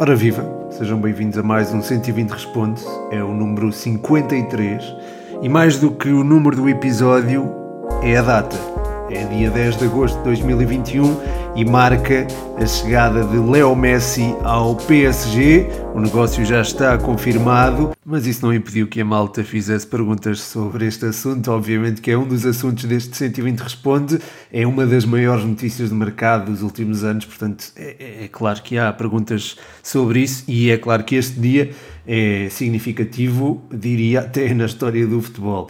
Ora 0.00 0.14
viva, 0.14 0.48
sejam 0.70 0.96
bem-vindos 0.96 1.36
a 1.38 1.42
mais 1.42 1.74
um 1.74 1.82
120 1.82 2.30
Responde, 2.30 2.80
é 3.10 3.20
o 3.20 3.34
número 3.34 3.72
53 3.72 4.94
e 5.42 5.48
mais 5.48 5.80
do 5.80 5.90
que 5.90 6.08
o 6.10 6.22
número 6.22 6.54
do 6.54 6.68
episódio 6.68 7.52
é 8.00 8.16
a 8.16 8.22
data. 8.22 8.56
É 9.10 9.24
dia 9.24 9.50
10 9.50 9.76
de 9.76 9.84
agosto 9.86 10.16
de 10.18 10.22
2021 10.22 11.02
e 11.58 11.64
marca 11.64 12.24
a 12.56 12.64
chegada 12.64 13.24
de 13.24 13.36
Leo 13.36 13.74
Messi 13.74 14.32
ao 14.44 14.76
PSG. 14.76 15.66
O 15.92 16.00
negócio 16.00 16.44
já 16.44 16.60
está 16.60 16.96
confirmado, 16.96 17.90
mas 18.06 18.28
isso 18.28 18.46
não 18.46 18.54
impediu 18.54 18.86
que 18.86 19.00
a 19.00 19.04
malta 19.04 19.42
fizesse 19.42 19.84
perguntas 19.84 20.40
sobre 20.40 20.86
este 20.86 21.06
assunto. 21.06 21.50
Obviamente 21.50 22.00
que 22.00 22.12
é 22.12 22.16
um 22.16 22.28
dos 22.28 22.46
assuntos 22.46 22.84
deste 22.84 23.16
120 23.16 23.58
Responde, 23.58 24.20
é 24.52 24.64
uma 24.64 24.86
das 24.86 25.04
maiores 25.04 25.44
notícias 25.44 25.88
de 25.88 25.96
mercado 25.96 26.52
dos 26.52 26.62
últimos 26.62 27.02
anos, 27.02 27.24
portanto 27.24 27.72
é, 27.74 27.96
é, 27.98 28.24
é 28.26 28.28
claro 28.28 28.62
que 28.62 28.78
há 28.78 28.92
perguntas 28.92 29.56
sobre 29.82 30.20
isso 30.20 30.44
e 30.46 30.70
é 30.70 30.78
claro 30.78 31.02
que 31.02 31.16
este 31.16 31.40
dia 31.40 31.72
é 32.06 32.46
significativo, 32.50 33.64
diria 33.72 34.20
até 34.20 34.54
na 34.54 34.66
história 34.66 35.04
do 35.04 35.20
futebol. 35.20 35.68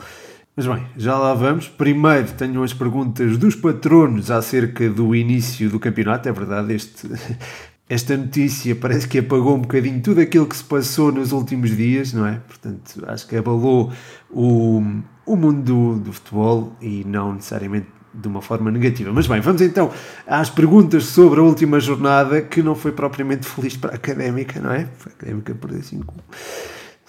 Mas 0.59 0.67
bem, 0.67 0.85
já 0.97 1.17
lá 1.17 1.35
vamos. 1.35 1.69
Primeiro 1.69 2.33
tenho 2.33 2.65
as 2.65 2.75
perguntas 2.75 3.39
dos 3.39 3.55
patronos 3.55 4.29
acerca 4.29 4.91
do 4.91 5.15
início 5.15 5.71
do 5.71 5.79
campeonato. 5.79 6.29
É 6.29 6.33
verdade, 6.33 6.75
este, 6.75 7.09
esta 7.89 8.16
notícia 8.16 8.75
parece 8.75 9.07
que 9.07 9.21
apagou 9.21 9.55
um 9.55 9.61
bocadinho 9.61 10.02
tudo 10.02 10.21
aquilo 10.21 10.49
que 10.49 10.57
se 10.57 10.65
passou 10.65 11.13
nos 11.13 11.30
últimos 11.30 11.77
dias, 11.77 12.13
não 12.13 12.27
é? 12.27 12.41
Portanto, 12.45 13.05
acho 13.07 13.29
que 13.29 13.37
abalou 13.37 13.93
o, 14.29 14.83
o 15.25 15.37
mundo 15.37 15.63
do, 15.63 16.01
do 16.01 16.13
futebol 16.13 16.77
e 16.83 17.05
não 17.07 17.35
necessariamente 17.35 17.87
de 18.13 18.27
uma 18.27 18.43
forma 18.43 18.69
negativa. 18.69 19.13
Mas 19.13 19.29
bem, 19.29 19.41
vamos 19.41 19.63
então 19.63 19.93
às 20.27 20.51
perguntas 20.51 21.05
sobre 21.05 21.38
a 21.38 21.43
última 21.45 21.79
jornada, 21.79 22.43
que 22.43 22.65
não 22.65 22.75
foi 22.75 22.91
propriamente 22.91 23.47
feliz 23.47 23.77
para 23.77 23.93
a 23.93 23.95
académica, 23.95 24.61
não 24.61 24.73
é? 24.73 24.88
A 25.07 25.09
académica 25.11 25.55
perdeu 25.55 25.85
5 25.85 26.15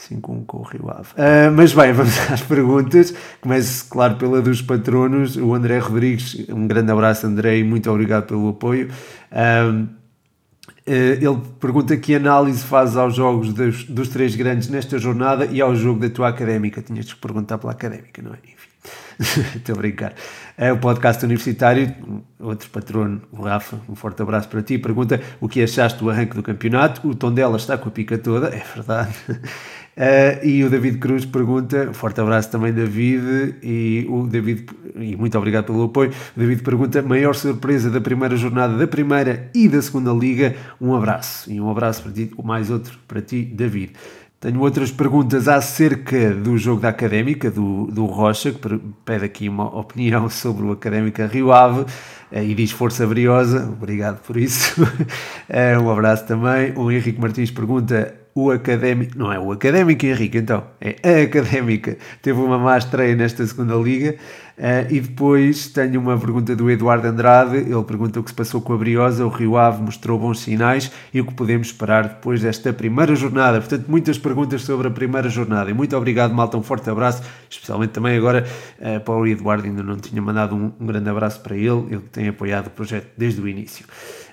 5-1 0.09 0.45
com 0.45 0.57
o 0.57 0.63
Rio 0.63 0.89
Ave. 0.89 1.09
Uh, 1.13 1.51
mas 1.55 1.73
bem, 1.73 1.93
vamos 1.93 2.17
às 2.31 2.41
perguntas. 2.41 3.13
Começo, 3.41 3.87
claro, 3.89 4.15
pela 4.15 4.41
dos 4.41 4.61
patronos. 4.61 5.37
O 5.37 5.53
André 5.53 5.79
Rodrigues, 5.79 6.47
um 6.49 6.67
grande 6.67 6.91
abraço, 6.91 7.27
André, 7.27 7.59
e 7.59 7.63
muito 7.63 7.89
obrigado 7.91 8.25
pelo 8.25 8.49
apoio. 8.49 8.89
Uh, 9.31 9.99
ele 10.85 11.39
pergunta 11.59 11.95
que 11.97 12.15
análise 12.15 12.63
faz 12.63 12.97
aos 12.97 13.15
jogos 13.15 13.53
dos, 13.53 13.83
dos, 13.83 14.09
três 14.09 14.35
grandes 14.35 14.69
nesta 14.69 14.97
jornada 14.97 15.45
e 15.45 15.61
ao 15.61 15.75
jogo 15.75 15.99
da 15.99 16.09
tua 16.09 16.29
académica. 16.29 16.81
Tinhas 16.81 17.13
que 17.13 17.19
perguntar 17.19 17.59
pela 17.59 17.73
académica, 17.73 18.21
não 18.23 18.33
é? 18.33 18.37
Enfim, 18.43 19.49
estou 19.57 19.75
a 19.75 19.77
brincar. 19.77 20.15
É 20.57 20.73
o 20.73 20.79
podcast 20.79 21.23
universitário, 21.23 21.95
outro 22.39 22.69
patrono, 22.71 23.21
o 23.31 23.43
Rafa, 23.43 23.79
um 23.87 23.95
forte 23.95 24.21
abraço 24.21 24.49
para 24.49 24.63
ti. 24.63 24.79
Pergunta 24.79 25.21
o 25.39 25.47
que 25.47 25.61
achaste 25.61 25.99
do 25.99 26.09
arranque 26.09 26.35
do 26.35 26.41
campeonato. 26.41 27.07
O 27.07 27.13
tom 27.13 27.31
dela 27.31 27.57
está 27.57 27.77
com 27.77 27.89
a 27.89 27.91
pica 27.91 28.17
toda, 28.17 28.47
é 28.47 28.63
verdade. 28.75 29.13
Uh, 29.99 30.45
e 30.45 30.63
o 30.63 30.69
David 30.69 30.97
Cruz 30.97 31.25
pergunta, 31.25 31.91
forte 31.91 32.21
abraço 32.21 32.49
também 32.49 32.71
David, 32.71 33.55
e 33.61 34.07
o 34.09 34.25
David, 34.27 34.65
e 34.95 35.13
muito 35.17 35.37
obrigado 35.37 35.65
pelo 35.65 35.83
apoio, 35.83 36.11
o 36.37 36.39
David 36.39 36.63
pergunta, 36.63 37.01
maior 37.01 37.35
surpresa 37.35 37.89
da 37.89 37.99
primeira 37.99 38.37
jornada 38.37 38.77
da 38.77 38.87
primeira 38.87 39.51
e 39.53 39.67
da 39.67 39.81
segunda 39.81 40.13
liga, 40.13 40.55
um 40.79 40.95
abraço, 40.95 41.51
e 41.51 41.59
um 41.59 41.69
abraço 41.69 42.03
para 42.03 42.13
ti, 42.13 42.31
mais 42.41 42.71
outro 42.71 42.97
para 43.09 43.21
ti, 43.21 43.43
David. 43.43 43.91
Tenho 44.39 44.61
outras 44.61 44.89
perguntas 44.89 45.49
acerca 45.49 46.33
do 46.33 46.57
jogo 46.57 46.79
da 46.79 46.87
Académica, 46.87 47.51
do, 47.51 47.87
do 47.87 48.05
Rocha, 48.05 48.53
que 48.53 48.79
pede 49.03 49.25
aqui 49.25 49.49
uma 49.49 49.65
opinião 49.77 50.29
sobre 50.31 50.63
o 50.63 50.71
Académica 50.71 51.27
Rio 51.27 51.51
Ave 51.51 51.81
uh, 51.81 51.85
e 52.31 52.55
diz 52.55 52.71
força 52.71 53.05
briosa, 53.05 53.67
obrigado 53.67 54.21
por 54.21 54.37
isso. 54.37 54.81
uh, 54.81 55.81
um 55.83 55.91
abraço 55.91 56.25
também. 56.25 56.71
O 56.77 56.89
Henrique 56.89 57.19
Martins 57.19 57.51
pergunta 57.51 58.15
o 58.45 58.51
académico, 58.51 59.17
não 59.17 59.31
é 59.31 59.39
o 59.39 59.51
académico 59.51 60.05
Henrique, 60.05 60.37
então, 60.37 60.63
é 60.79 60.95
a 61.03 61.23
académica, 61.23 61.97
teve 62.21 62.39
uma 62.39 62.57
má 62.57 62.77
estreia 62.77 63.15
nesta 63.15 63.45
segunda 63.45 63.75
liga. 63.75 64.15
Uh, 64.59 64.91
e 64.93 64.99
depois 64.99 65.69
tenho 65.69 66.01
uma 66.01 66.17
pergunta 66.17 66.53
do 66.53 66.69
Eduardo 66.69 67.07
Andrade. 67.07 67.55
Ele 67.55 67.83
pergunta 67.83 68.19
o 68.19 68.23
que 68.23 68.29
se 68.29 68.35
passou 68.35 68.59
com 68.59 68.73
a 68.73 68.77
Briosa. 68.77 69.25
O 69.25 69.29
Rio 69.29 69.55
Ave 69.55 69.81
mostrou 69.81 70.19
bons 70.19 70.41
sinais 70.41 70.91
e 71.13 71.21
o 71.21 71.25
que 71.25 71.33
podemos 71.33 71.67
esperar 71.67 72.09
depois 72.09 72.41
desta 72.41 72.73
primeira 72.73 73.15
jornada. 73.15 73.59
Portanto, 73.59 73.85
muitas 73.87 74.17
perguntas 74.17 74.63
sobre 74.63 74.89
a 74.89 74.91
primeira 74.91 75.29
jornada. 75.29 75.69
E 75.69 75.73
muito 75.73 75.95
obrigado, 75.95 76.33
malta. 76.33 76.57
Um 76.57 76.61
forte 76.61 76.89
abraço, 76.89 77.23
especialmente 77.49 77.91
também 77.91 78.17
agora 78.17 78.45
uh, 78.79 78.99
para 78.99 79.13
o 79.13 79.25
Eduardo. 79.25 79.63
Ainda 79.63 79.81
não 79.81 79.95
tinha 79.95 80.21
mandado 80.21 80.53
um, 80.53 80.73
um 80.77 80.85
grande 80.85 81.09
abraço 81.09 81.39
para 81.39 81.55
ele. 81.55 81.85
Ele 81.89 82.01
que 82.01 82.09
tem 82.09 82.27
apoiado 82.27 82.67
o 82.67 82.71
projeto 82.71 83.07
desde 83.17 83.39
o 83.39 83.47
início. 83.47 83.85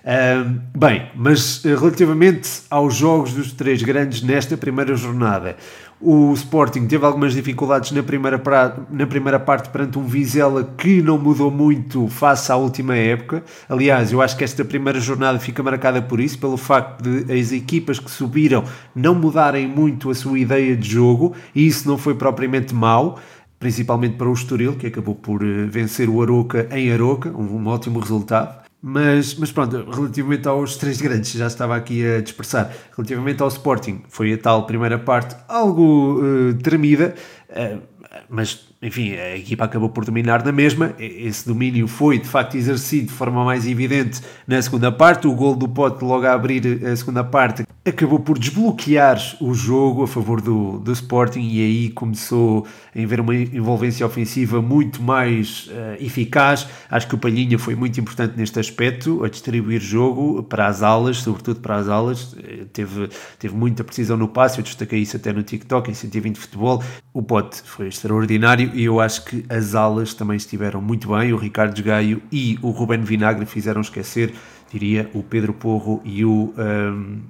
Uh, 0.07 0.61
bem, 0.77 1.09
mas 1.15 1.63
relativamente 1.65 2.63
aos 2.71 2.95
jogos 2.95 3.33
dos 3.33 3.53
três 3.53 3.83
grandes 3.83 4.23
nesta 4.23 4.57
primeira 4.57 4.95
jornada, 4.97 5.57
o 6.01 6.33
Sporting 6.35 6.87
teve 6.87 7.05
algumas 7.07 7.33
dificuldades 7.33 7.91
na 7.93 8.03
primeira, 8.03 8.39
pra, 8.39 8.77
na 8.91 9.07
primeira 9.07 9.41
parte 9.41 9.71
perante 9.71 9.99
um 9.99 10.05
Vizela 10.05 10.63
que 10.77 11.01
não 11.01 11.19
mudou 11.19 11.51
muito 11.51 12.07
face 12.09 12.53
à 12.53 12.57
última 12.57 12.95
época. 12.95 13.43
Aliás, 13.69 14.13
eu 14.13 14.21
acho 14.21 14.37
que 14.37 14.45
esta 14.45 14.65
primeira 14.65 15.01
jornada 15.01 15.39
fica 15.39 15.63
marcada 15.63 16.03
por 16.03 16.21
isso, 16.21 16.39
pelo 16.39 16.57
facto 16.57 17.03
de 17.03 17.33
as 17.33 17.51
equipas 17.51 17.99
que 17.99 18.11
subiram 18.11 18.65
não 18.95 19.15
mudarem 19.15 19.67
muito 19.67 20.11
a 20.11 20.15
sua 20.15 20.39
ideia 20.39 20.77
de 20.77 20.89
jogo, 20.89 21.35
e 21.55 21.67
isso 21.67 21.89
não 21.89 21.97
foi 21.97 22.15
propriamente 22.15 22.75
mau 22.75 23.19
principalmente 23.59 24.17
para 24.17 24.29
o 24.29 24.33
Estoril, 24.35 24.77
que 24.77 24.87
acabou 24.87 25.15
por 25.15 25.43
eh, 25.43 25.65
vencer 25.67 26.11
o 26.11 26.21
Aroca 26.21 26.69
em 26.71 26.93
Aroca, 26.93 27.31
um, 27.31 27.57
um 27.57 27.67
ótimo 27.69 27.99
resultado. 27.99 28.66
Mas, 28.83 29.35
mas 29.35 29.51
pronto, 29.51 29.91
relativamente 29.91 30.47
aos 30.47 30.77
três 30.77 31.01
grandes, 31.01 31.33
já 31.33 31.47
estava 31.47 31.75
aqui 31.77 32.07
a 32.07 32.21
dispersar. 32.21 32.73
Relativamente 32.97 33.43
ao 33.43 33.49
Sporting, 33.49 34.03
foi 34.09 34.33
a 34.35 34.39
tal 34.39 34.67
primeira 34.67 34.99
parte 34.99 35.35
algo 35.49 36.21
uh, 36.21 36.55
tremida, 36.63 37.15
uh, 37.51 37.83
mas 38.29 38.69
enfim, 38.87 39.15
a 39.15 39.37
equipa 39.37 39.65
acabou 39.65 39.89
por 39.89 40.05
dominar 40.05 40.45
na 40.45 40.53
mesma. 40.53 40.95
Esse 40.97 41.45
domínio 41.45 41.89
foi 41.89 42.21
de 42.21 42.29
facto 42.29 42.57
exercido 42.57 43.09
de 43.09 43.13
forma 43.13 43.45
mais 43.45 43.67
evidente 43.67 44.21
na 44.47 44.63
segunda 44.63 44.93
parte. 44.93 45.27
O 45.27 45.35
gol 45.35 45.57
do 45.57 45.69
Pote, 45.69 46.05
logo 46.05 46.25
a 46.25 46.33
abrir 46.33 46.87
a 46.87 46.95
segunda 46.95 47.25
parte, 47.25 47.65
acabou 47.85 48.21
por 48.21 48.39
desbloquear 48.39 49.19
o 49.41 49.55
jogo 49.55 50.05
a 50.05 50.09
favor 50.09 50.41
do, 50.41 50.79
do 50.79 50.93
Sporting 50.93 51.41
e 51.41 51.61
aí 51.61 51.89
começou 51.91 52.65
a 52.95 53.03
haver 53.03 53.21
uma 53.21 53.35
envolvência 53.35 54.07
ofensiva 54.07 54.63
muito 54.63 55.03
mais 55.03 55.67
uh, 55.69 56.05
eficaz. 56.05 56.69
Acho 56.89 57.09
que 57.09 57.15
o 57.17 57.19
Palhinha 57.19 57.59
foi 57.59 57.75
muito 57.75 57.99
importante 58.01 58.35
neste 58.37 58.59
aspecto, 58.61 59.25
a 59.25 59.29
distribuir 59.29 59.81
jogo 59.81 60.45
para 60.45 60.67
as 60.69 60.83
alas, 60.83 61.19
sobretudo 61.19 61.61
para 61.61 61.77
as 61.77 61.89
alas. 61.89 62.37
Eh, 62.43 62.67
teve, 62.73 63.09
teve 63.39 63.55
muita 63.55 63.83
precisão 63.83 64.17
no 64.17 64.29
passe, 64.29 64.59
eu 64.59 64.65
destaquei 64.65 65.01
isso 65.01 65.17
até 65.17 65.33
no 65.33 65.43
TikTok, 65.43 65.91
em 65.91 65.95
120 65.95 66.37
futebol. 66.39 66.83
O 67.13 67.23
Pote 67.23 67.63
foi 67.65 67.89
extraordinário 67.89 68.73
e 68.77 68.85
eu 68.85 69.01
acho 69.01 69.25
que 69.25 69.45
as 69.49 69.75
alas 69.75 70.13
também 70.13 70.37
estiveram 70.37 70.83
muito 70.83 71.09
bem. 71.09 71.33
O 71.33 71.37
Ricardo 71.37 71.83
Gaio 71.83 72.23
e 72.31 72.59
o 72.61 72.71
Ruben 72.71 73.03
Vinagre 73.03 73.47
fizeram 73.47 73.81
esquecer, 73.81 74.35
diria, 74.71 75.11
o 75.15 75.23
Pedro 75.23 75.55
Porro 75.55 76.03
e 76.05 76.25
o 76.25 76.53
um, 76.57 77.23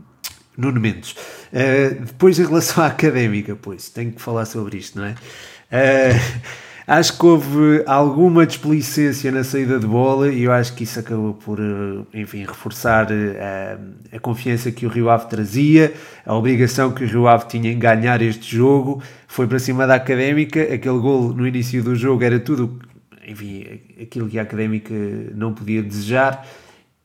Nuno 0.56 0.80
Mendes. 0.80 1.12
Uh, 1.12 2.04
depois, 2.04 2.38
em 2.40 2.44
relação 2.44 2.82
à 2.82 2.88
académica, 2.88 3.54
pois, 3.54 3.88
tenho 3.88 4.10
que 4.10 4.20
falar 4.20 4.44
sobre 4.44 4.78
isto, 4.78 4.98
não 4.98 5.06
é? 5.06 5.12
Uh, 5.12 6.42
Acho 6.88 7.18
que 7.18 7.26
houve 7.26 7.82
alguma 7.84 8.46
desplicência 8.46 9.32
na 9.32 9.42
saída 9.42 9.76
de 9.76 9.88
bola 9.88 10.32
e 10.32 10.44
eu 10.44 10.52
acho 10.52 10.72
que 10.72 10.84
isso 10.84 11.00
acabou 11.00 11.34
por, 11.34 11.58
eh, 11.58 12.20
enfim, 12.20 12.44
reforçar 12.44 13.10
a, 13.10 13.12
eh, 13.12 13.78
a 14.12 14.20
confiança 14.20 14.70
que 14.70 14.86
o 14.86 14.88
Rio 14.88 15.10
Ave 15.10 15.26
trazia, 15.26 15.92
a 16.24 16.32
obrigação 16.32 16.92
que 16.92 17.02
o 17.02 17.08
Rio 17.08 17.26
Ave 17.26 17.48
tinha 17.48 17.72
em 17.72 17.78
ganhar 17.78 18.22
este 18.22 18.54
jogo. 18.54 19.02
Foi 19.26 19.48
para 19.48 19.58
cima 19.58 19.84
da 19.84 19.96
Académica, 19.96 20.62
aquele 20.62 20.98
gol 21.00 21.34
no 21.34 21.44
início 21.44 21.82
do 21.82 21.96
jogo 21.96 22.22
era 22.22 22.38
tudo, 22.38 22.78
enfim, 23.26 23.80
aquilo 24.00 24.28
que 24.28 24.38
a 24.38 24.42
Académica 24.42 24.94
não 25.34 25.52
podia 25.52 25.82
desejar. 25.82 26.46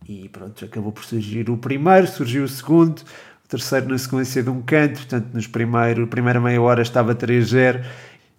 E 0.08 0.30
pronto, 0.30 0.64
acabou 0.64 0.92
por 0.92 1.04
surgir 1.04 1.50
o 1.50 1.58
primeiro, 1.58 2.06
surgiu 2.06 2.44
o 2.44 2.48
segundo, 2.48 3.00
o 3.00 3.48
terceiro 3.48 3.90
na 3.90 3.98
sequência 3.98 4.44
de 4.44 4.50
um 4.52 4.62
canto, 4.62 4.98
portanto, 4.98 5.30
nos 5.34 5.48
primeiro, 5.48 6.06
primeira 6.06 6.40
meia 6.40 6.62
hora 6.62 6.84
estava 6.84 7.16
3-0 7.16 7.82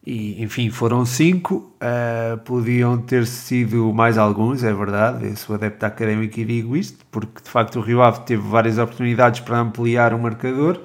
e, 0.05 0.43
enfim, 0.43 0.69
foram 0.69 1.07
cinco, 1.07 1.73
uh, 1.81 2.37
podiam 2.39 2.99
ter 2.99 3.25
sido 3.25 3.93
mais 3.95 4.19
alguns, 4.19 4.65
é 4.65 4.73
verdade, 4.73 5.27
eu 5.27 5.37
sou 5.37 5.55
adepto 5.55 5.87
académico 5.87 6.41
e 6.41 6.45
digo 6.45 6.77
isto, 6.77 7.05
porque 7.09 7.41
de 7.43 7.49
facto 7.49 7.79
o 7.79 7.83
Rio 7.83 8.03
Ave 8.03 8.21
teve 8.23 8.43
várias 8.43 8.79
oportunidades 8.79 9.41
para 9.41 9.59
ampliar 9.61 10.13
o 10.13 10.19
marcador. 10.19 10.81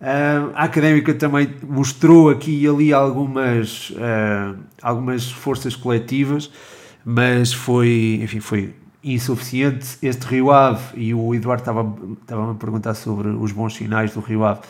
Uh, 0.00 0.52
a 0.54 0.64
Académica 0.64 1.12
também 1.14 1.54
mostrou 1.68 2.30
aqui 2.30 2.62
e 2.62 2.68
ali 2.68 2.92
algumas, 2.92 3.90
uh, 3.90 4.58
algumas 4.82 5.30
forças 5.30 5.76
coletivas, 5.76 6.50
mas 7.04 7.52
foi, 7.52 8.20
enfim, 8.22 8.40
foi 8.40 8.74
insuficiente. 9.04 9.98
Este 10.02 10.26
Rio 10.26 10.50
Ave, 10.50 10.82
e 10.96 11.14
o 11.14 11.32
Eduardo 11.32 11.62
estava, 11.62 11.96
estava 12.20 12.50
a 12.50 12.54
perguntar 12.54 12.94
sobre 12.94 13.28
os 13.28 13.52
bons 13.52 13.74
sinais 13.74 14.12
do 14.12 14.20
Rio 14.20 14.44
Ave, 14.44 14.60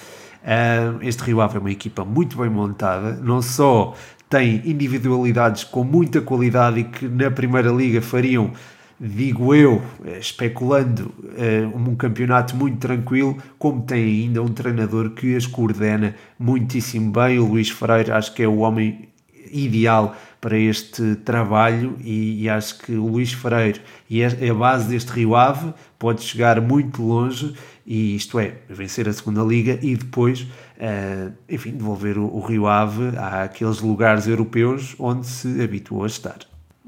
Uh, 0.42 1.02
este 1.02 1.22
Rio 1.24 1.40
Ave 1.40 1.56
é 1.56 1.60
uma 1.60 1.70
equipa 1.70 2.04
muito 2.04 2.38
bem 2.38 2.48
montada, 2.48 3.12
não 3.22 3.42
só 3.42 3.94
tem 4.28 4.62
individualidades 4.64 5.64
com 5.64 5.82
muita 5.82 6.20
qualidade 6.20 6.80
e 6.80 6.84
que 6.84 7.08
na 7.08 7.30
Primeira 7.30 7.70
Liga 7.70 8.00
fariam 8.00 8.52
digo 9.00 9.54
eu, 9.54 9.80
eh, 10.04 10.18
especulando, 10.18 11.12
eh, 11.36 11.68
um 11.72 11.94
campeonato 11.94 12.56
muito 12.56 12.78
tranquilo, 12.78 13.36
como 13.58 13.82
tem 13.82 14.02
ainda 14.24 14.42
um 14.42 14.48
treinador 14.48 15.10
que 15.10 15.36
as 15.36 15.46
coordena 15.46 16.14
muitíssimo 16.38 17.12
bem. 17.12 17.38
O 17.38 17.46
Luís 17.46 17.68
Freire 17.70 18.10
acho 18.10 18.34
que 18.34 18.42
é 18.42 18.48
o 18.48 18.58
homem 18.58 19.08
ideal 19.52 20.16
para 20.40 20.56
este 20.56 21.16
trabalho 21.16 21.96
e, 22.00 22.44
e, 22.44 22.48
acho 22.48 22.78
que 22.78 22.92
o 22.92 23.06
Luís 23.06 23.32
Freire 23.32 23.80
e 24.08 24.22
a, 24.24 24.54
base 24.54 24.88
deste 24.88 25.10
Rio 25.10 25.34
Ave 25.34 25.74
pode 25.98 26.22
chegar 26.22 26.60
muito 26.60 27.02
longe 27.02 27.54
e 27.84 28.14
isto 28.14 28.38
é, 28.38 28.54
vencer 28.68 29.08
a 29.08 29.12
segunda 29.12 29.42
liga 29.42 29.78
e 29.82 29.96
depois, 29.96 30.42
uh, 30.42 31.32
enfim, 31.48 31.72
devolver 31.72 32.18
o, 32.18 32.26
o 32.26 32.40
Rio 32.40 32.66
Ave 32.66 33.16
àqueles 33.16 33.80
lugares 33.80 34.26
europeus 34.28 34.94
onde 34.98 35.26
se 35.26 35.60
habituou 35.62 36.04
a 36.04 36.06
estar. 36.06 36.38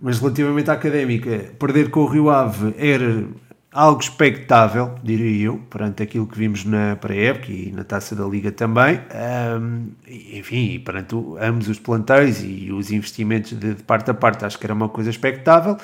Mas 0.01 0.19
relativamente 0.19 0.71
à 0.71 0.75
académica, 0.75 1.53
perder 1.59 1.91
com 1.91 2.01
o 2.01 2.07
Rio 2.07 2.31
Ave 2.31 2.75
era 2.79 3.27
algo 3.73 4.01
expectável, 4.01 4.97
diria 5.03 5.47
eu, 5.47 5.59
perante 5.71 6.03
aquilo 6.03 6.27
que 6.27 6.37
vimos 6.37 6.65
na 6.65 6.97
pré-época 6.97 7.53
e 7.53 7.71
na 7.71 7.85
taça 7.85 8.17
da 8.17 8.25
Liga 8.25 8.51
também. 8.51 9.01
Um, 9.61 9.91
enfim, 10.09 10.81
perante 10.81 11.15
ambos 11.41 11.69
os 11.69 11.79
plantéis 11.79 12.43
e 12.43 12.73
os 12.73 12.91
investimentos 12.91 13.53
de, 13.53 13.75
de, 13.75 13.83
parte 13.83 14.11
a 14.11 14.15
parte, 14.15 14.45
acho 14.45 14.59
que 14.59 14.67
era 14.67 14.75
uma 14.75 14.89
coisa 14.89 15.09
expectável. 15.09 15.77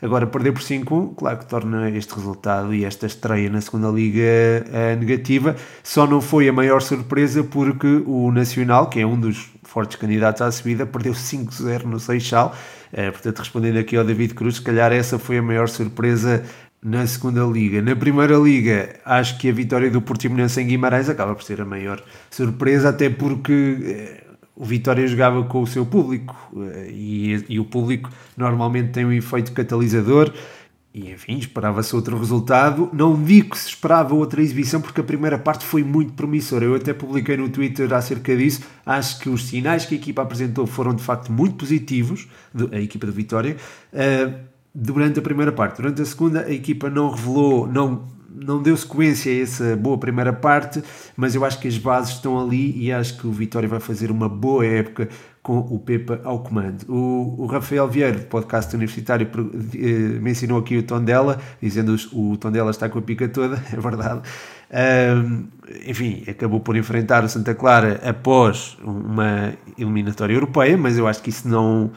Agora, 0.00 0.26
perder 0.26 0.52
por 0.52 0.62
5-1, 0.62 1.14
claro 1.16 1.38
que 1.38 1.46
torna 1.46 1.88
este 1.90 2.12
resultado 2.14 2.74
e 2.74 2.84
esta 2.84 3.06
estreia 3.06 3.48
na 3.48 3.60
segunda 3.60 3.88
Liga 3.88 4.20
uh, 4.66 4.98
negativa. 4.98 5.54
Só 5.82 6.08
não 6.08 6.20
foi 6.20 6.48
a 6.48 6.52
maior 6.52 6.82
surpresa 6.82 7.44
porque 7.44 8.02
o 8.04 8.32
Nacional, 8.32 8.88
que 8.88 9.00
é 9.00 9.06
um 9.06 9.18
dos 9.18 9.50
fortes 9.62 9.96
candidatos 9.96 10.42
à 10.42 10.50
subida, 10.50 10.84
perdeu 10.86 11.12
5-0 11.12 11.84
no 11.84 12.00
Seixal. 12.00 12.52
Uh, 12.92 13.12
portanto, 13.12 13.38
respondendo 13.38 13.78
aqui 13.78 13.96
ao 13.96 14.04
David 14.04 14.34
Cruz, 14.34 14.56
se 14.56 14.62
calhar 14.62 14.92
essa 14.92 15.20
foi 15.20 15.38
a 15.38 15.42
maior 15.42 15.68
surpresa 15.68 16.42
na 16.82 17.06
segunda 17.06 17.44
liga. 17.44 17.80
Na 17.80 17.94
primeira 17.94 18.36
liga, 18.36 18.96
acho 19.04 19.38
que 19.38 19.48
a 19.48 19.52
vitória 19.52 19.88
do 19.88 20.02
Portimonense 20.02 20.60
em 20.60 20.66
Guimarães 20.66 21.08
acaba 21.08 21.34
por 21.34 21.44
ser 21.44 21.60
a 21.60 21.64
maior 21.64 22.02
surpresa, 22.28 22.88
até 22.88 23.08
porque 23.08 23.78
eh, 23.84 24.24
o 24.56 24.64
Vitória 24.64 25.06
jogava 25.06 25.44
com 25.44 25.62
o 25.62 25.66
seu 25.66 25.86
público 25.86 26.36
eh, 26.56 26.90
e, 26.90 27.44
e, 27.48 27.60
o 27.60 27.64
público 27.64 28.10
normalmente 28.36 28.90
tem 28.90 29.04
um 29.04 29.12
efeito 29.12 29.52
catalisador. 29.52 30.32
E 30.94 31.10
enfim, 31.10 31.38
esperava-se 31.38 31.96
outro 31.96 32.18
resultado. 32.18 32.90
Não 32.92 33.14
digo 33.22 33.50
que 33.50 33.58
se 33.58 33.68
esperava 33.68 34.14
outra 34.14 34.42
exibição, 34.42 34.78
porque 34.78 35.00
a 35.00 35.04
primeira 35.04 35.38
parte 35.38 35.64
foi 35.64 35.82
muito 35.82 36.12
promissora. 36.12 36.66
Eu 36.66 36.74
até 36.74 36.92
publiquei 36.92 37.34
no 37.34 37.48
Twitter 37.48 37.90
acerca 37.94 38.36
disso. 38.36 38.60
Acho 38.84 39.18
que 39.20 39.30
os 39.30 39.46
sinais 39.46 39.86
que 39.86 39.94
a 39.94 39.98
equipa 39.98 40.20
apresentou 40.20 40.66
foram 40.66 40.94
de 40.94 41.02
facto 41.02 41.32
muito 41.32 41.54
positivos, 41.54 42.28
a 42.70 42.78
equipa 42.78 43.06
do 43.06 43.12
Vitória. 43.12 43.56
Uh, 43.90 44.51
durante 44.74 45.18
a 45.18 45.22
primeira 45.22 45.52
parte. 45.52 45.76
Durante 45.76 46.02
a 46.02 46.04
segunda, 46.04 46.42
a 46.42 46.50
equipa 46.50 46.88
não 46.88 47.10
revelou, 47.10 47.66
não, 47.66 48.08
não 48.30 48.62
deu 48.62 48.76
sequência 48.76 49.30
a 49.32 49.42
essa 49.42 49.76
boa 49.76 49.98
primeira 49.98 50.32
parte, 50.32 50.82
mas 51.16 51.34
eu 51.34 51.44
acho 51.44 51.58
que 51.60 51.68
as 51.68 51.78
bases 51.78 52.14
estão 52.14 52.40
ali 52.40 52.76
e 52.78 52.92
acho 52.92 53.18
que 53.18 53.26
o 53.26 53.32
Vitória 53.32 53.68
vai 53.68 53.80
fazer 53.80 54.10
uma 54.10 54.28
boa 54.28 54.64
época 54.64 55.08
com 55.42 55.58
o 55.58 55.78
Pepa 55.78 56.20
ao 56.22 56.38
comando. 56.38 56.84
O, 56.88 57.42
o 57.42 57.46
Rafael 57.46 57.88
Vieira, 57.88 58.18
do 58.18 58.26
podcast 58.26 58.74
universitário, 58.76 59.28
eh, 59.74 60.18
mencionou 60.20 60.58
aqui 60.58 60.78
o 60.78 60.82
Tondela, 60.84 61.38
dizendo 61.60 61.96
que 61.96 62.08
o 62.16 62.36
Tondela 62.36 62.70
está 62.70 62.88
com 62.88 63.00
a 63.00 63.02
pica 63.02 63.28
toda, 63.28 63.56
é 63.72 63.76
verdade. 63.76 64.22
Um, 64.72 65.48
enfim, 65.84 66.22
acabou 66.28 66.60
por 66.60 66.76
enfrentar 66.76 67.24
o 67.24 67.28
Santa 67.28 67.54
Clara 67.54 68.00
após 68.04 68.78
uma 68.82 69.52
eliminatória 69.76 70.32
europeia, 70.32 70.78
mas 70.78 70.96
eu 70.96 71.08
acho 71.08 71.20
que 71.22 71.30
isso 71.30 71.46
não 71.48 71.90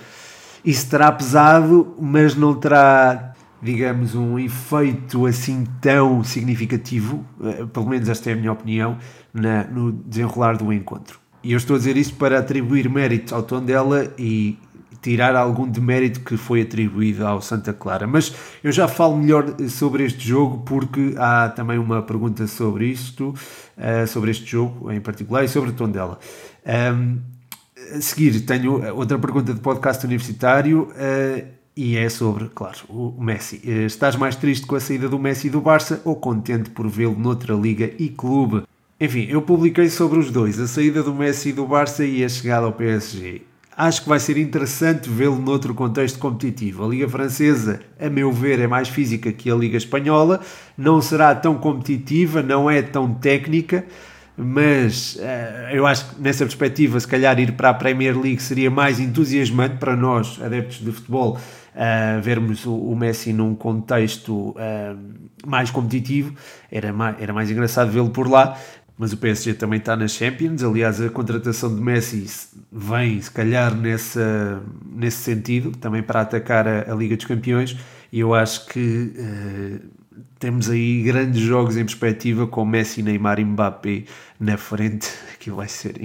isso 0.66 0.90
terá 0.90 1.12
pesado, 1.12 1.96
mas 2.00 2.36
não 2.36 2.56
terá, 2.56 3.34
digamos, 3.62 4.16
um 4.16 4.40
efeito 4.40 5.26
assim 5.26 5.66
tão 5.80 6.24
significativo, 6.24 7.24
eh, 7.44 7.66
pelo 7.72 7.88
menos 7.88 8.10
esta 8.10 8.32
é 8.32 8.34
a 8.34 8.36
minha 8.36 8.52
opinião, 8.52 8.98
na, 9.34 9.64
no 9.66 9.92
desenrolar 9.92 10.58
do 10.58 10.74
encontro. 10.74 11.20
E 11.44 11.52
eu 11.52 11.58
estou 11.58 11.76
a 11.76 11.78
dizer 11.78 11.96
isto 11.96 12.16
para 12.16 12.40
atribuir 12.40 12.90
mérito 12.90 13.36
ao 13.36 13.44
tom 13.44 13.64
dela 13.64 14.12
e 14.18 14.58
tirar 15.06 15.36
algum 15.36 15.70
de 15.70 15.80
mérito 15.80 16.22
que 16.22 16.36
foi 16.36 16.64
atribuído 16.64 17.28
ao 17.28 17.40
Santa 17.40 17.72
Clara. 17.72 18.08
Mas 18.08 18.34
eu 18.64 18.72
já 18.72 18.88
falo 18.88 19.16
melhor 19.16 19.56
sobre 19.70 20.04
este 20.04 20.28
jogo 20.28 20.64
porque 20.66 21.14
há 21.16 21.50
também 21.50 21.78
uma 21.78 22.02
pergunta 22.02 22.48
sobre 22.48 22.88
isto, 22.88 23.36
uh, 23.78 24.08
sobre 24.08 24.32
este 24.32 24.48
jogo 24.48 24.92
em 24.92 25.00
particular 25.00 25.44
e 25.44 25.48
sobre 25.48 25.70
o 25.70 25.74
tom 25.74 25.88
dela. 25.88 26.18
Um, 26.66 27.35
a 27.94 28.02
seguir, 28.02 28.40
tenho 28.42 28.96
outra 28.96 29.20
pergunta 29.20 29.54
de 29.54 29.60
podcast 29.60 30.06
universitário 30.06 30.90
uh, 30.92 31.48
e 31.76 31.98
é 31.98 32.08
sobre, 32.10 32.50
claro, 32.50 32.80
o 32.90 33.14
Messi. 33.22 33.62
Uh, 33.66 33.86
estás 33.86 34.16
mais 34.16 34.36
triste 34.36 34.66
com 34.66 34.76
a 34.76 34.80
saída 34.80 35.10
do 35.10 35.20
Messi 35.20 35.50
do 35.50 35.62
Barça 35.62 36.02
ou 36.06 36.16
contente 36.16 36.70
por 36.70 36.88
vê-lo 36.88 37.18
noutra 37.18 37.54
liga 37.54 37.92
e 38.00 38.10
clube? 38.10 38.64
Enfim, 39.00 39.28
eu 39.30 39.42
publiquei 39.42 39.90
sobre 39.90 40.20
os 40.20 40.32
dois, 40.32 40.60
a 40.60 40.68
saída 40.68 41.04
do 41.04 41.14
Messi 41.14 41.52
do 41.52 41.68
Barça 41.68 42.06
e 42.06 42.24
a 42.24 42.30
chegada 42.30 42.66
ao 42.66 42.72
PSG. 42.72 43.42
Acho 43.78 44.04
que 44.04 44.10
vai 44.10 44.22
ser 44.22 44.38
interessante 44.38 45.10
vê-lo 45.10 45.38
noutro 45.38 45.74
contexto 45.74 46.18
competitivo. 46.18 46.86
A 46.86 46.88
Liga 46.88 47.10
Francesa, 47.10 47.82
a 48.00 48.10
meu 48.10 48.32
ver, 48.32 48.60
é 48.60 48.68
mais 48.68 48.88
física 48.88 49.34
que 49.34 49.52
a 49.52 49.56
Liga 49.56 49.76
Espanhola, 49.76 50.40
não 50.78 51.02
será 51.02 51.36
tão 51.36 51.56
competitiva, 51.56 52.42
não 52.42 52.72
é 52.72 52.82
tão 52.82 53.14
técnica 53.14 53.86
mas 54.38 55.16
uh, 55.16 55.72
eu 55.72 55.88
acho 55.88 56.10
que 56.10 56.22
nessa 56.22 56.44
perspectiva, 56.44 57.00
se 57.00 57.08
calhar 57.08 57.40
ir 57.40 57.54
para 57.54 57.70
a 57.70 57.74
Premier 57.74 58.20
League 58.20 58.42
seria 58.42 58.70
mais 58.70 59.00
entusiasmante 59.00 59.78
para 59.78 59.96
nós, 59.96 60.40
adeptos 60.44 60.80
de 60.80 60.92
futebol, 60.92 61.38
uh, 61.38 62.22
vermos 62.22 62.66
o, 62.66 62.76
o, 62.76 62.96
Messi 62.96 63.32
num 63.32 63.56
contexto 63.56 64.50
uh, 64.50 64.98
mais 65.46 65.72
competitivo, 65.72 66.34
era 66.70 66.92
mais, 66.92 67.16
era 67.22 67.32
mais 67.32 67.50
engraçado 67.50 67.92
vê-lo 67.92 68.10
por 68.10 68.30
lá. 68.30 68.58
Mas 68.98 69.12
o 69.12 69.18
PSG 69.18 69.56
também 69.56 69.78
está 69.78 69.94
nas 69.94 70.12
Champions. 70.12 70.64
Aliás, 70.64 71.02
a 71.02 71.10
contratação 71.10 71.76
de 71.76 71.82
Messi 71.82 72.26
vem, 72.72 73.22
se 73.22 73.30
calhar, 73.30 73.76
nessa, 73.76 74.62
nesse 74.90 75.18
sentido, 75.18 75.72
também 75.72 76.02
para 76.02 76.22
atacar 76.22 76.66
a, 76.66 76.90
a 76.90 76.96
Liga 76.96 77.18
dos 77.18 77.26
Campeões. 77.26 77.76
E 78.10 78.22
eu 78.22 78.34
acho 78.34 78.68
que 78.68 79.12
temos 80.46 80.70
aí 80.70 81.02
grandes 81.02 81.42
jogos 81.42 81.76
em 81.76 81.84
perspectiva 81.84 82.46
com 82.46 82.64
Messi, 82.64 83.02
Neymar 83.02 83.40
e 83.40 83.44
Mbappé 83.44 84.04
na 84.40 84.56
frente, 84.58 85.10
que 85.40 85.50
vai 85.50 85.68
ser, 85.68 85.96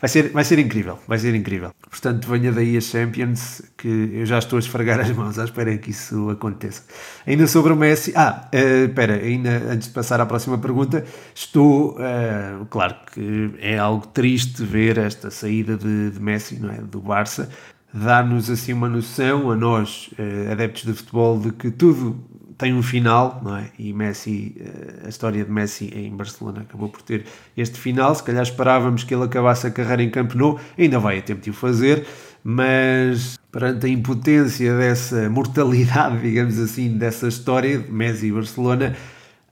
vai 0.00 0.08
ser, 0.08 0.30
vai 0.30 0.44
ser 0.44 0.60
incrível, 0.60 0.96
vai 1.08 1.18
ser 1.18 1.34
incrível. 1.34 1.72
Portanto, 1.90 2.28
venha 2.28 2.52
daí 2.52 2.76
a 2.76 2.80
Champions, 2.80 3.62
que 3.76 3.88
eu 3.88 4.24
já 4.24 4.38
estou 4.38 4.58
a 4.58 4.60
esfregar 4.60 5.00
as 5.00 5.10
mãos 5.10 5.40
à 5.40 5.44
espera 5.44 5.76
que 5.76 5.90
isso 5.90 6.30
aconteça. 6.30 6.84
Ainda 7.26 7.48
sobre 7.48 7.72
o 7.72 7.76
Messi, 7.76 8.12
ah, 8.14 8.48
uh, 8.54 8.84
espera, 8.84 9.14
ainda 9.14 9.60
antes 9.72 9.88
de 9.88 9.94
passar 9.94 10.20
à 10.20 10.26
próxima 10.26 10.56
pergunta, 10.56 11.04
estou, 11.34 11.96
uh, 11.96 12.64
claro 12.66 12.94
que 13.12 13.54
é 13.58 13.76
algo 13.76 14.06
triste 14.06 14.62
ver 14.62 14.98
esta 14.98 15.32
saída 15.32 15.76
de, 15.76 16.12
de 16.12 16.20
Messi, 16.20 16.60
não 16.60 16.70
é, 16.70 16.80
do 16.80 17.00
Barça, 17.00 17.50
dar-nos 17.92 18.48
assim 18.48 18.72
uma 18.72 18.88
noção 18.88 19.50
a 19.50 19.56
nós, 19.56 20.10
uh, 20.12 20.52
adeptos 20.52 20.84
de 20.84 20.92
futebol, 20.92 21.40
de 21.40 21.50
que 21.50 21.72
tudo 21.72 22.29
tem 22.60 22.74
um 22.74 22.82
final, 22.82 23.40
não 23.42 23.56
é? 23.56 23.70
E 23.78 23.90
Messi, 23.90 24.54
eh, 24.60 25.06
a 25.06 25.08
história 25.08 25.42
de 25.42 25.50
Messi 25.50 25.90
em 25.94 26.14
Barcelona 26.14 26.60
acabou 26.60 26.90
por 26.90 27.00
ter 27.00 27.24
este 27.56 27.80
final. 27.80 28.14
Se 28.14 28.22
calhar 28.22 28.42
esperávamos 28.42 29.02
que 29.02 29.14
ele 29.14 29.24
acabasse 29.24 29.66
a 29.66 29.70
carreira 29.70 30.02
em 30.02 30.10
Camp 30.10 30.34
Nou, 30.34 30.60
ainda 30.78 30.98
vai 30.98 31.18
a 31.18 31.22
tempo 31.22 31.40
de 31.40 31.48
o 31.48 31.54
fazer, 31.54 32.06
mas 32.44 33.38
perante 33.50 33.86
a 33.86 33.88
impotência 33.88 34.76
dessa 34.76 35.30
mortalidade, 35.30 36.20
digamos 36.20 36.58
assim, 36.58 36.98
dessa 36.98 37.28
história 37.28 37.78
de 37.78 37.90
Messi 37.90 38.26
e 38.26 38.32
Barcelona, 38.32 38.94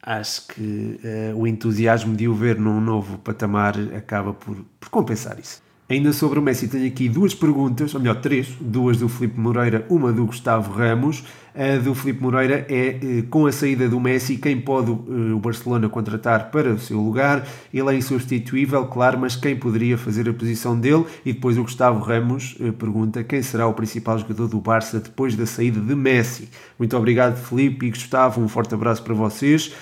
acho 0.03 0.47
que 0.49 1.01
uh, 1.33 1.35
o 1.35 1.47
entusiasmo 1.47 2.15
de 2.15 2.29
o 2.29 2.35
ver 2.35 2.59
num 2.59 2.79
novo 2.79 3.17
patamar 3.17 3.75
acaba 3.97 4.35
por, 4.35 4.55
por 4.79 4.91
compensar 4.91 5.39
isso. 5.39 5.63
Ainda 5.91 6.13
sobre 6.13 6.39
o 6.39 6.43
Messi, 6.43 6.69
tenho 6.69 6.87
aqui 6.87 7.09
duas 7.09 7.35
perguntas, 7.35 7.95
ou 7.95 8.01
melhor, 8.01 8.21
três: 8.21 8.49
duas 8.61 8.99
do 8.99 9.09
Filipe 9.09 9.41
Moreira, 9.41 9.87
uma 9.89 10.13
do 10.13 10.27
Gustavo 10.27 10.71
Ramos. 10.71 11.25
A 11.55 11.79
do 11.79 11.95
Filipe 11.95 12.23
Moreira 12.23 12.67
é 12.69 12.99
eh, 13.03 13.23
com 13.31 13.47
a 13.47 13.51
saída 13.51 13.89
do 13.89 13.99
Messi, 13.99 14.37
quem 14.37 14.61
pode 14.61 14.93
eh, 14.93 15.33
o 15.33 15.39
Barcelona 15.39 15.89
contratar 15.89 16.51
para 16.51 16.75
o 16.75 16.79
seu 16.79 17.01
lugar? 17.01 17.49
Ele 17.73 17.89
é 17.89 17.97
insubstituível, 17.97 18.85
claro, 18.85 19.19
mas 19.19 19.35
quem 19.35 19.57
poderia 19.57 19.97
fazer 19.97 20.29
a 20.29 20.33
posição 20.35 20.79
dele? 20.79 21.07
E 21.25 21.33
depois 21.33 21.57
o 21.57 21.63
Gustavo 21.63 22.01
Ramos 22.01 22.55
eh, 22.61 22.71
pergunta 22.71 23.25
quem 23.25 23.41
será 23.41 23.67
o 23.67 23.73
principal 23.73 24.19
jogador 24.19 24.47
do 24.47 24.61
Barça 24.61 25.01
depois 25.01 25.35
da 25.35 25.47
saída 25.47 25.81
de 25.81 25.95
Messi. 25.95 26.51
Muito 26.79 26.95
obrigado, 26.99 27.37
Filipe 27.39 27.87
e 27.87 27.91
Gustavo, 27.91 28.43
um 28.43 28.47
forte 28.47 28.75
abraço 28.75 29.03
para 29.03 29.15
vocês. 29.15 29.73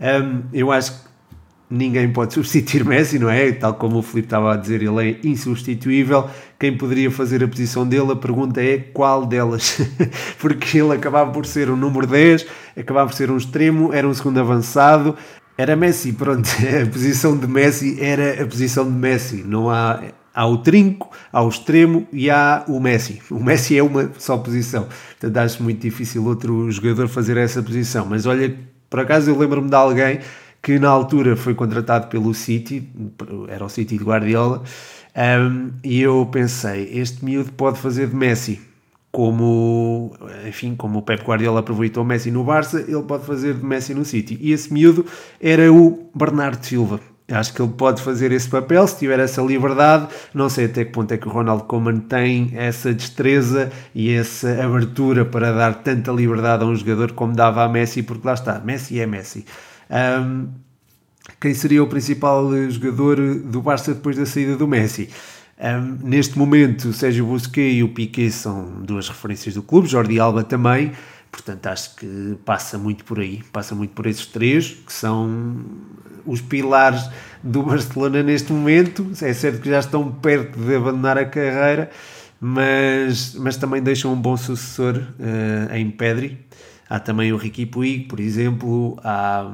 Um, 0.00 0.42
eu 0.52 0.70
acho 0.70 0.92
que 0.92 1.05
ninguém 1.70 2.12
pode 2.12 2.34
substituir 2.34 2.84
Messi, 2.86 3.18
não 3.18 3.30
é? 3.30 3.52
Tal 3.52 3.74
como 3.74 3.98
o 3.98 4.02
Filipe 4.02 4.26
estava 4.26 4.54
a 4.54 4.56
dizer, 4.56 4.82
ele 4.82 5.10
é 5.10 5.18
insubstituível. 5.26 6.28
Quem 6.58 6.76
poderia 6.76 7.10
fazer 7.10 7.42
a 7.42 7.48
posição 7.48 7.86
dele? 7.86 8.12
A 8.12 8.16
pergunta 8.16 8.62
é 8.62 8.78
qual 8.78 9.26
delas? 9.26 9.78
Porque 10.38 10.78
ele 10.78 10.94
acabava 10.94 11.30
por 11.30 11.46
ser 11.46 11.70
um 11.70 11.76
número 11.76 12.06
10, 12.06 12.46
acabava 12.76 13.08
por 13.08 13.16
ser 13.16 13.30
um 13.30 13.36
extremo, 13.36 13.92
era 13.92 14.06
um 14.06 14.14
segundo 14.14 14.38
avançado. 14.38 15.16
Era 15.58 15.74
Messi, 15.74 16.12
pronto, 16.12 16.48
a 16.82 16.86
posição 16.86 17.36
de 17.36 17.46
Messi 17.46 17.98
era 18.00 18.42
a 18.42 18.46
posição 18.46 18.84
de 18.84 18.96
Messi. 18.96 19.42
Não 19.46 19.70
há, 19.70 20.02
Há 20.36 20.46
o 20.46 20.58
trinco, 20.58 21.10
há 21.32 21.42
o 21.42 21.48
extremo 21.48 22.06
e 22.12 22.28
há 22.28 22.62
o 22.68 22.78
Messi. 22.78 23.22
O 23.30 23.42
Messi 23.42 23.78
é 23.78 23.82
uma 23.82 24.10
só 24.18 24.36
posição. 24.36 24.86
Portanto, 25.18 25.36
acho 25.38 25.62
muito 25.62 25.80
difícil 25.80 26.22
outro 26.26 26.70
jogador 26.70 27.08
fazer 27.08 27.38
essa 27.38 27.62
posição. 27.62 28.04
Mas 28.04 28.26
olha, 28.26 28.54
por 28.90 29.00
acaso 29.00 29.30
eu 29.30 29.38
lembro-me 29.38 29.70
de 29.70 29.74
alguém 29.74 30.20
que 30.66 30.80
na 30.80 30.88
altura 30.88 31.36
foi 31.36 31.54
contratado 31.54 32.08
pelo 32.08 32.34
City, 32.34 32.90
era 33.46 33.64
o 33.64 33.68
City 33.68 33.96
de 33.96 34.02
Guardiola, 34.02 34.64
um, 35.16 35.70
e 35.84 36.02
eu 36.02 36.28
pensei, 36.32 36.90
este 36.92 37.24
miúdo 37.24 37.52
pode 37.52 37.78
fazer 37.78 38.08
de 38.08 38.16
Messi 38.16 38.60
como, 39.12 40.12
enfim, 40.44 40.74
como 40.74 40.98
o 40.98 41.02
Pep 41.02 41.22
Guardiola 41.22 41.60
aproveitou 41.60 42.04
Messi 42.04 42.32
no 42.32 42.42
Barça, 42.42 42.80
ele 42.80 43.00
pode 43.02 43.24
fazer 43.24 43.54
de 43.54 43.64
Messi 43.64 43.94
no 43.94 44.04
City. 44.04 44.36
E 44.40 44.50
esse 44.50 44.72
miúdo 44.72 45.06
era 45.40 45.72
o 45.72 46.10
Bernardo 46.12 46.66
Silva. 46.66 46.98
Acho 47.30 47.54
que 47.54 47.62
ele 47.62 47.72
pode 47.72 48.02
fazer 48.02 48.32
esse 48.32 48.48
papel 48.48 48.88
se 48.88 48.98
tiver 48.98 49.20
essa 49.20 49.40
liberdade. 49.42 50.08
Não 50.34 50.48
sei 50.48 50.64
até 50.64 50.84
que 50.84 50.90
ponto 50.90 51.14
é 51.14 51.16
que 51.16 51.28
o 51.28 51.30
Ronald 51.30 51.62
Koeman 51.62 52.00
tem 52.00 52.50
essa 52.54 52.92
destreza 52.92 53.70
e 53.94 54.12
essa 54.12 54.64
abertura 54.64 55.24
para 55.24 55.52
dar 55.52 55.76
tanta 55.76 56.10
liberdade 56.10 56.64
a 56.64 56.66
um 56.66 56.74
jogador 56.74 57.12
como 57.12 57.34
dava 57.34 57.62
a 57.62 57.68
Messi, 57.68 58.02
porque 58.02 58.26
lá 58.26 58.34
está, 58.34 58.58
Messi 58.58 58.98
é 58.98 59.06
Messi. 59.06 59.46
Um, 59.90 60.48
quem 61.40 61.54
seria 61.54 61.82
o 61.82 61.86
principal 61.86 62.50
jogador 62.70 63.16
do 63.16 63.60
Barça 63.60 63.94
depois 63.94 64.16
da 64.16 64.26
saída 64.26 64.56
do 64.56 64.66
Messi? 64.66 65.08
Um, 65.58 66.08
neste 66.08 66.38
momento, 66.38 66.88
o 66.88 66.92
Sérgio 66.92 67.26
Busquets 67.26 67.78
e 67.78 67.82
o 67.82 67.88
Piquet 67.88 68.30
são 68.30 68.82
duas 68.82 69.08
referências 69.08 69.54
do 69.54 69.62
clube, 69.62 69.88
Jordi 69.88 70.20
Alba 70.20 70.44
também, 70.44 70.92
portanto 71.32 71.66
acho 71.66 71.96
que 71.96 72.36
passa 72.44 72.76
muito 72.76 73.04
por 73.04 73.20
aí, 73.20 73.42
passa 73.52 73.74
muito 73.74 73.90
por 73.92 74.06
esses 74.06 74.26
três, 74.26 74.76
que 74.86 74.92
são 74.92 75.64
os 76.26 76.40
pilares 76.40 77.08
do 77.42 77.62
Barcelona 77.62 78.22
neste 78.22 78.52
momento. 78.52 79.10
É 79.22 79.32
certo 79.32 79.60
que 79.60 79.70
já 79.70 79.78
estão 79.78 80.10
perto 80.12 80.58
de 80.58 80.74
abandonar 80.74 81.16
a 81.16 81.24
carreira, 81.24 81.90
mas, 82.40 83.34
mas 83.34 83.56
também 83.56 83.82
deixam 83.82 84.12
um 84.12 84.20
bom 84.20 84.36
sucessor 84.36 84.96
uh, 84.96 85.74
em 85.74 85.90
Pedri. 85.90 86.44
Há 86.88 86.98
também 87.00 87.32
o 87.32 87.36
Ricky 87.36 87.66
Puig, 87.66 88.04
por 88.04 88.20
exemplo, 88.20 88.96
há, 89.02 89.50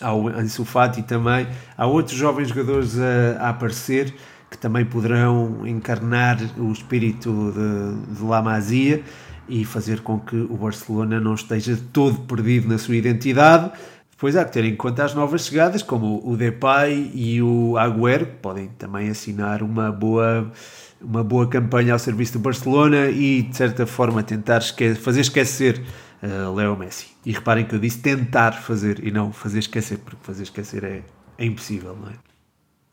há 0.00 0.14
o 0.14 0.28
Ansu 0.28 0.64
Fati 0.64 1.02
também, 1.02 1.46
há 1.76 1.86
outros 1.86 2.16
jovens 2.16 2.48
jogadores 2.48 2.98
a, 2.98 3.38
a 3.40 3.48
aparecer 3.50 4.14
que 4.50 4.56
também 4.56 4.84
poderão 4.84 5.66
encarnar 5.66 6.38
o 6.56 6.72
espírito 6.72 7.52
de, 7.52 8.16
de 8.16 8.24
La 8.24 8.42
Masia 8.42 9.02
e 9.48 9.64
fazer 9.64 10.00
com 10.00 10.18
que 10.18 10.36
o 10.36 10.56
Barcelona 10.56 11.20
não 11.20 11.34
esteja 11.34 11.78
todo 11.92 12.20
perdido 12.20 12.68
na 12.68 12.78
sua 12.78 12.96
identidade. 12.96 13.70
Depois 14.10 14.36
há 14.36 14.44
que 14.44 14.52
ter 14.52 14.64
em 14.64 14.74
conta 14.74 15.04
as 15.04 15.14
novas 15.14 15.46
chegadas, 15.46 15.82
como 15.82 16.20
o 16.28 16.36
Depay 16.36 17.12
e 17.14 17.40
o 17.40 17.76
Agüero, 17.78 18.26
que 18.26 18.36
podem 18.42 18.68
também 18.78 19.08
assinar 19.08 19.62
uma 19.62 19.92
boa, 19.92 20.50
uma 21.00 21.22
boa 21.22 21.46
campanha 21.46 21.92
ao 21.92 21.98
serviço 21.98 22.32
do 22.32 22.40
Barcelona 22.40 23.06
e, 23.10 23.42
de 23.42 23.56
certa 23.56 23.86
forma, 23.86 24.22
tentar 24.22 24.58
esque 24.58 24.94
fazer 24.96 25.20
esquecer 25.20 25.80
uh, 26.22 26.54
Leo 26.54 26.76
Messi. 26.76 27.08
E 27.24 27.32
reparem 27.32 27.64
que 27.64 27.74
eu 27.74 27.78
disse 27.78 27.98
tentar 27.98 28.52
fazer 28.52 29.04
e 29.04 29.10
não 29.10 29.32
fazer 29.32 29.60
esquecer, 29.60 29.98
porque 29.98 30.18
fazer 30.22 30.44
esquecer 30.44 30.84
é, 30.84 31.02
é 31.36 31.44
impossível, 31.44 31.96
não 32.00 32.08
é? 32.08 32.14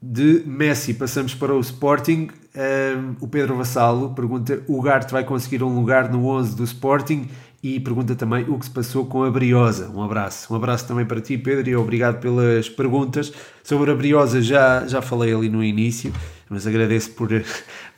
De 0.02 0.44
Messi 0.46 0.94
passamos 0.94 1.34
para 1.34 1.54
o 1.54 1.60
Sporting. 1.60 2.30
Um, 2.56 3.16
o 3.20 3.28
Pedro 3.28 3.56
Vassalo 3.56 4.14
pergunta: 4.14 4.62
o 4.68 4.82
Garte 4.82 5.12
vai 5.12 5.24
conseguir 5.24 5.64
um 5.64 5.74
lugar 5.74 6.12
no 6.12 6.28
11 6.28 6.56
do 6.56 6.64
Sporting? 6.64 7.28
E 7.64 7.80
pergunta 7.80 8.14
também 8.14 8.46
o 8.48 8.60
que 8.60 8.66
se 8.66 8.72
passou 8.72 9.08
com 9.08 9.24
a 9.24 9.32
Briosa. 9.32 9.90
Um 9.90 10.04
abraço. 10.04 10.54
Um 10.54 10.56
abraço 10.56 10.88
também 10.88 11.04
para 11.04 11.20
ti, 11.20 11.36
Pedro, 11.36 11.68
e 11.68 11.76
obrigado 11.76 12.20
pelas 12.20 12.70
perguntas. 12.70 13.34
Sobre 13.64 13.90
a 13.90 13.96
Briosa 13.96 14.40
já, 14.40 14.86
já 14.86 15.02
falei 15.02 15.34
ali 15.34 15.50
no 15.50 15.64
início, 15.64 16.14
mas 16.48 16.68
agradeço 16.68 17.10
por, 17.14 17.30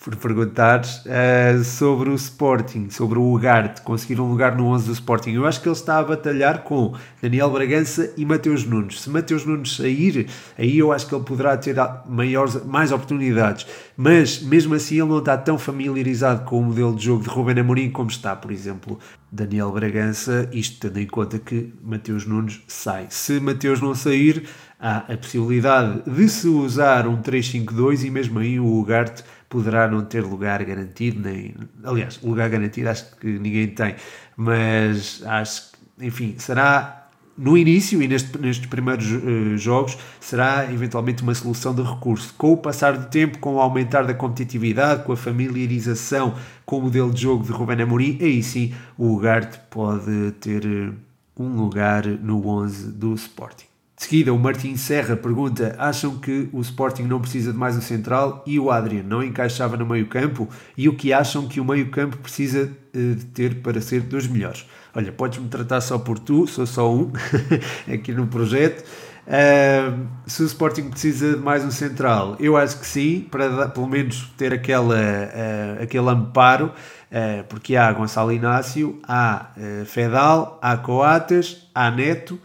por 0.04 0.16
perguntares 0.16 1.02
uh, 1.06 1.64
sobre 1.64 2.10
o 2.10 2.16
Sporting, 2.16 2.90
sobre 2.90 3.20
o 3.20 3.34
Ugarte, 3.34 3.82
conseguir 3.82 4.22
um 4.22 4.30
lugar 4.30 4.56
no 4.56 4.68
11 4.68 4.88
do 4.88 4.94
Sporting. 4.94 5.32
Eu 5.32 5.46
acho 5.46 5.62
que 5.62 5.68
ele 5.68 5.76
está 5.76 6.00
a 6.00 6.04
batalhar 6.04 6.64
com 6.64 6.94
Daniel 7.22 7.50
Bragança 7.50 8.14
e 8.16 8.26
Mateus 8.26 8.64
Nunes. 8.66 9.02
Se 9.02 9.10
Mateus 9.10 9.46
Nunes 9.46 9.76
sair, 9.76 10.28
aí 10.58 10.78
eu 10.78 10.92
acho 10.92 11.08
que 11.08 11.16
ele 11.16 11.24
poderá 11.24 11.58
ter 11.58 11.76
maiores, 12.08 12.64
mais 12.66 12.92
oportunidades. 12.92 13.66
Mas 13.96 14.42
mesmo 14.42 14.76
assim 14.76 14.96
ele 14.96 15.10
não 15.10 15.20
está 15.20 15.38
tão 15.38 15.58
familiarizado 15.58 16.46
com 16.46 16.60
o 16.60 16.64
modelo 16.64 16.96
de 16.96 17.06
jogo 17.06 17.24
de 17.24 17.30
Ruben 17.30 17.60
Amorim 17.60 17.90
como 17.90 18.10
está, 18.10 18.36
por 18.36 18.52
exemplo, 18.52 19.00
Daniel 19.32 19.72
Bragança, 19.72 20.48
isto 20.54 20.80
tendo 20.80 21.00
em 21.00 21.06
conta 21.06 21.38
que 21.38 21.74
Mateus 21.84 22.26
Nunes 22.26 22.62
sai. 22.68 23.08
Se 23.10 23.40
Mateus 23.40 23.82
não 23.82 23.94
sair, 23.94 24.48
há 24.80 24.98
a 25.00 25.18
possibilidade 25.18 26.02
de 26.06 26.30
se 26.30 26.48
usar 26.48 27.08
um 27.08 27.22
3-5-2 27.22 28.06
e 28.06 28.10
mesmo 28.10 28.40
aí 28.40 28.60
o 28.60 28.80
Ugarte 28.80 29.24
poderá 29.58 29.88
não 29.88 30.06
ter 30.06 30.22
lugar 30.22 30.64
garantido, 30.64 31.20
nem, 31.20 31.56
aliás, 31.84 32.22
lugar 32.22 32.48
garantido 32.48 32.90
acho 32.90 33.16
que 33.16 33.26
ninguém 33.40 33.68
tem, 33.68 33.96
mas 34.36 35.24
acho 35.26 35.72
que, 35.72 36.06
enfim, 36.06 36.36
será 36.38 37.08
no 37.36 37.58
início 37.58 38.00
e 38.04 38.08
neste, 38.08 38.38
nestes 38.38 38.68
primeiros 38.68 39.12
uh, 39.12 39.58
jogos 39.58 39.98
será 40.20 40.72
eventualmente 40.72 41.24
uma 41.24 41.34
solução 41.34 41.74
de 41.74 41.82
recurso. 41.82 42.36
Com 42.38 42.54
o 42.54 42.58
passar 42.58 42.96
do 42.96 43.08
tempo, 43.08 43.40
com 43.40 43.56
o 43.56 43.60
aumentar 43.60 44.04
da 44.04 44.14
competitividade, 44.14 45.04
com 45.04 45.12
a 45.12 45.18
familiarização 45.18 46.36
com 46.64 46.78
o 46.78 46.82
modelo 46.84 47.12
de 47.12 47.24
jogo 47.24 47.44
de 47.44 47.52
Ruben 47.52 47.82
Amorim, 47.82 48.20
aí 48.22 48.44
sim 48.44 48.76
o 48.96 49.16
Ugarte 49.16 49.60
pode 49.72 50.34
ter 50.40 50.64
uh, 50.68 50.94
um 51.36 51.50
lugar 51.56 52.06
no 52.06 52.48
11 52.48 52.92
do 52.92 53.16
Sporting. 53.16 53.67
De 53.98 54.04
seguida, 54.04 54.32
o 54.32 54.38
Martim 54.38 54.78
Serra 54.78 55.16
pergunta: 55.16 55.76
acham 55.80 56.20
que 56.20 56.48
o 56.54 56.62
Sporting 56.62 57.02
não 57.02 57.20
precisa 57.20 57.52
de 57.52 57.58
mais 57.58 57.76
um 57.76 57.82
central 57.82 58.44
e 58.46 58.60
o 58.60 58.70
Adrian 58.70 59.02
não 59.02 59.24
encaixava 59.24 59.76
no 59.76 59.88
meio-campo? 59.88 60.48
E 60.78 60.88
o 60.88 60.96
que 60.96 61.12
acham 61.12 61.48
que 61.48 61.60
o 61.60 61.66
meio-campo 61.66 62.16
precisa 62.18 62.72
uh, 62.96 63.16
de 63.16 63.26
ter 63.26 63.56
para 63.56 63.82
ser 63.82 64.02
dos 64.02 64.28
melhores? 64.28 64.68
Olha, 64.94 65.12
podes-me 65.12 65.50
tratar 65.50 65.82
só 65.82 65.98
por 65.98 66.20
tu, 66.20 66.46
sou 66.46 66.68
só 66.68 66.94
um 66.94 67.12
aqui 67.92 68.12
no 68.12 68.28
projeto. 68.28 68.86
Uh, 69.28 70.08
se 70.28 70.44
o 70.44 70.46
Sporting 70.46 70.90
precisa 70.90 71.36
de 71.36 71.38
mais 71.38 71.66
um 71.66 71.72
central, 71.72 72.38
eu 72.40 72.56
acho 72.56 72.80
que 72.80 72.86
sim, 72.86 73.28
para 73.30 73.50
dar, 73.50 73.70
pelo 73.70 73.88
menos 73.88 74.32
ter 74.38 74.54
aquela, 74.54 74.96
uh, 74.96 75.84
aquele 75.84 76.08
amparo, 76.08 76.68
uh, 76.68 77.44
porque 77.50 77.76
há 77.76 77.92
Gonçalo 77.92 78.32
Inácio, 78.32 79.00
há 79.08 79.48
Fedal, 79.86 80.60
há 80.62 80.78
Coates, 80.78 81.68
há 81.74 81.90
Neto. 81.90 82.40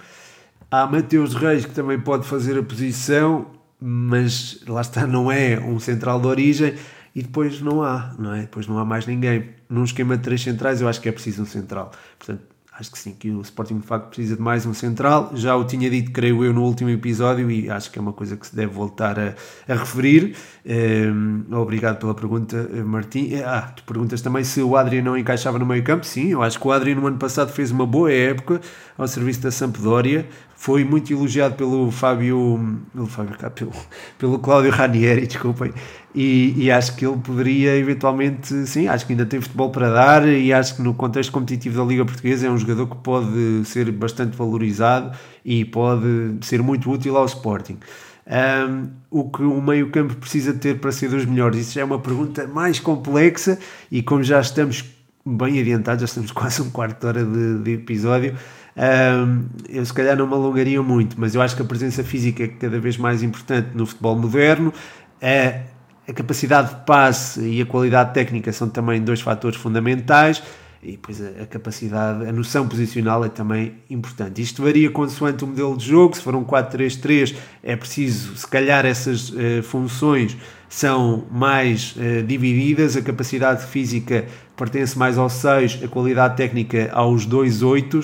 Há 0.72 0.86
Mateus 0.86 1.34
Reis 1.34 1.66
que 1.66 1.74
também 1.74 2.00
pode 2.00 2.26
fazer 2.26 2.58
a 2.58 2.62
posição, 2.62 3.44
mas 3.78 4.64
lá 4.66 4.80
está, 4.80 5.06
não 5.06 5.30
é 5.30 5.60
um 5.60 5.78
central 5.78 6.18
de 6.18 6.26
origem 6.26 6.74
e 7.14 7.22
depois 7.22 7.60
não 7.60 7.82
há, 7.82 8.14
não 8.18 8.32
é? 8.32 8.40
Depois 8.40 8.66
não 8.66 8.78
há 8.78 8.84
mais 8.84 9.06
ninguém. 9.06 9.50
Num 9.68 9.84
esquema 9.84 10.16
de 10.16 10.22
três 10.22 10.40
centrais 10.40 10.80
eu 10.80 10.88
acho 10.88 10.98
que 10.98 11.10
é 11.10 11.12
preciso 11.12 11.42
um 11.42 11.44
central. 11.44 11.92
Portanto, 12.18 12.44
acho 12.72 12.90
que 12.90 12.98
sim, 12.98 13.12
que 13.12 13.30
o 13.30 13.42
Sporting 13.42 13.80
de 13.80 13.86
facto 13.86 14.06
precisa 14.06 14.34
de 14.34 14.40
mais 14.40 14.64
um 14.64 14.72
central. 14.72 15.32
Já 15.34 15.54
o 15.54 15.64
tinha 15.64 15.90
dito, 15.90 16.10
creio 16.10 16.42
eu, 16.42 16.54
no 16.54 16.62
último 16.62 16.88
episódio 16.88 17.50
e 17.50 17.68
acho 17.68 17.90
que 17.90 17.98
é 17.98 18.02
uma 18.02 18.14
coisa 18.14 18.34
que 18.34 18.46
se 18.46 18.56
deve 18.56 18.72
voltar 18.72 19.20
a, 19.20 19.34
a 19.68 19.74
referir. 19.74 20.34
Um, 20.64 21.54
obrigado 21.54 21.98
pela 21.98 22.14
pergunta, 22.14 22.66
Martim. 22.82 23.34
Ah, 23.44 23.70
tu 23.76 23.84
perguntas 23.84 24.22
também 24.22 24.42
se 24.42 24.62
o 24.62 24.74
Adriano 24.74 25.10
não 25.10 25.18
encaixava 25.18 25.58
no 25.58 25.66
meio 25.66 25.84
campo. 25.84 26.06
Sim, 26.06 26.28
eu 26.28 26.42
acho 26.42 26.58
que 26.58 26.66
o 26.66 26.72
Adriano 26.72 27.02
no 27.02 27.08
ano 27.08 27.18
passado 27.18 27.52
fez 27.52 27.70
uma 27.70 27.86
boa 27.86 28.10
época 28.10 28.58
ao 28.96 29.06
serviço 29.06 29.42
da 29.42 29.50
Sampdoria 29.50 30.26
foi 30.62 30.84
muito 30.84 31.12
elogiado 31.12 31.56
pelo 31.56 31.90
Fábio, 31.90 32.78
pelo, 32.94 33.06
Fábio 33.08 33.36
pelo, 33.52 33.72
pelo 34.16 34.38
Cláudio 34.38 34.70
Ranieri, 34.70 35.26
desculpem, 35.26 35.72
e, 36.14 36.54
e, 36.56 36.70
acho 36.70 36.94
que 36.94 37.04
ele 37.04 37.16
poderia 37.16 37.76
eventualmente, 37.76 38.64
sim, 38.68 38.86
acho 38.86 39.04
que 39.04 39.12
ainda 39.12 39.26
tem 39.26 39.40
futebol 39.40 39.70
para 39.70 39.90
dar 39.90 40.28
e 40.28 40.52
acho 40.52 40.76
que 40.76 40.82
no 40.82 40.94
contexto 40.94 41.32
competitivo 41.32 41.82
da 41.82 41.84
Liga 41.84 42.04
Portuguesa 42.04 42.46
é 42.46 42.50
um 42.50 42.56
jogador 42.56 42.86
que 42.86 42.96
pode 42.98 43.64
ser 43.64 43.90
bastante 43.90 44.36
valorizado 44.36 45.18
e 45.44 45.64
pode 45.64 46.38
ser 46.42 46.62
muito 46.62 46.88
útil 46.88 47.16
ao 47.16 47.24
Sporting. 47.24 47.78
Um, 48.24 48.88
o 49.10 49.30
que 49.30 49.42
o 49.42 49.60
meio 49.60 49.90
campo 49.90 50.14
precisa 50.14 50.54
ter 50.54 50.78
para 50.78 50.92
ser 50.92 51.08
dos 51.10 51.24
melhores? 51.24 51.58
Isso 51.58 51.72
já 51.72 51.80
é 51.80 51.84
uma 51.84 51.98
pergunta 51.98 52.46
mais 52.46 52.78
complexa 52.78 53.58
e 53.90 54.00
como 54.00 54.22
já 54.22 54.40
estamos 54.40 54.84
bem 55.26 55.58
adiantados, 55.58 56.02
já 56.02 56.06
estamos 56.06 56.30
quase 56.32 56.62
um 56.62 56.70
quarto 56.70 57.00
de 57.00 57.06
hora 57.06 57.24
de, 57.24 57.58
de 57.64 57.72
episódio, 57.72 58.36
um, 58.76 59.44
eu 59.68 59.84
se 59.84 59.92
calhar 59.92 60.16
não 60.16 60.26
me 60.26 60.34
alongaria 60.34 60.82
muito, 60.82 61.20
mas 61.20 61.34
eu 61.34 61.42
acho 61.42 61.54
que 61.54 61.62
a 61.62 61.64
presença 61.64 62.02
física 62.02 62.44
é 62.44 62.48
cada 62.48 62.80
vez 62.80 62.96
mais 62.96 63.22
importante 63.22 63.68
no 63.74 63.84
futebol 63.86 64.16
moderno. 64.16 64.72
A, 65.20 65.60
a 66.08 66.12
capacidade 66.12 66.70
de 66.70 66.84
passe 66.84 67.40
e 67.40 67.60
a 67.60 67.66
qualidade 67.66 68.12
técnica 68.12 68.52
são 68.52 68.68
também 68.68 69.00
dois 69.02 69.20
fatores 69.20 69.56
fundamentais 69.56 70.42
e 70.82 70.92
depois 70.92 71.22
a, 71.22 71.46
capacidade, 71.46 72.26
a 72.26 72.32
noção 72.32 72.66
posicional 72.66 73.24
é 73.24 73.28
também 73.28 73.74
importante. 73.88 74.42
Isto 74.42 74.64
varia 74.64 74.90
consoante 74.90 75.44
o 75.44 75.46
modelo 75.46 75.76
de 75.76 75.86
jogo, 75.86 76.16
se 76.16 76.22
for 76.22 76.34
um 76.34 76.44
4-3-3 76.44 77.36
é 77.62 77.76
preciso, 77.76 78.36
se 78.36 78.46
calhar 78.48 78.84
essas 78.84 79.30
uh, 79.30 79.62
funções 79.62 80.36
são 80.68 81.24
mais 81.30 81.94
uh, 81.96 82.22
divididas, 82.24 82.96
a 82.96 83.02
capacidade 83.02 83.64
física 83.66 84.26
pertence 84.56 84.98
mais 84.98 85.16
ao 85.16 85.28
6, 85.28 85.84
a 85.84 85.88
qualidade 85.88 86.36
técnica 86.36 86.90
aos 86.92 87.26
2 87.26 87.62
8 87.62 88.00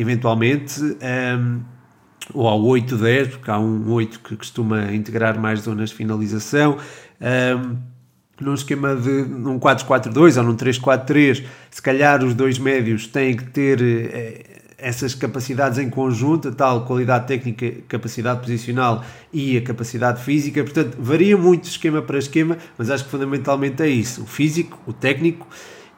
eventualmente, 0.00 0.80
um, 0.82 0.96
ehm, 1.00 1.60
ou 2.32 2.46
ao 2.46 2.60
8-10, 2.60 3.28
porque 3.30 3.50
há 3.50 3.58
um 3.58 3.90
8 3.92 4.20
que 4.20 4.36
costuma 4.36 4.92
integrar 4.92 5.38
mais 5.38 5.60
zonas 5.60 5.90
de 5.90 5.96
finalização. 5.96 6.76
Um, 7.20 7.26
ehm, 7.26 7.76
num 8.40 8.54
esquema 8.54 8.96
de 8.96 9.10
num 9.10 9.58
4-4-2 9.58 10.38
ou 10.38 10.44
num 10.44 10.56
3-4-3, 10.56 11.44
se 11.70 11.82
calhar 11.82 12.24
os 12.24 12.34
dois 12.34 12.58
médios 12.58 13.06
têm 13.06 13.36
que 13.36 13.44
ter 13.44 13.82
eh, 13.82 14.60
essas 14.78 15.14
capacidades 15.14 15.78
em 15.78 15.90
conjunto, 15.90 16.48
a 16.48 16.52
tal 16.52 16.84
qualidade 16.86 17.26
técnica, 17.26 17.70
capacidade 17.86 18.40
posicional 18.40 19.04
e 19.32 19.58
a 19.58 19.62
capacidade 19.62 20.22
física. 20.22 20.64
Portanto, 20.64 20.96
varia 20.98 21.36
muito 21.36 21.64
esquema 21.64 22.00
para 22.00 22.18
esquema, 22.18 22.56
mas 22.78 22.90
acho 22.90 23.04
que 23.04 23.10
fundamentalmente 23.10 23.82
é 23.82 23.88
isso: 23.88 24.22
o 24.22 24.26
físico, 24.26 24.78
o 24.86 24.92
técnico. 24.92 25.46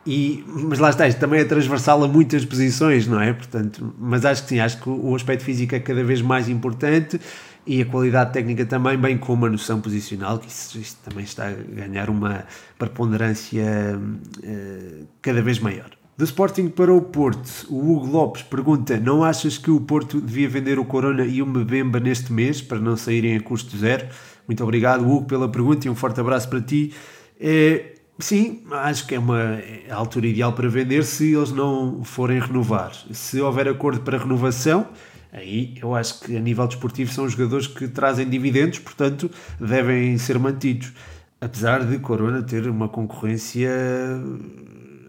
E, 0.05 0.45
mas 0.49 0.79
lá 0.79 0.91
está, 0.91 1.07
isto 1.07 1.19
também 1.19 1.41
é 1.41 1.45
transversal 1.45 2.03
a 2.03 2.09
muitas 2.09 2.45
posições, 2.45 3.07
não 3.07 3.21
é? 3.21 3.33
Portanto, 3.33 3.95
mas 3.99 4.25
acho 4.25 4.43
que 4.43 4.49
sim, 4.49 4.61
acho 4.61 4.83
que 4.83 4.89
o 4.89 5.15
aspecto 5.15 5.45
físico 5.45 5.75
é 5.75 5.81
cada 5.81 6.03
vez 6.03 6.21
mais 6.21 6.49
importante 6.49 7.21
e 7.65 7.83
a 7.83 7.87
qualidade 7.87 8.33
técnica 8.33 8.67
também, 8.67 8.99
bem 8.99 9.17
como 9.17 9.47
a 9.47 9.51
noção 9.51 9.81
posicional, 9.81 10.39
que 10.39 10.49
isso, 10.49 10.79
isso 10.79 10.99
também 11.05 11.25
está 11.25 11.47
a 11.47 11.53
ganhar 11.53 12.11
uma 12.11 12.45
preponderância 12.77 13.97
uh, 13.97 15.07
cada 15.21 15.41
vez 15.41 15.61
maior. 15.61 15.91
Do 16.17 16.25
Sporting 16.25 16.69
para 16.69 16.93
o 16.93 17.01
Porto, 17.01 17.67
o 17.71 17.93
Hugo 17.93 18.07
Lopes 18.07 18.43
pergunta: 18.43 18.99
Não 18.99 19.25
achas 19.25 19.57
que 19.57 19.71
o 19.71 19.81
Porto 19.81 20.21
devia 20.21 20.49
vender 20.49 20.79
o 20.79 20.85
Corona 20.85 21.25
e 21.25 21.41
o 21.41 21.47
Mbemba 21.47 22.01
neste 22.01 22.33
mês 22.33 22.61
para 22.61 22.79
não 22.79 22.97
saírem 22.97 23.37
a 23.37 23.41
custo 23.41 23.77
zero? 23.77 24.09
Muito 24.47 24.63
obrigado, 24.63 25.09
Hugo, 25.09 25.25
pela 25.25 25.49
pergunta 25.49 25.87
e 25.87 25.91
um 25.91 25.95
forte 25.95 26.21
abraço 26.21 26.49
para 26.49 26.61
ti. 26.61 26.93
É, 27.41 27.92
sim, 28.19 28.63
acho 28.71 29.07
que 29.07 29.15
é 29.15 29.19
uma 29.19 29.41
é 29.41 29.87
a 29.91 29.97
altura 29.97 30.27
ideal 30.27 30.53
para 30.53 30.69
vender 30.69 31.05
se 31.05 31.35
eles 31.35 31.53
não 31.53 32.05
forem 32.05 32.41
renovar. 32.41 32.93
Se 33.13 33.41
houver 33.41 33.69
acordo 33.69 34.01
para 34.01 34.19
renovação, 34.19 34.87
aí 35.33 35.75
eu 35.81 35.95
acho 35.95 36.21
que 36.21 36.37
a 36.37 36.41
nível 36.41 36.67
desportivo 36.67 37.13
são 37.13 37.29
jogadores 37.29 37.67
que 37.67 37.89
trazem 37.89 38.29
dividendos, 38.29 38.79
portanto 38.79 39.31
devem 39.61 40.17
ser 40.19 40.39
mantidos. 40.39 40.93
Apesar 41.41 41.85
de 41.85 41.99
Corona 41.99 42.43
ter 42.43 42.69
uma 42.69 42.89
concorrência 42.89 43.71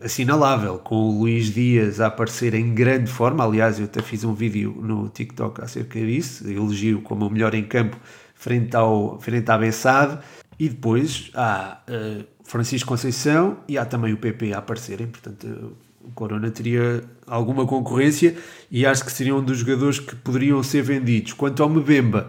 assinalável, 0.04 0.78
com 0.78 0.96
o 0.96 1.20
Luís 1.20 1.54
Dias 1.54 2.02
a 2.02 2.08
aparecer 2.08 2.54
em 2.54 2.74
grande 2.74 3.10
forma. 3.10 3.44
Aliás, 3.44 3.80
eu 3.80 3.86
até 3.86 4.02
fiz 4.02 4.24
um 4.24 4.34
vídeo 4.34 4.78
no 4.82 5.08
TikTok 5.10 5.62
acerca 5.62 6.00
disso, 6.00 6.48
elogio 6.50 7.02
como 7.02 7.26
o 7.26 7.30
melhor 7.30 7.56
em 7.56 7.64
campo 7.64 7.98
frente, 8.36 8.76
ao, 8.76 9.20
frente 9.20 9.50
à 9.50 9.58
Bessade. 9.58 10.20
E 10.60 10.70
depois 10.70 11.32
há 11.34 11.82
uh, 11.90 12.24
Francisco 12.44 12.90
Conceição 12.90 13.58
e 13.68 13.78
há 13.78 13.86
também 13.86 14.14
o 14.14 14.18
PP 14.18 14.54
a 14.54 14.60
aparecerem, 14.60 15.08
portanto 15.08 15.76
o 16.04 16.12
Corona 16.12 16.52
teria 16.52 17.04
alguma 17.26 17.66
concorrência 17.66 18.36
e 18.70 18.86
acho 18.86 19.06
que 19.06 19.12
seriam 19.12 19.38
um 19.40 19.44
dos 19.44 19.60
jogadores 19.60 20.00
que 20.00 20.16
poderiam 20.16 20.62
ser 20.62 20.82
vendidos. 20.82 21.34
Quanto 21.34 21.64
ao 21.64 21.70
Mbemba, 21.70 22.28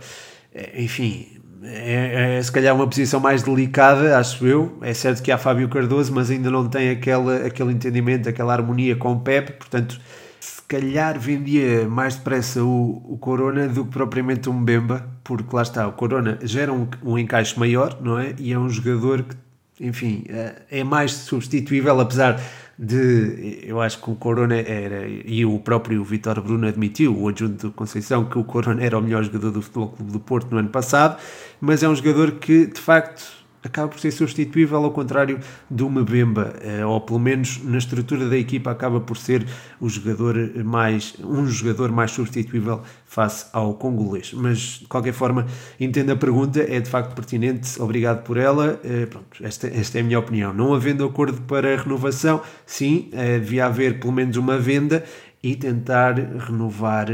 eh, 0.54 0.82
enfim, 0.82 1.26
é, 1.62 2.36
é, 2.36 2.42
se 2.42 2.52
calhar 2.52 2.74
uma 2.74 2.86
posição 2.86 3.18
mais 3.18 3.42
delicada, 3.42 4.18
acho 4.18 4.46
eu. 4.46 4.78
É 4.82 4.92
certo 4.92 5.22
que 5.22 5.32
há 5.32 5.38
Fábio 5.38 5.68
Cardoso, 5.68 6.12
mas 6.12 6.30
ainda 6.30 6.50
não 6.50 6.68
tem 6.68 6.90
aquela, 6.90 7.46
aquele 7.46 7.72
entendimento, 7.72 8.28
aquela 8.28 8.52
harmonia 8.52 8.94
com 8.96 9.12
o 9.12 9.20
Pep, 9.20 9.52
portanto, 9.54 9.98
se 10.38 10.62
calhar 10.62 11.18
vendia 11.18 11.88
mais 11.88 12.16
depressa 12.16 12.62
o, 12.62 13.02
o 13.08 13.18
Corona 13.18 13.66
do 13.66 13.84
que 13.84 13.90
propriamente 13.90 14.48
o 14.48 14.52
Mbemba, 14.52 15.08
porque 15.24 15.56
lá 15.56 15.62
está, 15.62 15.88
o 15.88 15.92
Corona 15.92 16.38
gera 16.42 16.72
um, 16.72 16.86
um 17.02 17.18
encaixe 17.18 17.58
maior, 17.58 17.98
não 18.00 18.18
é? 18.18 18.34
E 18.38 18.52
é 18.52 18.58
um 18.58 18.68
jogador 18.68 19.22
que, 19.22 19.34
enfim, 19.80 20.24
é, 20.28 20.54
é 20.70 20.84
mais 20.84 21.12
substituível, 21.12 21.98
apesar 22.00 22.40
de. 22.78 23.60
Eu 23.62 23.80
acho 23.80 24.00
que 24.00 24.10
o 24.10 24.14
Corona 24.14 24.56
era. 24.56 25.06
E 25.08 25.44
o 25.44 25.58
próprio 25.58 26.02
Vitor 26.04 26.40
Bruno 26.40 26.66
admitiu, 26.66 27.16
o 27.16 27.28
adjunto 27.28 27.68
de 27.68 27.74
Conceição, 27.74 28.24
que 28.24 28.38
o 28.38 28.44
Corona 28.44 28.82
era 28.82 28.98
o 28.98 29.02
melhor 29.02 29.24
jogador 29.24 29.50
do 29.50 29.62
Futebol 29.62 29.88
Clube 29.88 30.12
do 30.12 30.20
Porto 30.20 30.50
no 30.50 30.58
ano 30.58 30.68
passado, 30.68 31.20
mas 31.60 31.82
é 31.82 31.88
um 31.88 31.94
jogador 31.94 32.32
que, 32.32 32.66
de 32.66 32.80
facto 32.80 33.43
acaba 33.64 33.88
por 33.88 33.98
ser 33.98 34.10
substituível 34.10 34.84
ao 34.84 34.90
contrário 34.90 35.40
do 35.70 35.88
Mbemba, 35.88 36.54
eh, 36.60 36.84
ou 36.84 37.00
pelo 37.00 37.18
menos 37.18 37.62
na 37.64 37.78
estrutura 37.78 38.28
da 38.28 38.36
equipa 38.36 38.70
acaba 38.70 39.00
por 39.00 39.16
ser 39.16 39.46
o 39.80 39.88
jogador 39.88 40.36
mais, 40.62 41.14
um 41.24 41.46
jogador 41.46 41.90
mais 41.90 42.10
substituível 42.10 42.82
face 43.06 43.46
ao 43.52 43.74
congolês. 43.74 44.34
Mas, 44.34 44.58
de 44.80 44.86
qualquer 44.86 45.14
forma, 45.14 45.46
entendo 45.80 46.12
a 46.12 46.16
pergunta, 46.16 46.60
é 46.60 46.78
de 46.78 46.90
facto 46.90 47.14
pertinente, 47.14 47.80
obrigado 47.80 48.22
por 48.22 48.36
ela. 48.36 48.78
Eh, 48.84 49.06
pronto, 49.06 49.42
esta, 49.42 49.66
esta 49.68 49.98
é 49.98 50.02
a 50.02 50.04
minha 50.04 50.18
opinião. 50.18 50.52
Não 50.52 50.74
havendo 50.74 51.04
acordo 51.04 51.40
para 51.42 51.76
renovação, 51.76 52.42
sim, 52.66 53.08
eh, 53.12 53.38
devia 53.38 53.66
haver 53.66 53.98
pelo 53.98 54.12
menos 54.12 54.36
uma 54.36 54.58
venda 54.58 55.04
e 55.42 55.54
tentar 55.56 56.14
renovar 56.14 57.06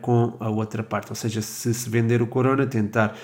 com 0.00 0.32
a 0.40 0.48
outra 0.48 0.82
parte. 0.82 1.10
Ou 1.10 1.14
seja, 1.14 1.42
se 1.42 1.74
se 1.74 1.90
vender 1.90 2.22
o 2.22 2.26
Corona, 2.26 2.66
tentar 2.66 3.14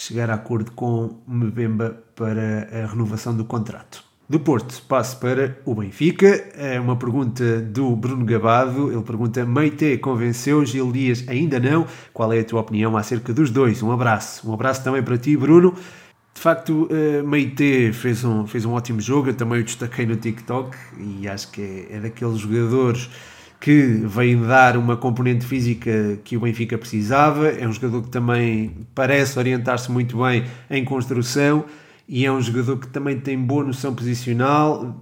chegar 0.00 0.30
a 0.30 0.34
acordo 0.34 0.72
com 0.72 1.20
Mbemba 1.28 2.02
para 2.16 2.68
a 2.72 2.86
renovação 2.86 3.36
do 3.36 3.44
contrato. 3.44 4.02
Do 4.26 4.40
Porto, 4.40 4.82
passo 4.88 5.18
para 5.18 5.58
o 5.66 5.74
Benfica. 5.74 6.26
É 6.56 6.80
uma 6.80 6.96
pergunta 6.96 7.60
do 7.60 7.94
Bruno 7.96 8.24
Gabado. 8.24 8.90
Ele 8.90 9.02
pergunta: 9.02 9.44
Meite 9.44 9.98
convenceu, 9.98 10.64
Gil 10.64 10.90
Dias 10.90 11.24
ainda 11.28 11.60
não. 11.60 11.86
Qual 12.14 12.32
é 12.32 12.38
a 12.38 12.44
tua 12.44 12.60
opinião 12.60 12.96
acerca 12.96 13.34
dos 13.34 13.50
dois? 13.50 13.82
Um 13.82 13.92
abraço. 13.92 14.48
Um 14.48 14.54
abraço 14.54 14.82
também 14.82 15.02
para 15.02 15.18
ti, 15.18 15.36
Bruno. 15.36 15.74
De 16.32 16.40
facto, 16.40 16.88
uh, 16.90 17.26
Meite 17.26 17.92
fez 17.92 18.24
um, 18.24 18.46
fez 18.46 18.64
um 18.64 18.72
ótimo 18.72 19.00
jogo. 19.00 19.30
Eu 19.30 19.34
também 19.34 19.60
o 19.60 19.64
destaquei 19.64 20.06
no 20.06 20.16
TikTok 20.16 20.76
e 20.96 21.28
acho 21.28 21.50
que 21.50 21.60
é, 21.60 21.96
é 21.96 22.00
daqueles 22.00 22.38
jogadores 22.38 23.10
que 23.60 24.02
vem 24.06 24.40
dar 24.40 24.76
uma 24.76 24.96
componente 24.96 25.44
física 25.44 26.18
que 26.24 26.36
o 26.36 26.40
Benfica 26.40 26.78
precisava. 26.78 27.48
É 27.48 27.68
um 27.68 27.72
jogador 27.72 28.02
que 28.02 28.08
também 28.08 28.74
parece 28.94 29.38
orientar-se 29.38 29.92
muito 29.92 30.16
bem 30.22 30.44
em 30.70 30.82
construção 30.82 31.66
e 32.08 32.24
é 32.24 32.32
um 32.32 32.40
jogador 32.40 32.78
que 32.78 32.88
também 32.88 33.20
tem 33.20 33.38
boa 33.38 33.62
noção 33.62 33.94
posicional. 33.94 34.96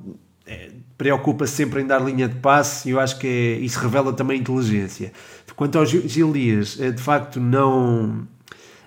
É, 0.44 0.70
preocupa-se 0.96 1.54
sempre 1.54 1.82
em 1.82 1.86
dar 1.86 2.00
linha 2.00 2.28
de 2.28 2.34
passe 2.36 2.88
e 2.88 2.92
eu 2.92 2.98
acho 2.98 3.18
que 3.20 3.26
é, 3.26 3.52
isso 3.60 3.78
revela 3.78 4.12
também 4.12 4.40
inteligência. 4.40 5.12
Quanto 5.54 5.78
ao 5.78 5.86
Gil 5.86 6.32
Dias, 6.32 6.80
é, 6.80 6.90
de 6.90 7.00
facto 7.00 7.38
não 7.40 8.26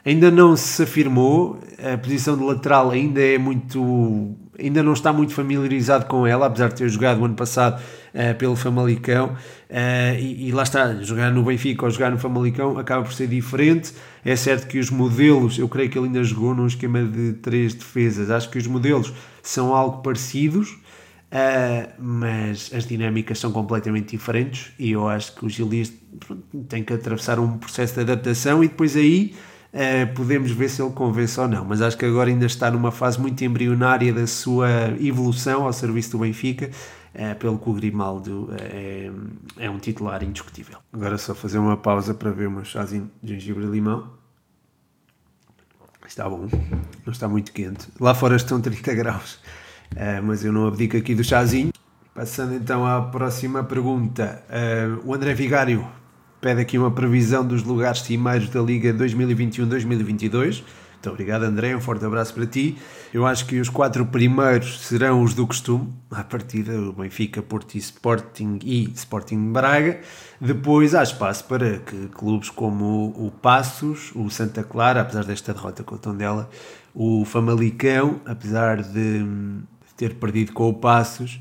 ainda 0.03 0.31
não 0.31 0.55
se 0.55 0.83
afirmou, 0.83 1.59
a 1.77 1.97
posição 1.97 2.37
de 2.37 2.43
lateral 2.43 2.89
ainda 2.89 3.21
é 3.21 3.37
muito 3.37 4.35
ainda 4.61 4.83
não 4.83 4.93
está 4.93 5.11
muito 5.11 5.33
familiarizado 5.33 6.05
com 6.05 6.25
ela, 6.25 6.45
apesar 6.45 6.69
de 6.69 6.75
ter 6.75 6.89
jogado 6.89 7.21
o 7.21 7.25
ano 7.25 7.35
passado 7.35 7.81
uh, 8.13 8.35
pelo 8.35 8.55
Famalicão. 8.55 9.35
Uh, 9.69 10.19
e, 10.19 10.49
e, 10.49 10.51
lá 10.51 10.63
está, 10.63 10.93
jogar 11.01 11.31
no 11.31 11.43
Benfica 11.43 11.85
ou 11.85 11.91
jogar 11.91 12.11
no 12.11 12.17
Famalicão 12.17 12.77
acaba 12.77 13.03
por 13.03 13.13
ser 13.13 13.27
diferente. 13.27 13.93
É 14.23 14.35
certo 14.35 14.67
que 14.67 14.79
os 14.79 14.89
modelos, 14.89 15.57
eu 15.57 15.67
creio 15.67 15.89
que 15.89 15.97
ele 15.97 16.07
ainda 16.07 16.23
jogou 16.23 16.53
num 16.53 16.67
esquema 16.67 17.03
de 17.03 17.33
três 17.33 17.73
defesas, 17.73 18.29
acho 18.29 18.49
que 18.49 18.57
os 18.57 18.67
modelos 18.67 19.13
são 19.41 19.73
algo 19.73 20.01
parecidos. 20.01 20.77
Uh, 21.31 21.87
mas 21.97 22.69
as 22.73 22.85
dinâmicas 22.85 23.39
são 23.39 23.53
completamente 23.53 24.11
diferentes 24.11 24.73
e 24.77 24.91
eu 24.91 25.07
acho 25.07 25.33
que 25.33 25.45
o 25.45 25.49
Gil 25.49 25.69
tem 26.67 26.83
que 26.83 26.91
atravessar 26.91 27.39
um 27.39 27.57
processo 27.57 27.93
de 27.93 28.01
adaptação 28.01 28.61
e 28.61 28.67
depois 28.67 28.97
aí 28.97 29.33
Uh, 29.73 30.13
podemos 30.13 30.51
ver 30.51 30.67
se 30.67 30.81
ele 30.81 30.91
convence 30.91 31.39
ou 31.39 31.47
não, 31.47 31.63
mas 31.63 31.81
acho 31.81 31.97
que 31.97 32.05
agora 32.05 32.29
ainda 32.29 32.45
está 32.45 32.69
numa 32.69 32.91
fase 32.91 33.17
muito 33.21 33.41
embrionária 33.41 34.11
da 34.11 34.27
sua 34.27 34.67
evolução 34.99 35.63
ao 35.63 35.71
serviço 35.71 36.11
do 36.11 36.19
Benfica, 36.19 36.69
uh, 37.15 37.35
pelo 37.39 37.57
que 37.57 37.69
o 37.69 37.73
Grimaldo 37.73 38.49
uh, 38.49 38.55
é, 38.59 39.11
é, 39.57 39.69
um 39.69 39.79
titular 39.79 40.21
indiscutível. 40.23 40.79
Agora 40.91 41.17
só 41.17 41.33
fazer 41.33 41.57
uma 41.57 41.77
pausa 41.77 42.13
para 42.13 42.31
ver 42.31 42.49
meu 42.49 42.65
chazinho 42.65 43.09
de 43.23 43.33
gengibre 43.33 43.63
e 43.63 43.67
limão. 43.67 44.11
Está 46.05 46.27
bom, 46.27 46.49
não 47.05 47.13
está 47.13 47.29
muito 47.29 47.53
quente. 47.53 47.87
Lá 47.97 48.13
fora 48.13 48.35
estão 48.35 48.59
30 48.59 48.93
graus, 48.95 49.39
mas 50.25 50.43
eu 50.43 50.51
não 50.51 50.67
abdico 50.67 50.97
aqui 50.97 51.15
do 51.15 51.23
chazinho. 51.23 51.71
Passando 52.13 52.53
então 52.53 52.85
à 52.85 53.01
próxima 53.03 53.63
pergunta. 53.63 54.43
o 55.05 55.13
André 55.13 55.33
Vigário 55.33 55.87
pede 56.41 56.59
aqui 56.59 56.77
uma 56.77 56.89
previsão 56.89 57.45
dos 57.45 57.63
lugares 57.63 58.01
cimeiros 58.01 58.49
da 58.49 58.59
Liga 58.59 58.91
2021-2022. 58.93 60.63
Muito 60.93 61.09
obrigado, 61.09 61.43
André. 61.43 61.75
Um 61.75 61.81
forte 61.81 62.03
abraço 62.03 62.33
para 62.33 62.45
ti. 62.45 62.77
Eu 63.13 63.25
acho 63.25 63.45
que 63.45 63.59
os 63.59 63.69
quatro 63.69 64.05
primeiros 64.05 64.81
serão 64.81 65.23
os 65.23 65.33
do 65.33 65.45
costume, 65.47 65.91
à 66.09 66.23
partida, 66.23 66.73
o 66.79 66.93
Benfica, 66.93 67.41
Porto 67.41 67.75
e 67.75 67.77
Sporting 67.77 68.59
e 68.63 68.91
Sporting 68.95 69.51
Braga. 69.51 69.99
Depois 70.39 70.93
há 70.95 71.03
espaço 71.03 71.45
para 71.45 71.77
que 71.79 72.07
clubes 72.07 72.49
como 72.49 73.13
o 73.17 73.31
Passos, 73.31 74.11
o 74.15 74.29
Santa 74.29 74.63
Clara, 74.63 75.01
apesar 75.01 75.23
desta 75.23 75.53
derrota 75.53 75.83
com 75.83 75.95
o 75.95 75.97
Tondela, 75.97 76.49
o 76.93 77.23
Famalicão, 77.25 78.21
apesar 78.25 78.81
de 78.81 79.25
ter 79.97 80.15
perdido 80.15 80.53
com 80.53 80.69
o 80.69 80.73
Passos, 80.73 81.39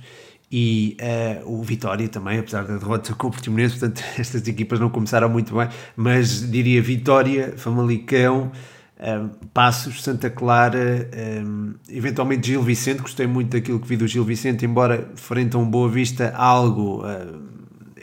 e 0.51 0.97
uh, 1.45 1.61
o 1.61 1.63
Vitória 1.63 2.09
também, 2.09 2.39
apesar 2.41 2.65
da 2.65 2.77
derrota 2.77 3.15
com 3.15 3.29
o 3.29 3.31
Portimonense, 3.31 3.79
portanto 3.79 4.03
estas 4.19 4.47
equipas 4.49 4.81
não 4.81 4.91
começaram 4.91 5.29
muito 5.29 5.55
bem, 5.55 5.69
mas 5.95 6.51
diria 6.51 6.83
Vitória, 6.83 7.55
Famalicão, 7.57 8.51
um, 8.51 8.51
eh, 8.99 9.31
Passos, 9.55 10.03
Santa 10.03 10.29
Clara, 10.29 11.09
um, 11.47 11.75
eh, 11.89 11.97
eventualmente 11.97 12.49
Gil 12.49 12.63
Vicente, 12.63 13.01
gostei 13.01 13.27
muito 13.27 13.51
daquilo 13.51 13.79
que 13.79 13.87
vi 13.87 13.97
do 13.97 14.09
Gil 14.09 14.25
Vicente, 14.25 14.67
embora 14.67 15.09
frente 15.15 15.55
a 15.55 15.59
um 15.59 15.65
Boa 15.65 15.89
Vista 15.89 16.35
algo 16.37 17.05
uh, 17.05 17.41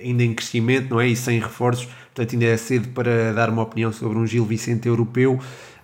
ainda 0.01 0.23
em 0.23 0.33
crescimento, 0.33 0.91
não 0.91 1.01
é? 1.01 1.07
E 1.07 1.15
sem 1.17 1.39
reforços, 1.39 1.85
portanto 2.15 2.33
ainda 2.33 2.45
é 2.45 2.55
cedo 2.55 2.87
para 2.89 3.33
dar 3.33 3.49
uma 3.49 3.63
opinião 3.63 3.91
sobre 3.91 4.17
um 4.17 4.25
Gil 4.25 4.45
Vicente 4.45 4.87
europeu. 4.87 5.37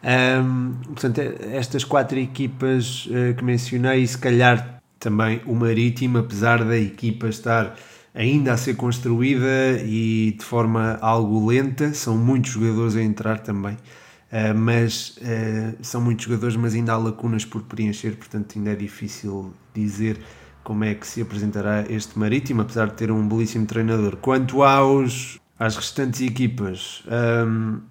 Um, 0.04 0.74
portanto, 0.86 1.20
estas 1.52 1.84
quatro 1.84 2.18
equipas 2.18 3.06
uh, 3.08 3.36
que 3.36 3.44
mencionei, 3.44 4.06
se 4.08 4.18
calhar 4.18 4.83
também 5.04 5.42
o 5.46 5.54
Marítimo, 5.54 6.18
apesar 6.18 6.64
da 6.64 6.78
equipa 6.78 7.28
estar 7.28 7.76
ainda 8.16 8.54
a 8.54 8.58
ser 8.58 8.76
construída 8.76 9.82
e 9.84 10.34
de 10.38 10.46
forma 10.46 10.98
algo 11.02 11.46
lenta, 11.46 11.94
são 11.94 12.18
muitos 12.18 12.52
jogadores 12.52 12.96
a 12.96 13.02
entrar 13.02 13.40
também. 13.40 13.74
Uh, 13.74 14.56
mas 14.56 15.18
uh, 15.18 15.78
são 15.84 16.02
muitos 16.02 16.26
jogadores, 16.26 16.56
mas 16.56 16.74
ainda 16.74 16.94
há 16.94 16.98
lacunas 16.98 17.44
por 17.44 17.64
preencher, 17.64 18.16
portanto 18.16 18.58
ainda 18.58 18.72
é 18.72 18.76
difícil 18.76 19.54
dizer 19.76 20.20
como 20.64 20.86
é 20.86 20.96
que 20.96 21.06
se 21.06 21.22
apresentará 21.22 21.86
este 21.90 22.18
Marítimo, 22.18 22.62
apesar 22.62 22.88
de 22.88 22.94
ter 22.94 23.12
um 23.12 23.28
belíssimo 23.28 23.66
treinador. 23.66 24.16
Quanto 24.16 24.64
aos, 24.64 25.38
às 25.60 25.76
restantes 25.76 26.22
equipas, 26.22 27.04
um, 27.46 27.82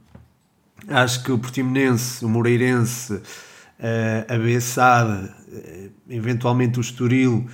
acho 0.88 1.22
que 1.22 1.31
o 1.31 1.38
Portimonense, 1.38 2.25
o 2.25 2.29
Moreirense, 2.29 3.12
uh, 3.12 4.35
a 4.35 4.38
Bessade, 4.38 5.31
eventualmente 6.08 6.78
o 6.78 6.80
Estoril, 6.80 7.46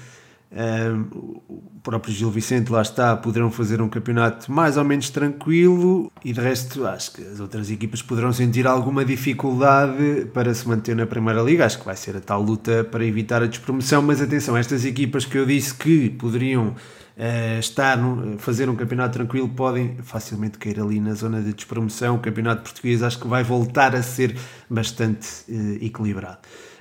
o 0.50 1.80
próprio 1.82 2.12
Gil 2.12 2.30
Vicente, 2.30 2.72
lá 2.72 2.80
está, 2.80 3.14
poderão 3.16 3.50
fazer 3.50 3.82
um 3.82 3.88
campeonato 3.88 4.50
mais 4.50 4.76
ou 4.76 4.84
menos 4.84 5.10
tranquilo 5.10 6.10
e 6.24 6.32
de 6.32 6.40
resto 6.40 6.86
acho 6.86 7.12
que 7.12 7.22
as 7.22 7.38
outras 7.38 7.70
equipas 7.70 8.00
poderão 8.00 8.32
sentir 8.32 8.66
alguma 8.66 9.04
dificuldade 9.04 10.26
para 10.32 10.52
se 10.54 10.66
manter 10.66 10.96
na 10.96 11.06
Primeira 11.06 11.42
Liga. 11.42 11.66
Acho 11.66 11.78
que 11.78 11.84
vai 11.84 11.96
ser 11.96 12.16
a 12.16 12.20
tal 12.20 12.40
luta 12.40 12.82
para 12.84 13.04
evitar 13.04 13.42
a 13.42 13.46
despromoção, 13.46 14.02
mas 14.02 14.22
atenção, 14.22 14.56
estas 14.56 14.84
equipas 14.84 15.26
que 15.26 15.36
eu 15.36 15.44
disse 15.44 15.74
que 15.74 16.10
poderiam 16.10 16.68
uh, 16.68 17.58
estar 17.58 17.98
no, 17.98 18.38
fazer 18.38 18.70
um 18.70 18.76
campeonato 18.76 19.14
tranquilo 19.14 19.48
podem 19.50 19.98
facilmente 20.02 20.56
cair 20.56 20.80
ali 20.80 20.98
na 20.98 21.12
zona 21.12 21.42
de 21.42 21.52
despromoção. 21.52 22.16
O 22.16 22.20
campeonato 22.20 22.62
português 22.62 23.02
acho 23.02 23.18
que 23.18 23.28
vai 23.28 23.44
voltar 23.44 23.94
a 23.94 24.02
ser 24.02 24.34
bastante 24.70 25.28
uh, 25.48 25.84
equilibrado. 25.84 26.38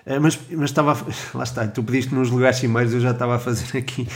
Eh, 0.08 0.20
mas, 0.20 0.40
mas 0.50 0.70
estava, 0.70 0.98
lá 1.36 1.44
está, 1.44 1.68
tu 1.68 1.84
pediste 1.84 2.16
nos 2.16 2.32
lugares 2.32 2.58
cimeiros, 2.58 2.94
eu 2.94 3.02
já 3.02 3.12
estava 3.12 3.36
a 3.36 3.40
fazer 3.40 3.78
aqui 3.78 4.08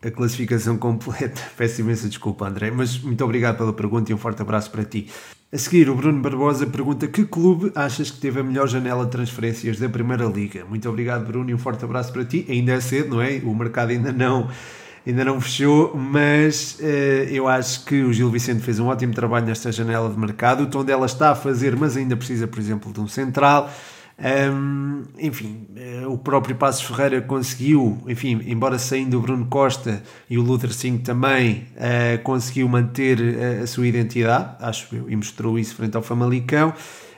a 0.00 0.10
classificação 0.10 0.78
completa. 0.78 1.42
Peço 1.58 1.80
imensa 1.80 2.08
desculpa, 2.08 2.46
André, 2.46 2.70
mas 2.70 2.98
muito 3.00 3.22
obrigado 3.24 3.58
pela 3.58 3.72
pergunta 3.72 4.12
e 4.12 4.14
um 4.14 4.18
forte 4.18 4.40
abraço 4.40 4.70
para 4.70 4.84
ti. 4.84 5.08
A 5.52 5.58
seguir, 5.58 5.90
o 5.90 5.96
Bruno 5.96 6.22
Barbosa 6.22 6.64
pergunta 6.64 7.08
que 7.08 7.24
clube 7.24 7.72
achas 7.74 8.08
que 8.08 8.20
teve 8.20 8.38
a 8.38 8.42
melhor 8.44 8.68
janela 8.68 9.04
de 9.04 9.10
transferências 9.10 9.80
da 9.80 9.88
Primeira 9.88 10.24
Liga? 10.26 10.64
Muito 10.64 10.88
obrigado, 10.88 11.26
Bruno, 11.26 11.50
e 11.50 11.54
um 11.54 11.58
forte 11.58 11.84
abraço 11.84 12.12
para 12.12 12.24
ti. 12.24 12.46
Ainda 12.48 12.74
é 12.74 12.80
cedo, 12.80 13.16
não 13.16 13.20
é? 13.20 13.42
O 13.44 13.52
mercado 13.52 13.90
ainda 13.90 14.12
não, 14.12 14.48
ainda 15.04 15.24
não 15.24 15.40
fechou, 15.40 15.96
mas 15.96 16.78
uh, 16.78 16.84
eu 17.28 17.48
acho 17.48 17.84
que 17.84 18.00
o 18.00 18.12
Gil 18.12 18.30
Vicente 18.30 18.60
fez 18.60 18.78
um 18.78 18.86
ótimo 18.86 19.12
trabalho 19.12 19.46
nesta 19.46 19.72
janela 19.72 20.08
de 20.08 20.16
mercado. 20.16 20.62
O 20.62 20.66
tom 20.68 20.84
dela 20.84 21.06
está 21.06 21.32
a 21.32 21.34
fazer, 21.34 21.74
mas 21.74 21.96
ainda 21.96 22.16
precisa, 22.16 22.46
por 22.46 22.60
exemplo, 22.60 22.92
de 22.92 23.00
um 23.00 23.08
central. 23.08 23.68
Um, 24.20 25.04
enfim, 25.18 25.66
eh, 25.74 26.06
o 26.06 26.18
próprio 26.18 26.54
Passos 26.54 26.82
Ferreira 26.82 27.22
conseguiu, 27.22 27.98
enfim, 28.06 28.42
embora 28.46 28.78
saindo 28.78 29.16
o 29.16 29.20
Bruno 29.20 29.46
Costa 29.46 30.02
e 30.28 30.36
o 30.36 30.42
Luther 30.42 30.74
Singh 30.74 30.98
também, 30.98 31.66
uh, 31.74 32.22
conseguiu 32.22 32.68
manter 32.68 33.18
a, 33.18 33.62
a, 33.62 33.66
sua 33.66 33.86
identidade, 33.86 34.56
acho 34.60 34.94
eu, 34.94 35.10
e 35.10 35.16
mostrou 35.16 35.58
isso 35.58 35.74
frente 35.74 35.96
ao 35.96 36.02
Famalicão. 36.02 36.74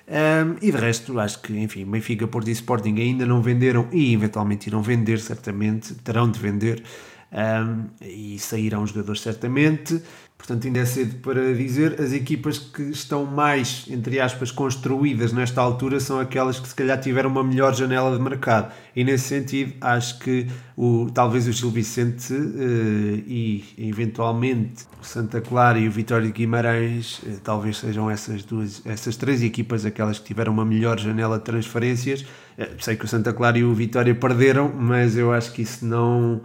Um, 0.08 0.56
e 0.62 0.70
de 0.70 0.78
resto, 0.78 1.18
acho 1.18 1.40
que, 1.40 1.58
enfim, 1.58 1.84
Benfica, 1.84 2.28
Porto 2.28 2.48
e 2.48 2.52
Sporting 2.52 2.94
ainda 2.98 3.26
não 3.26 3.42
venderam 3.42 3.88
e 3.90 4.14
eventualmente 4.14 4.68
irão 4.68 4.82
vender, 4.82 5.18
certamente, 5.18 5.94
terão 5.94 6.30
de 6.30 6.38
vender 6.38 6.84
um, 7.32 7.86
e 8.00 8.38
sairão 8.38 8.86
jogadores 8.86 9.22
certamente. 9.22 10.00
Portanto, 10.42 10.66
ainda 10.66 10.80
é 10.80 10.84
cedo 10.84 11.20
para 11.20 11.54
dizer. 11.54 12.00
As 12.00 12.12
equipas 12.12 12.58
que 12.58 12.82
estão 12.82 13.24
mais, 13.24 13.86
entre 13.88 14.18
aspas, 14.18 14.50
construídas 14.50 15.32
nesta 15.32 15.60
altura 15.60 16.00
são 16.00 16.18
aquelas 16.18 16.58
que 16.58 16.66
se 16.66 16.74
calhar 16.74 17.00
tiveram 17.00 17.30
uma 17.30 17.44
melhor 17.44 17.72
janela 17.72 18.16
de 18.16 18.20
mercado. 18.20 18.72
E 18.94 19.04
nesse 19.04 19.28
sentido, 19.28 19.74
acho 19.80 20.18
que 20.18 20.48
o, 20.76 21.08
talvez 21.14 21.46
o 21.46 21.52
Gil 21.52 21.70
Vicente 21.70 22.34
uh, 22.34 23.22
e 23.24 23.64
eventualmente 23.78 24.84
o 25.00 25.06
Santa 25.06 25.40
Clara 25.40 25.78
e 25.78 25.86
o 25.86 25.92
Vitória 25.92 26.26
de 26.26 26.32
Guimarães, 26.32 27.20
uh, 27.20 27.40
talvez 27.44 27.76
sejam 27.76 28.10
essas 28.10 28.42
duas, 28.42 28.82
essas 28.84 29.16
três 29.16 29.44
equipas 29.44 29.86
aquelas 29.86 30.18
que 30.18 30.24
tiveram 30.24 30.52
uma 30.52 30.64
melhor 30.64 30.98
janela 30.98 31.38
de 31.38 31.44
transferências. 31.44 32.22
Uh, 32.58 32.66
sei 32.80 32.96
que 32.96 33.04
o 33.04 33.08
Santa 33.08 33.32
Clara 33.32 33.58
e 33.58 33.62
o 33.62 33.72
Vitória 33.72 34.12
perderam, 34.12 34.72
mas 34.76 35.16
eu 35.16 35.32
acho 35.32 35.52
que 35.52 35.62
isso 35.62 35.86
não 35.86 36.40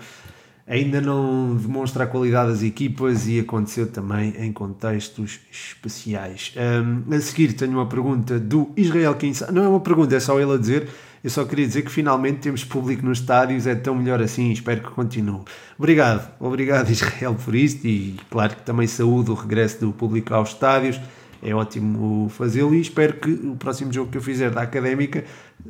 ainda 0.67 0.99
não 0.99 1.55
demonstra 1.55 2.03
a 2.03 2.07
qualidade 2.07 2.51
das 2.51 2.61
equipas 2.61 3.27
e 3.27 3.39
aconteceu 3.39 3.87
também 3.87 4.33
em 4.37 4.51
contextos 4.51 5.39
especiais. 5.49 6.53
Um, 6.57 7.15
a 7.15 7.19
seguir 7.21 7.53
tenho 7.53 7.71
uma 7.71 7.85
pergunta 7.85 8.37
do 8.37 8.71
Israel 8.75 9.15
Quinça. 9.15 9.49
Não 9.51 9.63
é 9.63 9.67
uma 9.67 9.79
pergunta, 9.79 10.15
é 10.15 10.19
só 10.19 10.39
ele 10.39 10.53
a 10.53 10.57
dizer. 10.57 10.89
Eu 11.23 11.29
só 11.29 11.45
queria 11.45 11.65
dizer 11.65 11.81
que 11.81 11.91
finalmente 11.91 12.39
temos 12.39 12.63
público 12.63 13.05
nos 13.05 13.19
estádios, 13.19 13.65
é 13.65 13.75
tão 13.75 13.95
melhor 13.95 14.21
assim, 14.21 14.51
espero 14.51 14.81
que 14.81 14.91
continue. 14.91 15.41
Obrigado, 15.77 16.29
obrigado 16.39 16.89
Israel 16.91 17.35
por 17.43 17.55
isto 17.55 17.87
e 17.87 18.15
claro 18.29 18.55
que 18.55 18.61
também 18.61 18.87
saúdo 18.87 19.31
o 19.31 19.35
regresso 19.35 19.79
do 19.79 19.91
público 19.91 20.33
aos 20.33 20.49
estádios 20.49 20.99
é 21.41 21.53
ótimo 21.53 22.29
fazê-lo 22.29 22.73
e 22.73 22.81
espero 22.81 23.13
que 23.13 23.29
o 23.29 23.55
próximo 23.55 23.91
jogo 23.91 24.11
que 24.11 24.17
eu 24.17 24.21
fizer 24.21 24.51
da 24.51 24.61
Académica 24.61 25.23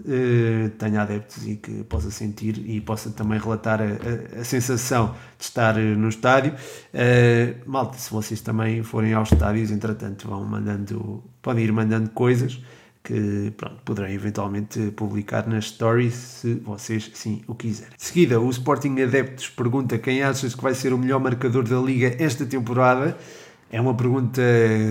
eh, 0.08 0.70
tenha 0.78 1.02
adeptos 1.02 1.48
e 1.48 1.56
que 1.56 1.84
possa 1.84 2.12
sentir 2.12 2.58
e 2.66 2.80
possa 2.82 3.10
também 3.10 3.40
relatar 3.40 3.82
a, 3.82 3.86
a, 3.86 4.42
a 4.42 4.44
sensação 4.44 5.16
de 5.38 5.44
estar 5.44 5.78
eh, 5.78 5.96
no 5.96 6.10
estádio. 6.10 6.54
Uh, 6.54 7.70
malta, 7.70 7.98
se 7.98 8.12
vocês 8.12 8.42
também 8.42 8.84
forem 8.84 9.14
aos 9.14 9.32
estádios, 9.32 9.72
entretanto, 9.72 10.28
vão 10.28 10.44
mandando, 10.44 11.24
podem 11.42 11.66
ir 11.66 11.72
mandando 11.72 12.10
coisas 12.10 12.62
que 13.08 13.54
pronto, 13.56 13.78
poderão 13.86 14.10
eventualmente 14.10 14.92
publicar 14.92 15.48
nas 15.48 15.70
stories 15.70 16.14
se 16.14 16.56
vocês 16.56 17.10
sim 17.14 17.42
o 17.48 17.56
quiserem. 17.56 17.94
De 17.96 18.04
seguida, 18.04 18.38
o 18.38 18.50
Sporting 18.50 19.02
Adeptos 19.02 19.50
pergunta 19.50 19.98
quem 19.98 20.22
achas 20.22 20.54
que 20.54 20.62
vai 20.62 20.74
ser 20.74 20.92
o 20.92 20.98
melhor 20.98 21.22
marcador 21.22 21.64
da 21.64 21.80
Liga 21.80 22.14
esta 22.20 22.46
temporada. 22.46 23.18
É 23.70 23.82
uma 23.82 23.94
pergunta 23.94 24.42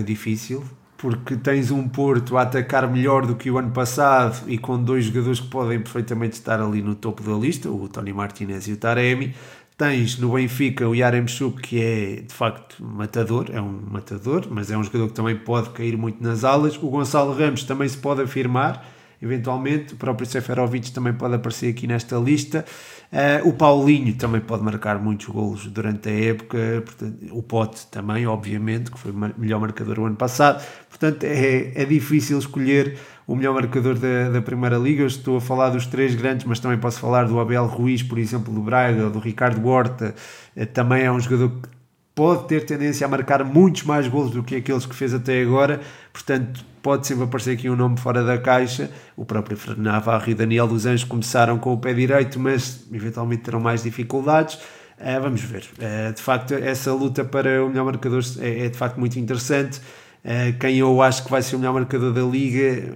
difícil, 0.05 0.63
porque 0.97 1.35
tens 1.35 1.71
um 1.71 1.87
Porto 1.87 2.37
a 2.37 2.43
atacar 2.43 2.89
melhor 2.91 3.25
do 3.25 3.35
que 3.35 3.49
o 3.49 3.57
ano 3.57 3.71
passado 3.71 4.47
e 4.47 4.57
com 4.57 4.81
dois 4.81 5.05
jogadores 5.05 5.39
que 5.39 5.47
podem 5.47 5.79
perfeitamente 5.79 6.33
estar 6.33 6.61
ali 6.61 6.81
no 6.81 6.93
topo 6.93 7.23
da 7.23 7.33
lista, 7.33 7.69
o 7.69 7.87
Tony 7.87 8.13
Martinez 8.13 8.67
e 8.67 8.73
o 8.73 8.77
Taremi. 8.77 9.33
Tens 9.77 10.17
no 10.17 10.33
Benfica 10.33 10.87
o 10.87 10.95
Yaremchuk, 10.95 11.61
que 11.61 11.79
é 11.79 12.15
de 12.21 12.33
facto 12.33 12.83
matador, 12.83 13.45
é 13.51 13.61
um 13.61 13.79
matador, 13.91 14.47
mas 14.49 14.71
é 14.71 14.77
um 14.77 14.83
jogador 14.83 15.09
que 15.09 15.13
também 15.13 15.35
pode 15.35 15.69
cair 15.69 15.95
muito 15.95 16.21
nas 16.21 16.43
alas. 16.43 16.75
O 16.81 16.89
Gonçalo 16.89 17.31
Ramos 17.33 17.63
também 17.63 17.87
se 17.87 17.97
pode 17.97 18.23
afirmar, 18.23 18.83
eventualmente. 19.21 19.93
O 19.93 19.97
próprio 19.97 20.25
Seferovic 20.25 20.91
também 20.91 21.13
pode 21.13 21.35
aparecer 21.35 21.69
aqui 21.69 21.85
nesta 21.85 22.17
lista. 22.17 22.65
Uh, 23.11 23.47
o 23.47 23.53
Paulinho 23.53 24.13
também 24.15 24.41
pode 24.41 24.63
marcar 24.63 24.99
muitos 24.99 25.27
golos 25.27 25.65
durante 25.67 26.09
a 26.09 26.11
época, 26.11 26.83
portanto, 26.85 27.17
o 27.31 27.41
Pote 27.41 27.87
também, 27.87 28.27
obviamente, 28.27 28.91
que 28.91 28.99
foi 28.99 29.11
o 29.11 29.33
melhor 29.37 29.61
marcador 29.61 29.99
o 29.99 30.05
ano 30.05 30.17
passado. 30.17 30.65
Portanto, 30.89 31.23
é, 31.23 31.71
é 31.73 31.85
difícil 31.85 32.37
escolher 32.37 32.97
o 33.25 33.35
melhor 33.35 33.53
marcador 33.53 33.95
da, 33.97 34.29
da 34.29 34.41
Primeira 34.41 34.77
Liga. 34.77 35.03
Eu 35.03 35.07
estou 35.07 35.37
a 35.37 35.41
falar 35.41 35.69
dos 35.69 35.85
três 35.85 36.15
grandes, 36.15 36.45
mas 36.45 36.59
também 36.59 36.77
posso 36.77 36.99
falar 36.99 37.23
do 37.25 37.39
Abel 37.39 37.65
Ruiz, 37.65 38.03
por 38.03 38.17
exemplo, 38.17 38.53
do 38.53 38.61
Braga, 38.61 39.09
do 39.09 39.19
Ricardo 39.19 39.65
Horta. 39.65 40.13
Uh, 40.55 40.65
também 40.65 41.03
é 41.03 41.11
um 41.11 41.19
jogador 41.19 41.49
que 41.49 41.76
pode 42.17 42.47
ter 42.47 42.65
tendência 42.65 43.05
a 43.05 43.07
marcar 43.07 43.43
muitos 43.43 43.83
mais 43.83 44.07
golos 44.07 44.31
do 44.31 44.41
que 44.41 44.55
aqueles 44.55 44.87
que 44.87 44.95
fez 44.95 45.13
até 45.13 45.39
agora, 45.39 45.79
portanto 46.11 46.65
pode 46.81 47.05
sempre 47.05 47.25
aparecer 47.25 47.51
aqui 47.51 47.69
um 47.69 47.75
nome 47.75 47.99
fora 47.99 48.23
da 48.23 48.39
caixa. 48.39 48.89
O 49.15 49.23
próprio 49.23 49.55
Fernando 49.55 49.85
Navarro 49.85 50.27
e 50.27 50.33
Daniel 50.33 50.67
dos 50.67 50.87
Anjos 50.87 51.03
começaram 51.03 51.59
com 51.59 51.73
o 51.73 51.77
pé 51.77 51.93
direito, 51.93 52.39
mas 52.39 52.87
eventualmente 52.91 53.43
terão 53.43 53.59
mais 53.59 53.83
dificuldades. 53.83 54.55
Uh, 54.55 55.21
vamos 55.21 55.41
ver. 55.41 55.65
Uh, 55.77 56.11
de 56.11 56.19
facto, 56.19 56.55
essa 56.55 56.91
luta 56.91 57.23
para 57.23 57.63
o 57.63 57.69
melhor 57.69 57.85
marcador 57.85 58.23
é, 58.39 58.65
é 58.65 58.69
de 58.69 58.77
facto 58.77 58.99
muito 58.99 59.19
interessante. 59.19 59.79
Uh, 60.25 60.57
quem 60.59 60.79
eu 60.79 60.99
acho 61.03 61.23
que 61.23 61.29
vai 61.29 61.43
ser 61.43 61.55
o 61.55 61.59
melhor 61.59 61.73
marcador 61.73 62.11
da 62.11 62.21
liga 62.21 62.95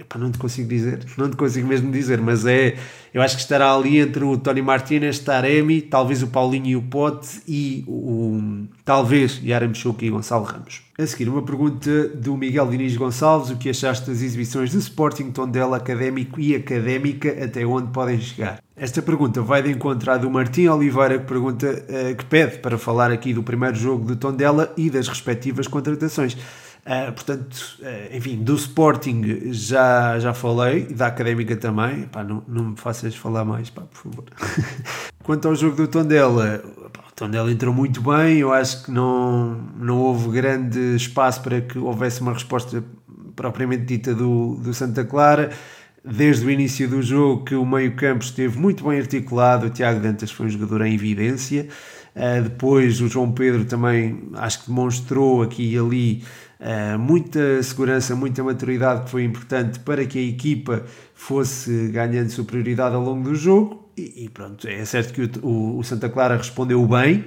Epá, 0.00 0.18
não 0.18 0.30
te 0.30 0.38
consigo 0.38 0.66
dizer, 0.66 1.04
não 1.18 1.28
te 1.28 1.36
consigo 1.36 1.68
mesmo 1.68 1.92
dizer, 1.92 2.20
mas 2.22 2.46
é, 2.46 2.74
eu 3.12 3.20
acho 3.20 3.36
que 3.36 3.42
estará 3.42 3.74
ali 3.74 3.98
entre 3.98 4.24
o 4.24 4.38
Tony 4.38 4.62
Martinez, 4.62 5.18
Taremi, 5.18 5.82
talvez 5.82 6.22
o 6.22 6.28
Paulinho 6.28 6.66
e 6.66 6.76
o 6.76 6.80
Pote 6.80 7.42
e 7.46 7.84
o, 7.86 8.64
talvez 8.82 9.40
Yaramchuk 9.44 10.04
e 10.04 10.08
Gonçalo 10.08 10.44
Ramos. 10.44 10.82
A 10.98 11.06
seguir, 11.06 11.28
uma 11.28 11.42
pergunta 11.42 12.08
do 12.08 12.34
Miguel 12.36 12.68
Diniz 12.68 12.96
Gonçalves, 12.96 13.50
o 13.50 13.56
que 13.56 13.68
achaste 13.68 14.10
das 14.10 14.22
exibições 14.22 14.70
de 14.70 14.78
Sporting, 14.78 15.30
Tondela 15.32 15.76
Académico 15.76 16.40
e 16.40 16.54
Académica, 16.54 17.44
até 17.44 17.64
onde 17.66 17.90
podem 17.90 18.18
chegar? 18.18 18.62
Esta 18.74 19.02
pergunta 19.02 19.42
vai 19.42 19.62
de 19.62 19.70
encontrar 19.70 20.16
do 20.16 20.30
Martim 20.30 20.66
Oliveira, 20.68 21.18
que 21.18 21.26
pergunta, 21.26 21.66
uh, 21.66 22.16
que 22.16 22.24
pede 22.24 22.58
para 22.58 22.78
falar 22.78 23.10
aqui 23.10 23.34
do 23.34 23.42
primeiro 23.42 23.76
jogo 23.76 24.06
de 24.06 24.16
Tondela 24.16 24.72
e 24.76 24.88
das 24.88 25.08
respectivas 25.08 25.66
contratações. 25.66 26.36
Uh, 26.80 27.12
portanto, 27.12 27.78
uh, 27.80 28.16
enfim, 28.16 28.42
do 28.42 28.54
Sporting 28.54 29.52
já, 29.52 30.18
já 30.18 30.32
falei, 30.32 30.86
da 30.86 31.06
Académica 31.08 31.54
também. 31.56 32.04
Pá, 32.04 32.24
não, 32.24 32.42
não 32.48 32.64
me 32.70 32.76
faças 32.76 33.14
falar 33.14 33.44
mais, 33.44 33.68
pá, 33.68 33.82
por 33.82 33.98
favor. 33.98 34.24
Quanto 35.22 35.48
ao 35.48 35.54
jogo 35.54 35.76
do 35.76 35.86
Tondela, 35.86 36.62
pá, 36.92 37.02
Tondela 37.14 37.52
entrou 37.52 37.74
muito 37.74 38.00
bem, 38.00 38.38
eu 38.38 38.52
acho 38.52 38.84
que 38.84 38.90
não, 38.90 39.60
não 39.76 39.98
houve 39.98 40.30
grande 40.30 40.96
espaço 40.96 41.42
para 41.42 41.60
que 41.60 41.78
houvesse 41.78 42.22
uma 42.22 42.32
resposta 42.32 42.82
propriamente 43.36 43.84
dita 43.84 44.14
do, 44.14 44.56
do 44.56 44.72
Santa 44.72 45.04
Clara. 45.04 45.50
Desde 46.02 46.46
o 46.46 46.50
início 46.50 46.88
do 46.88 47.02
jogo 47.02 47.44
que 47.44 47.54
o 47.54 47.64
meio 47.64 47.94
campo 47.94 48.24
esteve 48.24 48.58
muito 48.58 48.82
bem 48.88 48.98
articulado, 48.98 49.66
o 49.66 49.70
Tiago 49.70 50.00
Dantas 50.00 50.30
foi 50.30 50.46
um 50.46 50.48
jogador 50.48 50.80
em 50.86 50.94
evidência. 50.94 51.68
Uh, 52.16 52.42
depois 52.42 53.00
o 53.02 53.08
João 53.08 53.30
Pedro 53.32 53.66
também 53.66 54.30
acho 54.34 54.62
que 54.62 54.66
demonstrou 54.68 55.42
aqui 55.42 55.74
e 55.74 55.78
ali 55.78 56.24
muita 56.98 57.62
segurança, 57.62 58.14
muita 58.14 58.44
maturidade 58.44 59.04
que 59.04 59.10
foi 59.10 59.24
importante 59.24 59.78
para 59.80 60.04
que 60.04 60.18
a 60.18 60.22
equipa 60.22 60.84
fosse 61.14 61.88
ganhando 61.88 62.28
superioridade 62.30 62.94
ao 62.94 63.02
longo 63.02 63.30
do 63.30 63.34
jogo. 63.34 63.90
E, 63.96 64.24
e 64.24 64.28
pronto, 64.28 64.68
é 64.68 64.84
certo 64.84 65.12
que 65.12 65.22
o, 65.22 65.46
o, 65.46 65.78
o, 65.78 65.84
Santa 65.84 66.08
Clara 66.08 66.36
respondeu 66.36 66.86
bem. 66.86 67.24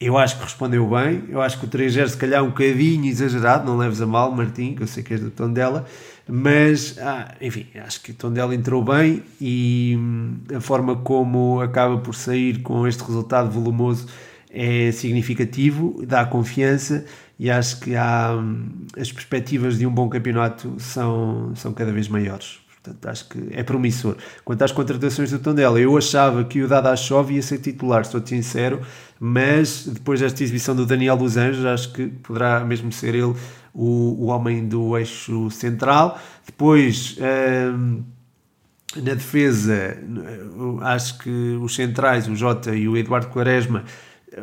Eu 0.00 0.16
acho 0.16 0.36
que 0.36 0.44
respondeu 0.44 0.88
bem. 0.88 1.24
Eu 1.28 1.42
acho 1.42 1.58
que 1.58 1.66
o 1.66 1.68
3-0 1.68 2.08
se 2.08 2.16
calhar 2.16 2.42
um 2.42 2.48
bocadinho 2.48 3.06
exagerado, 3.06 3.66
não 3.66 3.76
leves 3.76 4.00
a 4.00 4.06
mal, 4.06 4.32
Martim, 4.32 4.74
que 4.74 4.82
eu 4.82 4.86
sei 4.86 5.02
que 5.02 5.12
és 5.14 5.20
do 5.20 5.30
tom 5.30 5.52
dela. 5.52 5.86
Mas, 6.26 6.96
ah, 6.98 7.34
enfim, 7.40 7.66
acho 7.84 8.00
que 8.02 8.12
o 8.12 8.14
Tondela 8.14 8.54
entrou 8.54 8.84
bem 8.84 9.22
e 9.40 9.96
hum, 9.98 10.36
a 10.54 10.60
forma 10.60 10.94
como 10.96 11.60
acaba 11.60 11.98
por 11.98 12.14
sair 12.14 12.62
com 12.62 12.86
este 12.86 13.02
resultado 13.02 13.50
volumoso 13.50 14.06
é 14.48 14.92
significativo, 14.92 16.02
dá 16.06 16.24
confiança 16.24 17.04
e 17.40 17.50
acho 17.50 17.80
que 17.80 17.96
há, 17.96 18.36
hum, 18.38 18.68
as 18.98 19.10
perspectivas 19.10 19.78
de 19.78 19.86
um 19.86 19.90
bom 19.90 20.10
campeonato 20.10 20.74
são, 20.78 21.52
são 21.56 21.72
cada 21.72 21.90
vez 21.90 22.06
maiores. 22.06 22.60
Portanto, 22.68 23.06
acho 23.08 23.28
que 23.30 23.48
é 23.52 23.62
promissor. 23.62 24.14
Quanto 24.44 24.60
às 24.60 24.70
contratações 24.70 25.30
do 25.30 25.38
Tondela, 25.38 25.80
eu 25.80 25.96
achava 25.96 26.44
que 26.44 26.62
o 26.62 26.68
Dada 26.68 26.94
Chove 26.94 27.36
ia 27.36 27.42
ser 27.42 27.56
titular, 27.56 28.02
estou 28.02 28.20
sincero, 28.26 28.82
mas 29.18 29.86
depois 29.86 30.20
desta 30.20 30.42
exibição 30.42 30.76
do 30.76 30.84
Daniel 30.84 31.16
dos 31.16 31.38
Anjos, 31.38 31.64
acho 31.64 31.94
que 31.94 32.08
poderá 32.08 32.62
mesmo 32.62 32.92
ser 32.92 33.14
ele 33.14 33.34
o, 33.72 34.16
o 34.18 34.26
homem 34.26 34.68
do 34.68 34.98
eixo 34.98 35.50
central. 35.50 36.20
Depois, 36.44 37.16
hum, 37.74 38.02
na 38.96 39.14
defesa, 39.14 39.96
acho 40.82 41.16
que 41.20 41.58
os 41.58 41.74
centrais, 41.74 42.28
o 42.28 42.36
Jota 42.36 42.76
e 42.76 42.86
o 42.86 42.98
Eduardo 42.98 43.28
Quaresma, 43.28 43.84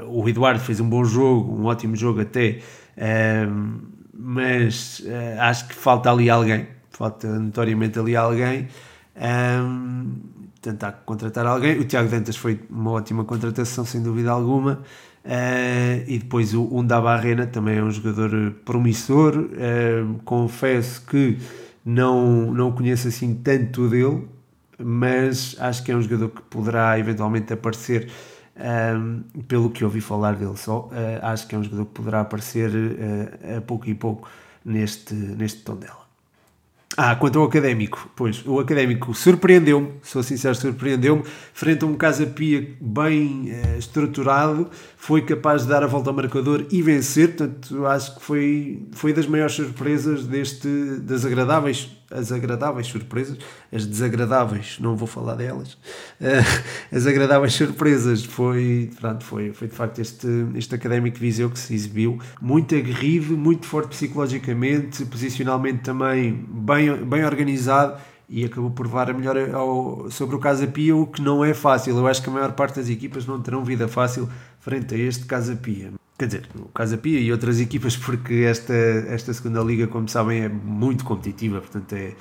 o 0.08 0.28
Eduardo 0.28 0.60
fez 0.60 0.80
um 0.80 0.90
bom 0.90 1.06
jogo, 1.06 1.62
um 1.62 1.66
ótimo 1.66 1.96
jogo 1.96 2.22
até, 2.22 2.60
mas 4.14 5.00
uh, 5.00 5.42
acho 5.42 5.68
que 5.68 5.76
falta 5.76 6.12
ali 6.12 6.30
alguém, 6.30 6.68
falta 6.92 7.28
notoriamente 7.40 8.00
ali 8.00 8.16
alguém. 8.16 8.68
Um, 9.16 10.14
tentar 10.62 10.92
contratar 11.06 11.46
alguém. 11.46 11.80
O 11.80 11.86
Tiago 11.86 12.10
Dantas 12.10 12.36
foi 12.36 12.60
uma 12.70 12.92
ótima 12.92 13.24
contratação, 13.24 13.86
sem 13.86 14.02
dúvida 14.02 14.32
alguma. 14.32 14.82
Uh, 15.24 16.04
e 16.08 16.20
depois 16.20 16.54
o 16.54 16.64
Unda 16.72 17.02
Barrena 17.02 17.46
também 17.46 17.78
é 17.78 17.84
um 17.84 17.92
jogador 17.92 18.54
promissor. 18.64 19.38
Uh, 19.38 20.20
confesso 20.24 21.06
que 21.06 21.38
não, 21.86 22.52
não 22.52 22.72
conheço 22.72 23.08
assim 23.08 23.34
tanto 23.36 23.90
dele, 23.90 24.28
mas 24.78 25.56
acho 25.60 25.84
que 25.84 25.92
é 25.92 25.96
um 25.96 26.02
jogador 26.02 26.30
que 26.30 26.42
poderá 26.44 26.98
eventualmente 27.00 27.52
aparecer. 27.54 28.10
Um, 28.60 29.24
pelo 29.44 29.70
que 29.70 29.84
ouvi 29.84 30.02
falar 30.02 30.36
dele 30.36 30.58
só, 30.58 30.90
uh, 30.92 30.92
acho 31.22 31.48
que 31.48 31.54
é 31.54 31.60
um 31.60 31.64
jogador 31.64 31.86
que 31.86 31.92
poderá 31.92 32.22
aparecer 32.22 32.72
a 33.56 33.62
pouco 33.62 33.88
e 33.88 33.94
pouco 33.94 34.28
neste, 34.66 35.14
neste 35.14 35.62
tom 35.62 35.76
dela. 35.76 36.08
Ah, 37.00 37.16
quanto 37.16 37.38
ao 37.38 37.46
académico, 37.46 38.10
pois, 38.16 38.44
o 38.44 38.60
académico 38.60 39.14
surpreendeu-me, 39.14 39.92
sou 40.02 40.24
sincero, 40.24 40.56
surpreendeu-me, 40.56 41.22
frente 41.54 41.84
a 41.84 41.88
um 41.88 41.94
Casa 41.94 42.26
Pia 42.26 42.76
bem 42.82 43.52
eh, 43.52 43.78
estruturado, 43.78 44.68
foi 44.98 45.22
capaz 45.22 45.62
de 45.62 45.68
dar 45.68 45.84
a 45.84 45.86
volta 45.86 46.10
ao 46.10 46.16
marcador 46.16 46.66
e 46.72 46.82
vencer, 46.82 47.36
portanto, 47.36 47.86
acho 47.86 48.16
que 48.16 48.24
foi, 48.24 48.82
foi 48.94 49.14
das 49.14 49.28
maiores 49.28 49.54
surpresas 49.54 50.26
deste, 50.26 50.68
das 51.02 51.24
agradáveis, 51.24 51.88
as 52.12 52.32
agradáveis 52.32 52.88
surpresas, 52.88 53.38
as 53.72 53.86
desagradáveis, 53.86 54.78
não 54.80 54.96
vou 54.96 55.08
falar 55.08 55.36
delas, 55.36 55.74
uh, 55.74 56.96
as 56.96 57.06
agradáveis 57.06 57.54
surpresas, 57.54 58.24
foi, 58.24 58.92
pronto, 59.00 59.24
foi, 59.24 59.54
foi 59.54 59.68
de 59.68 59.76
facto 59.76 60.00
este, 60.00 60.28
este 60.56 60.74
académico 60.74 61.18
Viseu 61.18 61.50
que 61.50 61.60
se 61.60 61.74
exibiu, 61.74 62.20
muito 62.42 62.76
aguerrido, 62.76 63.38
muito 63.38 63.66
forte 63.66 63.90
psicologicamente, 63.90 65.06
posicionalmente 65.06 65.80
também 65.80 66.46
bem, 66.50 66.96
bem 67.06 67.26
organizado, 67.26 68.00
e 68.30 68.44
acabou 68.44 68.72
por 68.72 68.86
levar 68.86 69.10
a 69.10 69.14
melhor 69.14 69.38
ao, 69.56 70.12
sobre 70.12 70.36
o 70.36 70.40
Casa 70.40 70.68
Pia, 70.68 70.96
o 70.96 71.08
que 71.08 71.22
não 71.22 71.46
é 71.46 71.54
fácil. 71.54 71.98
Eu 71.98 72.08
acho 72.08 72.22
que 72.22 72.30
a 72.30 72.34
maior 72.34 72.52
parte 72.52 72.76
das 72.76 72.90
equipas 72.90 73.26
não 73.26 73.42
terão 73.42 73.64
vida 73.64 73.88
fácil 73.88 74.30
frente 74.60 74.94
a 74.94 74.98
este 74.98 75.26
Casa 75.26 75.56
Pia. 75.56 75.94
Quer 76.18 76.26
dizer, 76.26 76.50
o 76.56 76.66
Casa 76.70 76.98
Pia 76.98 77.20
e 77.20 77.32
outras 77.32 77.60
equipas, 77.60 77.96
porque 77.96 78.46
esta, 78.48 78.74
esta 78.74 79.32
segunda 79.34 79.62
liga, 79.62 79.86
como 79.86 80.10
sabem, 80.10 80.42
é 80.42 80.50
muito 80.50 81.06
competitiva, 81.06 81.62
portanto, 81.62 81.94
é, 81.94 82.16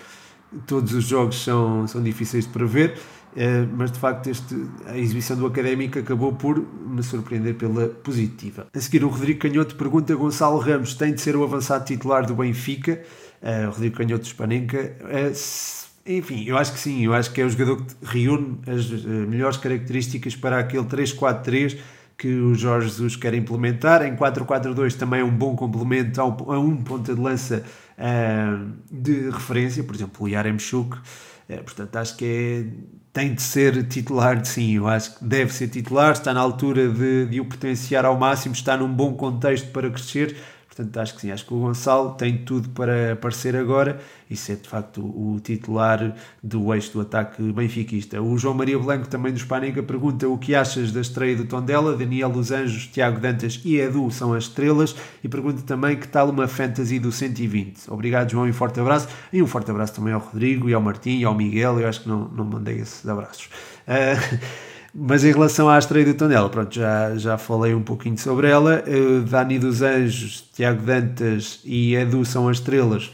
todos 0.67 0.93
os 0.93 1.05
jogos 1.05 1.43
são, 1.43 1.87
são 1.87 2.03
difíceis 2.03 2.45
de 2.45 2.53
prever, 2.53 2.99
é, 3.35 3.67
mas 3.75 3.91
de 3.91 3.99
facto 3.99 4.29
este, 4.29 4.55
a 4.87 4.99
exibição 4.99 5.37
do 5.37 5.47
Académico 5.47 5.99
acabou 5.99 6.33
por 6.33 6.59
me 6.59 7.03
surpreender 7.03 7.55
pela 7.55 7.89
positiva. 7.89 8.67
A 8.75 8.81
seguir, 8.81 9.05
o 9.05 9.09
Rodrigo 9.09 9.41
Canhoto 9.41 9.77
pergunta: 9.77 10.15
Gonçalo 10.15 10.59
Ramos 10.59 10.95
tem 10.95 11.13
de 11.13 11.21
ser 11.21 11.37
o 11.37 11.45
avançado 11.45 11.85
titular 11.85 12.27
do 12.27 12.35
Benfica? 12.35 13.03
Uh, 13.43 13.71
Rodrigo 13.71 13.97
Canhoto 13.97 14.23
de 14.23 14.29
Spanenka. 14.31 14.97
Uh, 15.03 15.87
enfim, 16.07 16.45
eu 16.47 16.57
acho 16.57 16.73
que 16.73 16.79
sim, 16.79 17.05
eu 17.05 17.13
acho 17.13 17.33
que 17.33 17.41
é 17.41 17.45
o 17.45 17.51
jogador 17.51 17.85
que 17.85 17.95
reúne 18.03 18.59
as 18.67 18.89
melhores 19.05 19.57
características 19.57 20.37
para 20.37 20.59
aquele 20.61 20.85
3-4-3 20.85 21.79
que 22.17 22.29
o 22.29 22.55
Jorge 22.55 22.89
Jesus 22.89 23.17
quer 23.17 23.35
implementar. 23.35 24.03
Em 24.03 24.17
4-4-2 24.17 24.95
também 24.95 25.21
é 25.21 25.25
um 25.25 25.31
bom 25.31 25.55
complemento 25.55 26.21
a 26.21 26.25
um, 26.25 26.77
ponta 26.77 27.15
de 27.15 27.21
lança 27.21 27.63
uh, 27.99 28.73
de 28.91 29.31
referência, 29.31 29.85
por 29.85 29.95
exemplo, 29.95 30.25
o 30.25 30.29
Yaremchuk. 30.29 30.97
Uh, 30.97 31.63
portanto, 31.63 31.97
acho 31.97 32.17
que 32.17 32.25
é, 32.25 32.65
tem 33.13 33.35
de 33.35 33.43
ser 33.43 33.87
titular, 33.87 34.45
sim, 34.45 34.77
eu 34.77 34.89
acho 34.89 35.19
que 35.19 35.25
deve 35.25 35.53
ser 35.53 35.69
titular, 35.69 36.13
está 36.13 36.35
na 36.35 36.41
altura 36.41 36.89
de, 36.89 37.27
de 37.27 37.41
o 37.41 37.45
potenciar 37.45 38.05
ao 38.05 38.19
máximo, 38.19 38.55
está 38.55 38.77
num 38.77 38.93
bom 38.93 39.15
contexto 39.15 39.71
para 39.71 39.91
crescer 39.91 40.37
Portanto, 40.77 40.99
acho 40.99 41.15
que 41.15 41.23
sim, 41.23 41.31
acho 41.31 41.47
que 41.47 41.55
o 41.55 41.59
Gonçalo 41.59 42.11
tem 42.17 42.37
tudo 42.37 42.69
para 42.69 43.15
aparecer 43.15 43.57
agora 43.57 43.99
e 44.29 44.37
ser 44.37 44.57
de 44.57 44.69
facto 44.69 45.01
o, 45.01 45.41
titular 45.43 46.15
do 46.43 46.75
eixo 46.75 46.93
do 46.93 47.01
ataque 47.01 47.43
benfiquista. 47.51 48.21
O 48.21 48.37
João 48.37 48.53
Maria 48.53 48.79
Blanco, 48.79 49.09
também 49.09 49.33
do 49.33 49.39
Spaniga, 49.39 49.83
pergunta 49.83 50.29
o 50.29 50.37
que 50.37 50.55
achas 50.55 50.93
da 50.93 51.01
estreia 51.01 51.35
do 51.35 51.47
Tondela. 51.47 51.97
Daniel 51.97 52.29
dos 52.29 52.51
Anjos, 52.51 52.89
Tiago 52.89 53.19
Dantas 53.19 53.59
e 53.65 53.77
Edu 53.79 54.11
são 54.11 54.35
as 54.35 54.45
estrelas 54.45 54.95
e 55.25 55.29
pergunta 55.31 55.63
também 55.63 55.97
que 55.97 56.07
tal 56.07 56.29
uma 56.29 56.47
fantasy 56.47 56.99
do 56.99 57.11
120. 57.11 57.91
Obrigado, 57.91 58.31
João, 58.31 58.47
e 58.47 58.51
um 58.51 58.53
forte 58.53 58.79
abraço. 58.79 59.09
E 59.33 59.43
um 59.43 59.47
forte 59.47 59.71
abraço 59.71 59.95
também 59.95 60.13
ao 60.13 60.21
Rodrigo 60.21 60.69
e 60.69 60.75
ao 60.75 60.83
Martim 60.83 61.21
e 61.21 61.25
ao 61.25 61.35
Miguel. 61.35 61.81
Eu 61.81 61.89
acho 61.89 62.03
que 62.03 62.09
não, 62.09 62.29
não 62.29 62.45
mandei 62.45 62.77
esses 62.81 63.09
abraços. 63.09 63.49
Uh, 63.89 64.67
Mas 64.99 65.25
em 65.25 65.33
relação 65.33 65.69
à 65.69 65.79
estreia 65.79 66.07
do 66.07 66.15
Tondela, 66.15 66.49
pronto, 66.49 66.75
já, 66.75 67.15
já 67.17 67.37
falei 67.37 67.75
um 67.75 67.83
pouquinho 67.83 68.17
sobre 68.17 68.49
ela. 68.49 68.83
Uh, 68.87 69.21
Dani 69.21 69.59
dos 69.59 69.83
Anjos, 69.83 70.49
Tiago 70.55 70.83
Dantas 70.83 71.61
e 71.65 71.95
Edu 71.95 72.25
são 72.25 72.49
as 72.49 72.57
estrelas. 72.57 73.11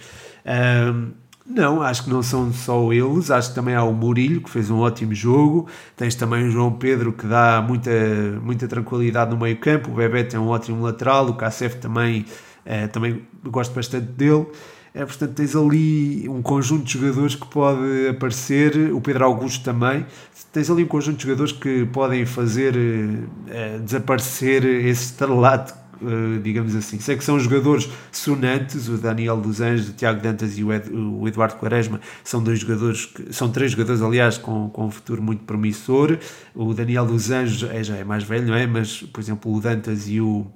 Não, 1.45 1.83
acho 1.83 2.05
que 2.05 2.11
não 2.11 2.23
são 2.23 2.53
só 2.53 2.93
eles, 2.93 3.31
acho 3.31 3.51
que 3.51 3.55
também 3.55 3.75
há 3.75 3.83
o 3.83 3.93
Murilho, 3.93 4.41
que 4.41 4.49
fez 4.49 4.71
um 4.71 4.79
ótimo 4.79 5.13
jogo, 5.13 5.69
tens 5.97 6.15
também 6.15 6.47
o 6.47 6.51
João 6.51 6.73
Pedro, 6.73 7.13
que 7.13 7.27
dá 7.27 7.61
muita, 7.61 7.91
muita 8.41 8.69
tranquilidade 8.69 9.33
no 9.33 9.37
meio 9.37 9.57
campo, 9.59 9.91
o 9.91 9.95
Bebeto 9.95 10.37
é 10.37 10.39
um 10.39 10.49
ótimo 10.49 10.83
lateral, 10.83 11.27
o 11.27 11.35
Kassef 11.35 11.77
também, 11.77 12.25
uh, 12.65 12.89
também 12.93 13.23
gosto 13.45 13.75
bastante 13.75 14.07
dele. 14.07 14.47
É, 14.95 15.07
portanto, 15.07 15.33
tens 15.33 15.57
ali 15.57 16.29
um 16.29 16.43
conjunto 16.43 16.85
de 16.85 16.93
jogadores 16.93 17.35
que 17.35 17.47
pode 17.47 18.09
aparecer, 18.09 18.93
o 18.93 19.01
Pedro 19.01 19.25
Augusto 19.25 19.65
também. 19.65 20.05
Tens 20.53 20.69
ali 20.69 20.85
um 20.85 20.87
conjunto 20.87 21.17
de 21.17 21.23
jogadores 21.23 21.53
que 21.53 21.87
podem 21.87 22.27
fazer 22.27 22.77
uh, 22.77 23.81
desaparecer 23.81 24.67
esse 24.67 25.05
estrelato, 25.05 25.73
uh, 26.03 26.39
digamos 26.43 26.77
assim. 26.77 27.01
Sei 27.01 27.17
que 27.17 27.25
são 27.25 27.41
jogadores 27.41 27.89
sonantes, 28.11 28.87
o 28.91 28.99
Daniel 28.99 29.39
dos 29.39 29.63
Anjos, 29.63 29.89
o 29.89 29.93
Tiago 29.95 30.21
Dantas 30.21 30.59
e 30.59 30.65
o, 30.65 30.71
Ed, 30.71 30.91
o 30.93 31.27
Eduardo 31.27 31.57
Quaresma 31.57 31.99
são 32.23 32.43
dois 32.43 32.59
jogadores, 32.59 33.07
que, 33.07 33.33
são 33.33 33.51
três 33.51 33.71
jogadores, 33.71 34.03
aliás, 34.03 34.37
com, 34.37 34.69
com 34.69 34.85
um 34.85 34.91
futuro 34.91 35.23
muito 35.23 35.45
promissor. 35.45 36.19
O 36.55 36.75
Daniel 36.75 37.07
dos 37.07 37.31
Anjos 37.31 37.67
é, 37.71 37.83
já 37.83 37.97
é 37.97 38.05
mais 38.05 38.25
velho, 38.25 38.47
não 38.47 38.55
é? 38.55 38.67
Mas, 38.67 39.03
por 39.05 39.21
exemplo, 39.21 39.55
o 39.55 39.59
Dantas 39.59 40.07
e 40.07 40.21
o 40.21 40.47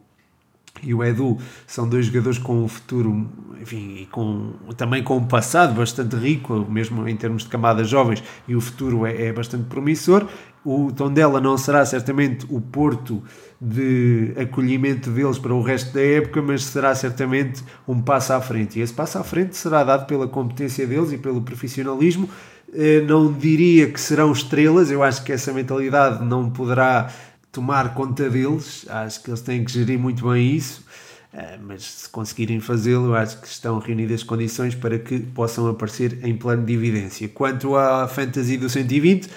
e 0.83 0.95
o 0.95 1.03
Edu 1.03 1.39
são 1.67 1.89
dois 1.89 2.07
jogadores 2.07 2.39
com 2.39 2.65
um 2.65 2.69
futuro, 2.69 3.29
enfim, 3.61 3.97
e 4.03 4.07
com, 4.07 4.53
também 4.77 5.03
com 5.03 5.17
um 5.17 5.25
passado 5.25 5.75
bastante 5.75 6.17
rico, 6.17 6.67
mesmo 6.69 7.09
em 7.09 7.17
termos 7.17 7.45
de 7.45 7.49
camadas 7.49 7.89
jovens, 7.89 8.23
e 8.47 8.55
o 8.55 8.61
futuro 8.61 9.07
é, 9.07 9.27
é 9.27 9.33
bastante 9.33 9.65
promissor. 9.65 10.27
O 10.65 10.91
Tondela 10.91 11.41
não 11.41 11.57
será 11.57 11.85
certamente 11.87 12.45
o 12.51 12.61
porto 12.61 13.23
de 13.61 14.33
acolhimento 14.37 15.11
deles 15.11 15.39
para 15.39 15.55
o 15.55 15.63
resto 15.63 15.95
da 15.95 16.03
época, 16.03 16.43
mas 16.43 16.65
será 16.65 16.95
certamente 16.95 17.63
um 17.87 18.01
passo 18.01 18.33
à 18.33 18.41
frente. 18.41 18.79
E 18.79 18.83
esse 18.83 18.93
passo 18.93 19.19
à 19.19 19.25
frente 19.25 19.57
será 19.57 19.85
dado 19.85 20.07
pela 20.07 20.27
competência 20.27 20.87
deles 20.87 21.13
e 21.13 21.19
pelo 21.19 21.41
profissionalismo. 21.41 22.29
Eh, 22.75 23.01
não 23.03 23.33
diria 23.33 23.89
que 23.91 24.01
serão 24.01 24.33
estrelas, 24.33 24.91
eu 24.91 25.03
acho 25.03 25.23
que 25.23 25.33
essa 25.33 25.53
mentalidade 25.53 26.25
não 26.25 26.51
poderá 26.51 27.09
tomar 27.57 27.95
conta 27.95 28.29
deles, 28.29 28.85
acho 28.87 29.23
que 29.23 29.31
eles 29.31 29.41
têm 29.41 29.65
que 29.65 29.73
gerir 29.73 29.99
muito 29.99 30.29
bem 30.29 30.55
isso. 30.55 30.85
Uh, 31.33 31.59
mas 31.67 31.83
se 31.83 32.09
conseguirem 32.09 32.61
fazê-lo, 32.61 33.15
acho 33.15 33.41
que 33.41 33.47
estão 33.47 33.79
reunidas 33.79 34.23
condições 34.23 34.75
para 34.75 34.99
que 34.99 35.19
possam 35.21 35.67
aparecer 35.67 36.19
em 36.23 36.37
plano 36.37 36.65
de 36.65 36.75
evidência. 36.75 37.29
Quanto 37.29 37.75
à 37.75 38.07
fantasy 38.07 38.59
do 38.59 38.69
120, 38.69 39.29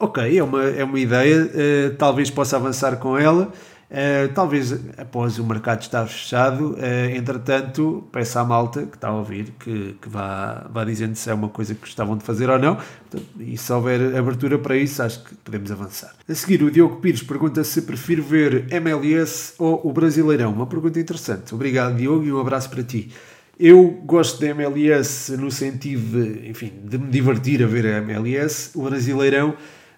ok, 0.00 0.36
é 0.36 0.42
uma, 0.42 0.64
é 0.64 0.82
uma 0.82 0.98
ideia, 0.98 1.44
uh, 1.44 1.94
talvez 1.96 2.28
possa 2.28 2.56
avançar 2.56 2.96
com 2.96 3.16
ela. 3.16 3.52
Uh, 3.90 4.32
talvez 4.34 4.72
após 4.98 5.38
o 5.38 5.44
mercado 5.44 5.82
estar 5.82 6.06
fechado, 6.06 6.72
uh, 6.72 7.14
entretanto, 7.14 8.08
peço 8.10 8.38
à 8.38 8.44
malta 8.44 8.86
que 8.86 8.96
está 8.96 9.08
a 9.08 9.16
ouvir 9.16 9.52
que, 9.58 9.96
que 10.00 10.08
vá, 10.08 10.66
vá 10.70 10.84
dizendo 10.84 11.14
se 11.14 11.30
é 11.30 11.34
uma 11.34 11.48
coisa 11.48 11.74
que 11.74 11.80
gostavam 11.80 12.16
de 12.16 12.24
fazer 12.24 12.50
ou 12.50 12.58
não. 12.58 12.76
Portanto, 12.76 13.26
e 13.38 13.56
se 13.56 13.72
houver 13.72 14.16
abertura 14.16 14.58
para 14.58 14.76
isso, 14.76 15.02
acho 15.02 15.22
que 15.22 15.34
podemos 15.36 15.70
avançar. 15.70 16.14
A 16.28 16.34
seguir, 16.34 16.62
o 16.62 16.70
Diogo 16.70 16.96
Pires 16.96 17.22
pergunta 17.22 17.62
se 17.62 17.82
prefiro 17.82 18.22
ver 18.22 18.66
MLS 18.72 19.54
ou 19.58 19.80
o 19.84 19.92
Brasileirão. 19.92 20.52
Uma 20.52 20.66
pergunta 20.66 20.98
interessante. 20.98 21.54
Obrigado, 21.54 21.96
Diogo, 21.96 22.24
e 22.24 22.32
um 22.32 22.40
abraço 22.40 22.70
para 22.70 22.82
ti. 22.82 23.10
Eu 23.58 23.88
gosto 24.04 24.40
da 24.40 24.48
MLS 24.48 25.36
no 25.36 25.50
sentido 25.50 26.20
de, 26.20 26.48
enfim, 26.48 26.72
de 26.82 26.98
me 26.98 27.08
divertir 27.08 27.62
a 27.62 27.66
ver 27.66 27.86
a 27.86 27.98
MLS. 27.98 28.70
O 28.74 28.82
Brasileirão 28.82 29.54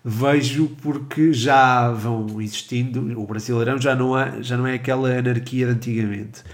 vejo 0.09 0.69
porque 0.81 1.33
já 1.33 1.91
vão 1.91 2.41
existindo, 2.41 3.21
o 3.21 3.27
Brasileirão 3.27 3.77
já 3.77 3.97
não, 3.97 4.15
há, 4.15 4.41
já 4.41 4.57
não 4.57 4.65
é 4.65 4.75
aquela 4.75 5.11
anarquia 5.11 5.67
de 5.67 5.73
antigamente. 5.73 6.45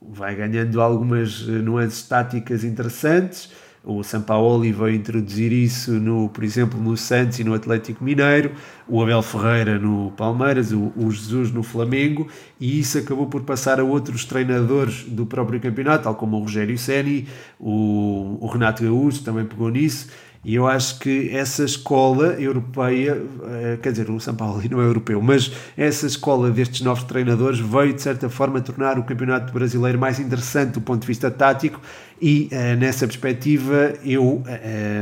Vai 0.00 0.36
ganhando 0.36 0.80
algumas 0.80 1.44
eh, 1.48 1.50
nuances 1.50 2.04
táticas 2.04 2.62
interessantes. 2.62 3.50
O 3.82 4.04
Sampaoli 4.04 4.70
veio 4.70 4.94
introduzir 4.94 5.50
isso, 5.50 5.90
no, 5.92 6.28
por 6.28 6.44
exemplo, 6.44 6.80
no 6.80 6.96
Santos 6.96 7.40
e 7.40 7.44
no 7.44 7.52
Atlético 7.54 8.04
Mineiro, 8.04 8.52
o 8.86 9.02
Abel 9.02 9.22
Ferreira 9.22 9.78
no 9.78 10.12
Palmeiras, 10.12 10.70
o, 10.70 10.92
o 10.94 11.10
Jesus 11.10 11.50
no 11.50 11.62
Flamengo, 11.62 12.28
e 12.60 12.78
isso 12.78 12.98
acabou 12.98 13.26
por 13.26 13.42
passar 13.42 13.80
a 13.80 13.84
outros 13.84 14.24
treinadores 14.24 15.04
do 15.04 15.24
próprio 15.26 15.58
campeonato, 15.58 16.04
tal 16.04 16.14
como 16.14 16.36
o 16.36 16.40
Rogério 16.40 16.76
Ceni, 16.78 17.26
o, 17.58 18.38
o 18.40 18.46
Renato 18.46 18.84
Gaúcho 18.84 19.24
também 19.24 19.46
pegou 19.46 19.70
nisso 19.70 20.08
e 20.42 20.54
eu 20.54 20.66
acho 20.66 20.98
que 20.98 21.28
essa 21.36 21.64
escola 21.64 22.28
europeia, 22.40 23.22
eh, 23.46 23.78
quer 23.82 23.90
dizer, 23.92 24.10
o 24.10 24.18
São 24.18 24.34
Paulo 24.34 24.62
não 24.70 24.80
é 24.80 24.84
europeu, 24.84 25.20
mas 25.20 25.52
essa 25.76 26.06
escola 26.06 26.50
destes 26.50 26.80
novos 26.80 27.04
treinadores 27.04 27.58
veio 27.58 27.92
de 27.92 28.00
certa 28.00 28.30
forma 28.30 28.58
tornar 28.62 28.98
o 28.98 29.04
campeonato 29.04 29.52
brasileiro 29.52 29.98
mais 29.98 30.18
interessante 30.18 30.72
do 30.72 30.80
ponto 30.80 31.02
de 31.02 31.06
vista 31.06 31.30
tático 31.30 31.78
e 32.22 32.48
uh, 32.52 32.76
nessa 32.78 33.06
perspectiva 33.06 33.92
eu, 34.02 34.24
uh, 34.24 34.44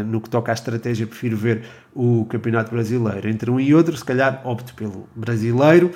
no 0.06 0.20
que 0.20 0.28
toca 0.28 0.50
à 0.50 0.54
estratégia, 0.54 1.06
prefiro 1.06 1.36
ver 1.36 1.62
o 1.94 2.26
campeonato 2.28 2.72
brasileiro. 2.72 3.28
Entre 3.28 3.48
um 3.48 3.60
e 3.60 3.72
outro, 3.72 3.96
se 3.96 4.04
calhar 4.04 4.40
opto 4.44 4.74
pelo 4.74 5.08
brasileiro. 5.14 5.90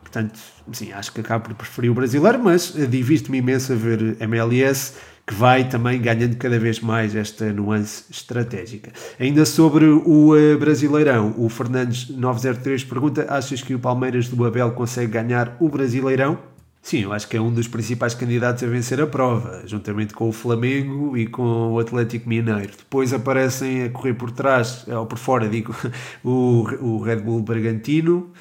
Portanto, 0.00 0.40
sim, 0.72 0.90
acho 0.92 1.12
que 1.12 1.20
acabo 1.20 1.44
por 1.44 1.54
preferir 1.54 1.90
o 1.90 1.94
brasileiro, 1.94 2.38
mas 2.42 2.72
divirto-me 2.88 3.38
imenso 3.38 3.74
a 3.74 3.76
ver 3.76 4.16
MLS 4.20 4.94
que 5.28 5.34
vai 5.34 5.68
também 5.68 6.00
ganhando 6.00 6.36
cada 6.36 6.58
vez 6.58 6.80
mais 6.80 7.14
esta 7.14 7.52
nuance 7.52 8.04
estratégica. 8.10 8.90
Ainda 9.20 9.44
sobre 9.44 9.84
o 9.84 10.32
uh, 10.32 10.58
Brasileirão, 10.58 11.34
o 11.36 11.50
Fernandes 11.50 12.08
903 12.08 12.82
pergunta: 12.84 13.26
achas 13.28 13.60
que 13.60 13.74
o 13.74 13.78
Palmeiras 13.78 14.26
do 14.28 14.46
Abel 14.46 14.70
consegue 14.70 15.12
ganhar 15.12 15.54
o 15.60 15.68
Brasileirão? 15.68 16.38
Sim, 16.80 17.02
eu 17.02 17.12
acho 17.12 17.28
que 17.28 17.36
é 17.36 17.40
um 17.40 17.52
dos 17.52 17.68
principais 17.68 18.14
candidatos 18.14 18.62
a 18.62 18.66
vencer 18.68 18.98
a 19.02 19.06
prova, 19.06 19.62
juntamente 19.66 20.14
com 20.14 20.30
o 20.30 20.32
Flamengo 20.32 21.14
e 21.14 21.26
com 21.26 21.72
o 21.72 21.78
Atlético 21.78 22.26
Mineiro. 22.26 22.72
Depois 22.78 23.12
aparecem 23.12 23.82
a 23.82 23.90
correr 23.90 24.14
por 24.14 24.30
trás, 24.30 24.86
ou 24.88 25.04
por 25.04 25.18
fora, 25.18 25.46
digo, 25.46 25.76
o, 26.24 26.64
o 26.80 27.02
Red 27.02 27.16
Bull 27.16 27.42
Bragantino, 27.42 28.32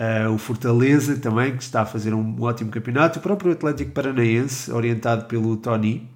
Uh, 0.00 0.32
o 0.32 0.38
Fortaleza 0.38 1.14
também, 1.18 1.54
que 1.54 1.62
está 1.62 1.82
a 1.82 1.84
fazer 1.84 2.14
um 2.14 2.40
ótimo 2.40 2.70
campeonato, 2.70 3.18
o 3.18 3.22
próprio 3.22 3.52
Atlético 3.52 3.90
Paranaense, 3.90 4.72
orientado 4.72 5.26
pelo 5.26 5.54
Tony, 5.58 6.08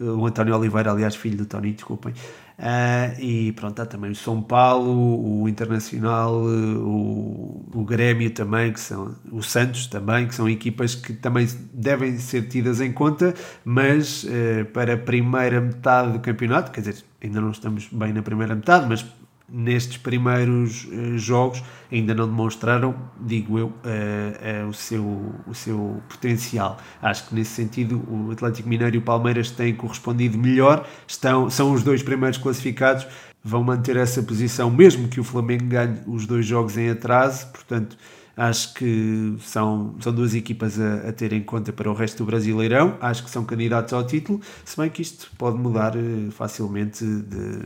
o 0.00 0.26
António 0.26 0.56
Oliveira, 0.56 0.90
aliás, 0.90 1.14
filho 1.14 1.36
do 1.36 1.46
Tony, 1.46 1.72
desculpem. 1.72 2.14
Uh, 2.58 3.18
e 3.18 3.52
pronto, 3.52 3.80
há 3.80 3.86
também 3.86 4.10
o 4.10 4.14
São 4.14 4.42
Paulo, 4.42 5.42
o 5.42 5.48
Internacional, 5.48 6.34
o, 6.34 7.66
o 7.74 7.84
Grêmio 7.84 8.30
também, 8.30 8.72
que 8.72 8.80
são 8.80 9.14
o 9.32 9.42
Santos 9.42 9.86
também, 9.86 10.26
que 10.26 10.34
são 10.34 10.48
equipas 10.48 10.94
que 10.94 11.14
também 11.14 11.48
devem 11.72 12.18
ser 12.18 12.48
tidas 12.48 12.80
em 12.80 12.92
conta, 12.92 13.34
mas 13.64 14.24
uh, 14.24 14.64
para 14.74 14.94
a 14.94 14.98
primeira 14.98 15.60
metade 15.60 16.12
do 16.12 16.20
campeonato, 16.20 16.70
quer 16.70 16.80
dizer, 16.80 17.02
ainda 17.22 17.40
não 17.40 17.50
estamos 17.50 17.88
bem 17.90 18.12
na 18.12 18.22
primeira 18.22 18.54
metade, 18.54 18.86
mas 18.86 19.06
nestes 19.52 19.96
primeiros 19.96 20.84
uh, 20.84 21.18
jogos 21.18 21.62
ainda 21.90 22.14
não 22.14 22.26
demonstraram, 22.26 22.94
digo 23.20 23.58
eu, 23.58 23.66
uh, 23.66 24.66
uh, 24.66 24.68
o, 24.68 24.72
seu, 24.72 25.04
o 25.46 25.54
seu 25.54 26.00
potencial. 26.08 26.78
Acho 27.02 27.28
que 27.28 27.34
nesse 27.34 27.50
sentido 27.50 28.02
o 28.08 28.30
Atlético 28.30 28.68
Mineiro 28.68 28.96
e 28.96 28.98
o 28.98 29.02
Palmeiras 29.02 29.50
têm 29.50 29.74
correspondido 29.74 30.38
melhor, 30.38 30.86
estão, 31.06 31.50
são 31.50 31.72
os 31.72 31.82
dois 31.82 32.02
primeiros 32.02 32.38
classificados, 32.38 33.06
vão 33.42 33.64
manter 33.64 33.96
essa 33.96 34.22
posição, 34.22 34.70
mesmo 34.70 35.08
que 35.08 35.18
o 35.18 35.24
Flamengo 35.24 35.64
ganhe 35.64 35.98
os 36.06 36.26
dois 36.26 36.46
jogos 36.46 36.76
em 36.76 36.90
atraso, 36.90 37.48
portanto 37.48 37.96
Acho 38.40 38.72
que 38.72 39.36
são, 39.40 39.94
são 40.00 40.14
duas 40.14 40.34
equipas 40.34 40.80
a, 40.80 41.10
a, 41.10 41.12
ter 41.12 41.30
em 41.34 41.42
conta 41.42 41.74
para 41.74 41.90
o 41.90 41.92
resto 41.92 42.24
do 42.24 42.24
Brasileirão. 42.24 42.96
Acho 42.98 43.22
que 43.22 43.28
são 43.28 43.44
candidatos 43.44 43.92
ao 43.92 44.02
título, 44.02 44.40
se 44.64 44.78
bem 44.78 44.88
que 44.88 45.02
isto 45.02 45.30
pode 45.36 45.58
mudar 45.58 45.94
eh, 45.94 46.30
facilmente 46.30 47.04
de, 47.04 47.58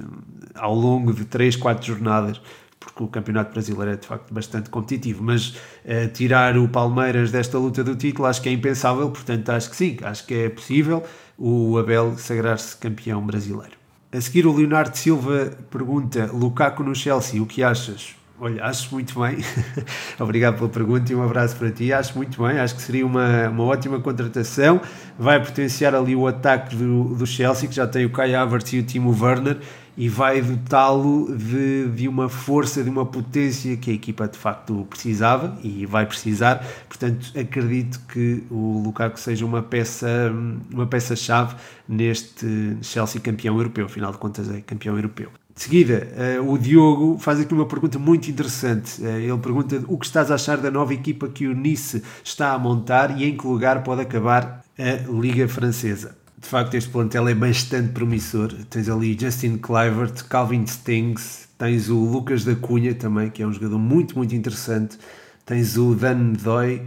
ao 0.53 0.75
longo 0.75 1.13
de 1.13 1.27
3, 1.27 1.55
4 1.55 1.87
jornadas 1.87 2.41
porque 2.81 3.05
o 3.05 3.07
Campeonato 3.07 3.53
Brasileiro 3.53 3.93
é 3.93 3.97
de 3.97 4.07
facto 4.07 4.35
bastante 4.35 4.69
competitivo, 4.69 5.23
mas 5.23 5.51
uh, 5.51 6.09
tirar 6.13 6.59
o 6.59 6.69
Palmeiras 6.69 7.31
desta 7.31 7.57
luta 7.57 7.83
do 7.83 7.97
título 7.97 8.27
acho 8.27 8.43
que 8.43 8.49
é 8.49 8.53
impensável, 8.53 9.09
portanto 9.11 9.49
acho 9.51 9.71
que 9.71 9.77
sim, 9.77 9.97
acho 10.03 10.27
que 10.27 10.35
é 10.35 10.49
possível 10.51 11.03
o 11.39 11.79
Abel 11.79 12.19
sagrar-se 12.19 12.77
campeão 12.77 13.25
brasileiro. 13.25 13.77
A 14.13 14.21
seguir 14.21 14.47
o 14.47 14.53
Leonardo 14.53 14.95
Silva 14.99 15.57
pergunta, 15.71 16.31
Lukaku 16.31 16.83
no 16.83 16.95
Chelsea, 16.95 17.43
o 17.43 17.47
que 17.47 17.63
achas? 17.63 18.17
Olha, 18.39 18.65
acho 18.65 18.93
muito 18.93 19.21
bem. 19.21 19.39
Obrigado 20.19 20.57
pela 20.57 20.69
pergunta 20.69 21.13
e 21.13 21.15
um 21.15 21.23
abraço 21.23 21.57
para 21.57 21.71
ti. 21.71 21.93
Acho 21.93 22.17
muito 22.17 22.43
bem, 22.43 22.59
acho 22.59 22.75
que 22.75 22.83
seria 22.83 23.07
uma, 23.07 23.49
uma 23.49 23.65
ótima 23.65 24.01
contratação. 24.01 24.81
Vai 25.17 25.43
potenciar 25.43 25.95
ali 25.95 26.17
o 26.17 26.27
ataque 26.27 26.75
do, 26.75 27.15
do 27.15 27.27
Chelsea, 27.27 27.69
que 27.69 27.75
já 27.77 27.87
tem 27.87 28.05
o 28.05 28.11
Kai 28.11 28.35
Havertz 28.35 28.73
e 28.73 28.81
o 28.81 28.83
Timo 28.83 29.17
Werner, 29.17 29.59
e 29.97 30.09
vai 30.09 30.43
dotá-lo 30.43 31.33
de, 31.37 31.89
de 31.91 32.09
uma 32.09 32.29
força, 32.29 32.83
de 32.83 32.91
uma 32.91 33.07
potência 33.07 33.77
que 33.77 33.93
a 33.93 33.95
equipa 33.95 34.27
de 34.27 34.37
facto 34.37 34.85
precisava 34.91 35.57
e 35.63 35.87
vai 35.87 36.05
precisar. 36.05 36.67
Portanto, 36.89 37.33
acredito 37.39 38.01
que 38.09 38.43
o 38.51 38.83
Lukaku 38.85 39.19
seja 39.19 39.47
uma 39.47 39.63
peça 39.63 40.33
uma 40.73 40.89
peça-chave 40.89 41.55
neste 41.89 42.79
Chelsea 42.83 43.21
campeão 43.21 43.57
europeu. 43.57 43.87
Afinal 43.87 44.11
de 44.11 44.19
contas, 44.19 44.51
é 44.51 44.61
campeão 44.61 44.97
europeu. 44.97 45.31
De 45.55 45.63
seguida, 45.63 46.09
uh, 46.41 46.53
o 46.53 46.59
Diogo 46.59 47.17
faz 47.19 47.39
aqui 47.39 47.55
uma 47.55 47.67
pergunta 47.67 47.99
muito 47.99 48.29
interessante. 48.29 49.01
Uh, 49.01 49.07
ele 49.07 49.39
pergunta 49.39 49.83
o 49.87 49.97
que 49.97 50.05
estás 50.05 50.31
a 50.31 50.35
achar 50.35 50.59
da 50.59 50.71
nova 50.71 50.93
equipa 50.93 51.29
que 51.29 51.47
o 51.47 51.55
Nice 51.55 52.03
está 52.25 52.53
a 52.53 52.59
montar 52.59 53.21
e 53.21 53.25
em 53.25 53.37
que 53.37 53.47
lugar 53.47 53.85
pode 53.85 54.03
acabar 54.03 54.65
a 54.77 55.11
Liga 55.11 55.47
Francesa. 55.47 56.17
De 56.37 56.49
facto, 56.49 56.75
este 56.75 56.91
plantel 56.91 57.29
é 57.29 57.35
bastante 57.35 57.93
promissor. 57.93 58.53
Tens 58.69 58.89
ali 58.89 59.17
Justin 59.19 59.57
Clivert, 59.57 60.25
Calvin 60.29 60.67
Stings, 60.67 61.49
tens 61.57 61.89
o 61.89 61.99
Lucas 61.99 62.45
da 62.45 62.55
Cunha 62.55 62.95
também, 62.95 63.31
que 63.31 63.43
é 63.43 63.47
um 63.47 63.53
jogador 63.53 63.79
muito, 63.79 64.17
muito 64.19 64.35
interessante. 64.35 64.99
Tens 65.47 65.79
o 65.79 65.95
Dan 65.95 66.33
Doi, 66.33 66.83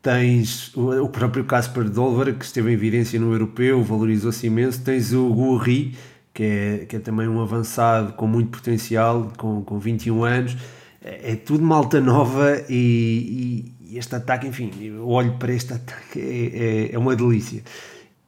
tens 0.00 0.74
o, 0.76 1.08
próprio 1.08 1.44
Casper 1.44 1.84
Dolver, 1.90 2.34
que 2.34 2.44
esteve 2.44 2.70
em 2.70 2.74
evidência 2.74 3.18
no 3.18 3.32
europeu, 3.32 3.82
valorizou-se 3.82 4.46
imenso. 4.46 4.80
Tens 4.82 5.12
o 5.12 5.28
Gurri 5.34 5.94
que 6.34 6.42
é, 6.42 6.86
que 6.86 6.96
é 6.96 6.98
também 6.98 7.28
um 7.28 7.40
avançado 7.40 8.12
com 8.14 8.26
muito 8.26 8.50
potencial, 8.50 9.32
com, 9.38 9.62
com 9.62 9.78
21 9.78 10.24
anos. 10.24 10.56
É, 11.02 11.32
é 11.32 11.36
tudo 11.36 11.64
malta 11.64 12.00
nova 12.00 12.60
e, 12.68 13.72
e, 13.80 13.96
este 13.98 14.16
ataque, 14.16 14.48
enfim, 14.48 14.72
eu 14.82 15.08
olho 15.08 15.34
para 15.34 15.52
este 15.52 15.72
ataque, 15.72 16.20
é, 16.20 16.90
é, 16.90 16.94
é, 16.94 16.98
uma 16.98 17.14
delícia. 17.14 17.62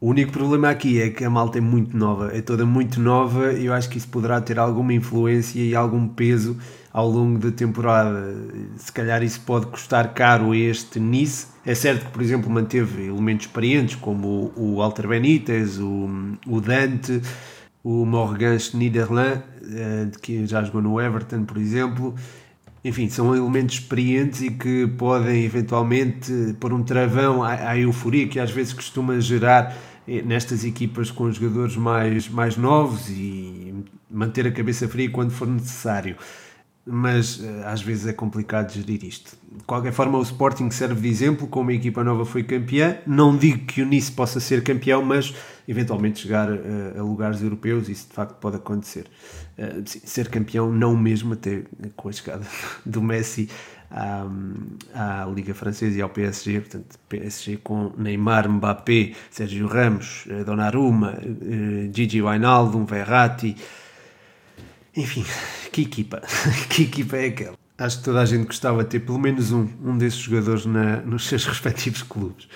O 0.00 0.10
único 0.10 0.30
problema 0.30 0.70
aqui 0.70 1.00
é 1.00 1.10
que 1.10 1.24
a 1.24 1.30
malta 1.30 1.58
é 1.58 1.60
muito 1.60 1.96
nova, 1.96 2.30
é 2.32 2.40
toda 2.40 2.64
muito 2.64 3.00
nova 3.00 3.52
e 3.54 3.66
eu 3.66 3.72
acho 3.72 3.88
que 3.88 3.98
isso 3.98 4.08
poderá 4.08 4.40
ter 4.40 4.58
alguma 4.58 4.92
influência 4.92 5.58
e 5.58 5.74
algum 5.74 6.06
peso 6.06 6.56
ao 6.92 7.08
longo 7.08 7.38
da 7.38 7.50
temporada. 7.50 8.36
Se 8.76 8.92
calhar 8.92 9.22
isso 9.22 9.40
pode 9.40 9.66
custar 9.66 10.14
caro 10.14 10.52
a 10.52 10.56
este 10.56 11.00
Nice. 11.00 11.46
É 11.64 11.74
certo 11.74 12.07
que, 12.07 12.12
por 12.12 12.22
exemplo, 12.22 12.48
manteve 12.48 13.07
elementos 13.07 13.46
experientes 13.46 13.96
como 13.96 14.52
o, 14.54 14.76
o 14.76 14.82
Alter 14.82 15.09
Benítez, 15.09 15.78
o, 15.78 16.09
o 16.46 16.61
Dante, 16.61 17.20
o 17.87 18.05
Morgan 18.05 18.59
Schneiderlin, 18.59 19.41
eh, 19.62 20.09
que 20.20 20.45
já 20.45 20.61
jogou 20.64 20.82
no 20.82 21.01
Everton, 21.01 21.45
por 21.45 21.57
exemplo. 21.57 22.16
Enfim, 22.84 23.09
são 23.09 23.32
elementos 23.32 23.76
experientes 23.76 24.43
e 24.43 24.51
que 24.51 24.89
podem 24.89 25.45
eventualmente 25.45 26.57
pôr 26.59 26.72
um 26.72 26.82
travão 26.82 27.45
à, 27.45 27.53
à 27.53 27.78
euforia 27.78 28.26
que 28.26 28.41
às 28.41 28.51
vezes 28.51 28.72
costuma 28.72 29.20
gerar 29.20 29.72
eh, 30.09 30.20
nestas 30.20 30.64
equipas 30.64 31.12
com 31.12 31.30
jogadores 31.30 31.76
mais, 31.76 32.28
mais 32.28 32.57
novos 32.57 33.09
e 33.09 33.72
manter 34.11 34.49
a 34.49 34.51
cabeça 34.51 34.89
fria 34.89 35.09
quando 35.09 35.30
for 35.30 35.47
necessário. 35.47 36.16
Mas 36.89 37.41
uh, 37.41 37.64
às 37.64 37.82
vezes 37.82 38.07
é 38.07 38.12
complicado 38.12 38.72
gerir 38.72 39.05
isto. 39.05 39.37
De 39.51 39.64
qualquer 39.64 39.93
forma, 39.93 40.16
o 40.18 40.22
Sporting 40.22 40.70
serve 40.70 41.01
de 41.01 41.09
exemplo, 41.09 41.49
como 41.49 41.70
a 41.70 41.74
equipa 41.74 42.05
nova 42.05 42.24
foi 42.24 42.45
campeã. 42.45 42.99
Não 43.05 43.37
digo 43.37 43.66
que 43.66 43.82
o 43.82 43.87
Nice 43.87 44.12
possa 44.12 44.39
ser 44.39 44.62
campeão, 44.62 45.05
mas 45.05 45.34
eventualmente 45.66 46.20
chegar 46.20 46.49
uh, 46.49 46.99
a 46.99 47.03
lugares 47.03 47.43
europeus, 47.43 47.89
isso 47.89 48.09
de 48.09 48.14
facto 48.14 48.37
pode 48.37 48.57
acontecer. 48.57 49.07
Sim, 49.87 50.01
ser 50.05 50.28
campeão, 50.28 50.70
não 50.70 50.95
mesmo, 50.95 51.32
até 51.32 51.62
com 51.97 52.11
a 52.11 52.12
chegada 52.12 52.47
do 52.84 53.01
Messi 53.01 53.49
à, 53.91 54.26
à 54.95 55.26
Liga 55.34 55.55
Francesa 55.55 55.99
e 55.99 56.03
ao 56.03 56.11
PSG, 56.11 56.61
portanto, 56.61 56.99
PSG 57.09 57.57
com 57.64 57.91
Neymar, 57.97 58.49
Mbappé, 58.51 59.12
Sérgio 59.30 59.66
Ramos, 59.66 60.26
Donnarumma, 60.45 61.14
Gigi 61.91 62.20
Wijnaldum, 62.20 62.84
Verratti 62.84 63.57
enfim, 64.97 65.24
que 65.70 65.82
equipa. 65.82 66.22
que 66.70 66.84
equipa 66.84 67.16
é 67.16 67.26
aquela? 67.26 67.57
Acho 67.78 67.99
que 67.99 68.05
toda 68.05 68.20
a 68.22 68.24
gente 68.24 68.47
gostava 68.47 68.82
de 68.82 68.90
ter 68.90 69.01
pelo 69.01 69.18
menos 69.18 69.53
um, 69.53 69.68
um 69.84 69.99
desses 69.99 70.18
jogadores 70.18 70.64
na, 70.64 71.03
nos 71.03 71.26
seus 71.26 71.44
respectivos 71.47 72.03
clubes. 72.03 72.49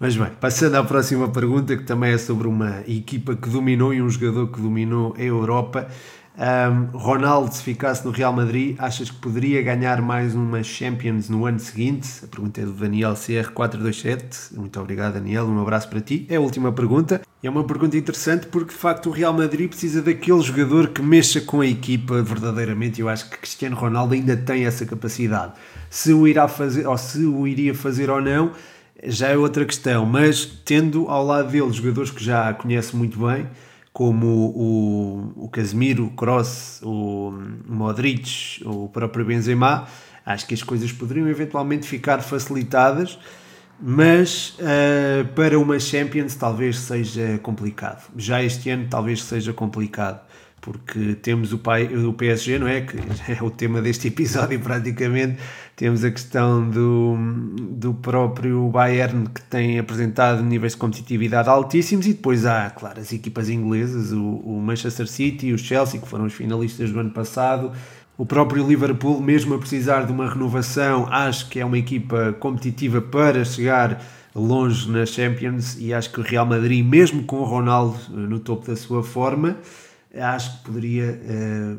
Mas 0.00 0.16
bem, 0.16 0.30
passando 0.40 0.74
à 0.74 0.82
próxima 0.82 1.28
pergunta, 1.28 1.76
que 1.76 1.84
também 1.84 2.12
é 2.12 2.18
sobre 2.18 2.48
uma 2.48 2.82
equipa 2.86 3.36
que 3.36 3.48
dominou 3.48 3.94
e 3.94 4.02
um 4.02 4.10
jogador 4.10 4.48
que 4.48 4.60
dominou 4.60 5.14
a 5.16 5.22
Europa. 5.22 5.88
Um, 6.36 6.98
Ronaldo, 6.98 7.54
se 7.54 7.62
ficasse 7.62 8.04
no 8.04 8.10
Real 8.10 8.32
Madrid, 8.32 8.74
achas 8.80 9.08
que 9.08 9.16
poderia 9.18 9.62
ganhar 9.62 10.02
mais 10.02 10.34
uma 10.34 10.64
Champions 10.64 11.28
no 11.28 11.46
ano 11.46 11.60
seguinte? 11.60 12.08
A 12.24 12.26
pergunta 12.26 12.60
é 12.60 12.64
do 12.64 12.72
Daniel 12.72 13.12
CR427. 13.12 14.56
Muito 14.56 14.80
obrigado, 14.80 15.14
Daniel. 15.14 15.46
Um 15.46 15.60
abraço 15.62 15.88
para 15.88 16.00
ti. 16.00 16.26
É 16.28 16.34
a 16.34 16.40
última 16.40 16.72
pergunta. 16.72 17.20
É 17.40 17.48
uma 17.48 17.62
pergunta 17.62 17.96
interessante 17.96 18.48
porque, 18.48 18.72
de 18.72 18.76
facto, 18.76 19.10
o 19.10 19.12
Real 19.12 19.32
Madrid 19.32 19.68
precisa 19.68 20.02
daquele 20.02 20.40
jogador 20.40 20.88
que 20.88 21.00
mexa 21.00 21.40
com 21.40 21.60
a 21.60 21.66
equipa 21.66 22.20
verdadeiramente. 22.20 23.00
Eu 23.00 23.08
acho 23.08 23.30
que 23.30 23.38
Cristiano 23.38 23.76
Ronaldo 23.76 24.14
ainda 24.14 24.36
tem 24.36 24.66
essa 24.66 24.84
capacidade. 24.84 25.52
Se 25.88 26.12
o 26.12 26.26
irá 26.26 26.48
fazer, 26.48 26.84
ou 26.84 26.98
se 26.98 27.24
o 27.24 27.46
iria 27.46 27.74
fazer 27.76 28.10
ou 28.10 28.20
não, 28.20 28.50
já 29.04 29.28
é 29.28 29.36
outra 29.36 29.64
questão. 29.64 30.04
Mas 30.04 30.44
tendo 30.64 31.08
ao 31.08 31.24
lado 31.24 31.52
dele 31.52 31.72
jogadores 31.72 32.10
que 32.10 32.24
já 32.24 32.52
conhece 32.54 32.96
muito 32.96 33.24
bem 33.24 33.46
como 33.94 34.26
o, 34.26 35.44
o 35.44 35.48
Casemiro, 35.48 36.06
o 36.06 36.10
Kroos, 36.10 36.80
o 36.82 37.32
Modric, 37.64 38.60
o 38.66 38.88
próprio 38.88 39.24
Benzema, 39.24 39.86
acho 40.26 40.48
que 40.48 40.52
as 40.52 40.64
coisas 40.64 40.90
poderiam 40.90 41.28
eventualmente 41.28 41.86
ficar 41.86 42.20
facilitadas, 42.20 43.16
mas 43.80 44.58
uh, 44.58 45.24
para 45.36 45.56
uma 45.56 45.78
Champions 45.78 46.34
talvez 46.34 46.76
seja 46.80 47.38
complicado. 47.38 48.10
Já 48.16 48.42
este 48.42 48.68
ano 48.68 48.88
talvez 48.90 49.22
seja 49.22 49.52
complicado 49.52 50.20
porque 50.60 51.14
temos 51.16 51.52
o, 51.52 51.58
pai, 51.58 51.84
o 51.94 52.14
PSG, 52.14 52.58
não 52.58 52.66
é? 52.66 52.80
Que 52.80 52.96
é 53.30 53.42
o 53.42 53.50
tema 53.50 53.82
deste 53.82 54.08
episódio 54.08 54.58
praticamente. 54.58 55.38
Temos 55.76 56.04
a 56.04 56.10
questão 56.10 56.68
do, 56.70 57.16
do 57.70 57.94
próprio 57.94 58.68
Bayern 58.68 59.28
que 59.28 59.42
tem 59.42 59.76
apresentado 59.78 60.40
níveis 60.40 60.72
de 60.72 60.78
competitividade 60.78 61.48
altíssimos 61.48 62.06
e 62.06 62.12
depois 62.12 62.46
há, 62.46 62.70
claro, 62.70 63.00
as 63.00 63.12
equipas 63.12 63.48
inglesas, 63.48 64.12
o, 64.12 64.22
o 64.22 64.60
Manchester 64.60 65.08
City 65.08 65.48
e 65.48 65.52
o 65.52 65.58
Chelsea, 65.58 66.00
que 66.00 66.06
foram 66.06 66.26
os 66.26 66.32
finalistas 66.32 66.92
do 66.92 67.00
ano 67.00 67.10
passado. 67.10 67.72
O 68.16 68.24
próprio 68.24 68.64
Liverpool, 68.64 69.20
mesmo 69.20 69.54
a 69.54 69.58
precisar 69.58 70.06
de 70.06 70.12
uma 70.12 70.28
renovação, 70.28 71.08
acho 71.10 71.48
que 71.48 71.58
é 71.58 71.64
uma 71.64 71.76
equipa 71.76 72.32
competitiva 72.38 73.00
para 73.00 73.44
chegar 73.44 74.00
longe 74.32 74.88
na 74.88 75.04
Champions 75.04 75.76
e 75.80 75.92
acho 75.92 76.12
que 76.12 76.20
o 76.20 76.22
Real 76.22 76.46
Madrid, 76.46 76.84
mesmo 76.84 77.24
com 77.24 77.40
o 77.40 77.44
Ronaldo 77.44 77.98
no 78.10 78.38
topo 78.38 78.66
da 78.68 78.76
sua 78.76 79.02
forma, 79.02 79.56
acho 80.14 80.58
que 80.58 80.64
poderia 80.64 81.20
uh, 81.20 81.78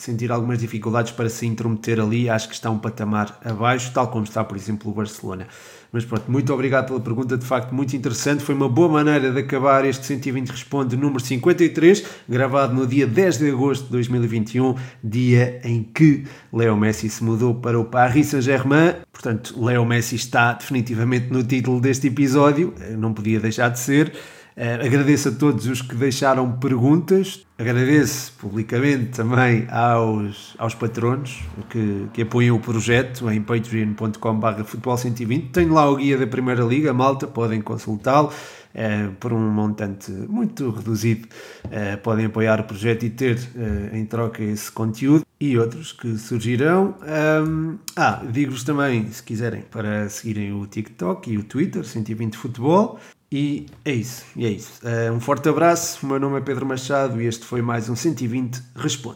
sentir 0.00 0.30
algumas 0.32 0.58
dificuldades 0.58 1.12
para 1.12 1.28
se 1.28 1.46
intrometer 1.46 2.00
ali. 2.00 2.28
Acho 2.28 2.48
que 2.48 2.54
está 2.54 2.70
um 2.70 2.78
patamar 2.78 3.38
abaixo, 3.44 3.92
tal 3.92 4.08
como 4.08 4.24
está, 4.24 4.42
por 4.42 4.56
exemplo, 4.56 4.90
o 4.90 4.94
Barcelona. 4.94 5.46
Mas 5.92 6.04
pronto, 6.04 6.30
muito 6.30 6.52
obrigado 6.54 6.86
pela 6.86 7.00
pergunta, 7.00 7.36
de 7.36 7.44
facto 7.44 7.74
muito 7.74 7.96
interessante. 7.96 8.44
Foi 8.44 8.54
uma 8.54 8.68
boa 8.68 8.88
maneira 8.88 9.32
de 9.32 9.40
acabar 9.40 9.84
este 9.84 10.06
120 10.06 10.50
Responde 10.50 10.96
número 10.96 11.20
53, 11.20 12.04
gravado 12.28 12.74
no 12.74 12.86
dia 12.86 13.06
10 13.06 13.38
de 13.38 13.50
agosto 13.50 13.86
de 13.86 13.90
2021, 13.90 14.76
dia 15.02 15.60
em 15.64 15.82
que 15.82 16.24
Leo 16.52 16.76
Messi 16.76 17.08
se 17.08 17.24
mudou 17.24 17.54
para 17.56 17.78
o 17.78 17.84
Paris 17.84 18.28
Saint-Germain. 18.28 18.94
Portanto, 19.12 19.54
Leo 19.62 19.84
Messi 19.84 20.14
está 20.14 20.52
definitivamente 20.52 21.32
no 21.32 21.42
título 21.42 21.80
deste 21.80 22.06
episódio, 22.06 22.72
não 22.96 23.12
podia 23.12 23.40
deixar 23.40 23.68
de 23.68 23.80
ser. 23.80 24.12
Uh, 24.56 24.84
agradeço 24.84 25.28
a 25.28 25.32
todos 25.32 25.66
os 25.66 25.80
que 25.82 25.94
deixaram 25.94 26.50
perguntas. 26.52 27.46
Agradeço 27.58 28.32
publicamente 28.38 29.16
também 29.16 29.66
aos, 29.70 30.54
aos 30.58 30.74
patronos 30.74 31.40
que, 31.68 32.06
que 32.12 32.22
apoiam 32.22 32.56
o 32.56 32.60
projeto 32.60 33.30
em 33.30 33.42
patreon.com.br 33.42 34.62
futebol120. 34.64 35.50
Tenho 35.52 35.74
lá 35.74 35.88
o 35.88 35.96
guia 35.96 36.16
da 36.16 36.26
Primeira 36.26 36.64
Liga, 36.64 36.92
malta, 36.92 37.26
podem 37.26 37.60
consultá-lo. 37.60 38.32
Uh, 38.72 39.12
por 39.16 39.32
um 39.32 39.50
montante 39.50 40.12
muito 40.12 40.70
reduzido, 40.70 41.26
uh, 41.64 41.98
podem 42.04 42.26
apoiar 42.26 42.60
o 42.60 42.64
projeto 42.64 43.02
e 43.02 43.10
ter 43.10 43.36
uh, 43.36 43.96
em 43.96 44.06
troca 44.06 44.44
esse 44.44 44.70
conteúdo 44.70 45.26
e 45.40 45.58
outros 45.58 45.92
que 45.92 46.16
surgirão. 46.16 46.94
Um, 47.02 47.78
ah, 47.96 48.22
digo-vos 48.30 48.62
também, 48.62 49.10
se 49.10 49.22
quiserem, 49.22 49.62
para 49.62 50.08
seguirem 50.08 50.52
o 50.52 50.66
TikTok 50.66 51.32
e 51.32 51.38
o 51.38 51.42
Twitter, 51.42 51.84
120 51.84 52.36
Futebol. 52.36 53.00
E 53.32 53.66
é 53.84 53.92
isso, 53.92 54.24
é 54.36 54.48
isso. 54.48 54.80
Um 55.14 55.20
forte 55.20 55.48
abraço, 55.48 56.04
o 56.04 56.08
meu 56.08 56.18
nome 56.18 56.38
é 56.38 56.40
Pedro 56.40 56.66
Machado 56.66 57.22
e 57.22 57.26
este 57.26 57.44
foi 57.44 57.62
mais 57.62 57.88
um 57.88 57.94
120 57.94 58.60
Responde. 58.74 59.08